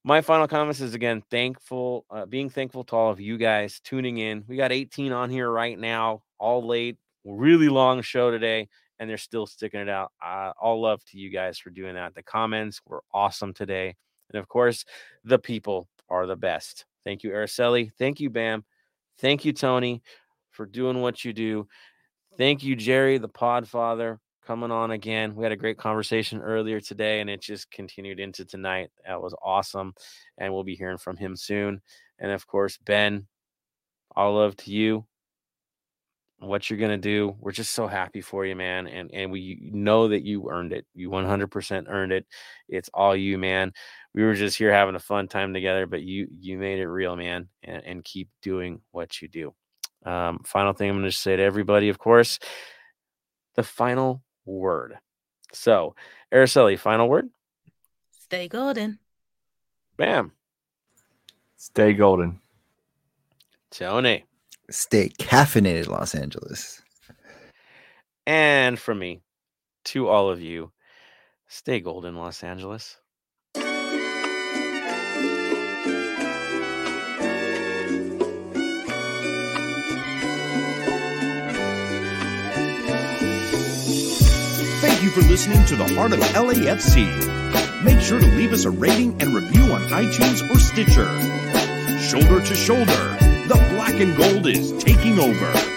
[0.05, 4.19] my final comments is again thankful uh, being thankful to all of you guys tuning
[4.19, 8.69] in we got 18 on here right now all late really long show today
[8.99, 12.15] and they're still sticking it out uh, all love to you guys for doing that
[12.15, 13.95] the comments were awesome today
[14.33, 14.85] and of course
[15.25, 18.63] the people are the best thank you araceli thank you bam
[19.19, 20.03] thank you tony
[20.51, 21.67] for doing what you do
[22.37, 25.35] thank you jerry the pod father coming on again.
[25.35, 28.89] We had a great conversation earlier today, and it just continued into tonight.
[29.07, 29.93] That was awesome.
[30.39, 31.83] And we'll be hearing from him soon.
[32.19, 33.27] And of course, Ben,
[34.17, 35.05] all love to you.
[36.41, 38.87] What you're gonna do, we're just so happy for you, man.
[38.87, 40.87] And and we know that you earned it.
[40.95, 42.27] You 100% earned it.
[42.69, 43.73] It's all you, man.
[44.15, 47.17] We were just here having a fun time together, but you you made it real,
[47.17, 47.49] man.
[47.65, 49.55] And, and keep doing what you do.
[50.05, 52.39] Um, final thing I'm gonna say to everybody, of course,
[53.57, 54.99] the final word.
[55.53, 55.97] So,
[56.33, 57.29] Araceli, final word?
[58.13, 58.99] Stay golden.
[59.97, 60.33] Bam.
[61.57, 62.41] Stay golden.
[63.71, 64.25] Tony.
[64.71, 66.83] Stay caffeinated, Los Angeles.
[68.27, 69.23] And from me
[69.87, 70.73] to all of you,
[71.47, 72.99] stay golden, Los Angeles.
[84.81, 87.85] Thank you for listening to the Heart of LAFC.
[87.85, 91.09] Make sure to leave us a rating and review on iTunes or Stitcher.
[91.99, 93.18] Shoulder to shoulder, the
[94.01, 95.68] and gold is taking over.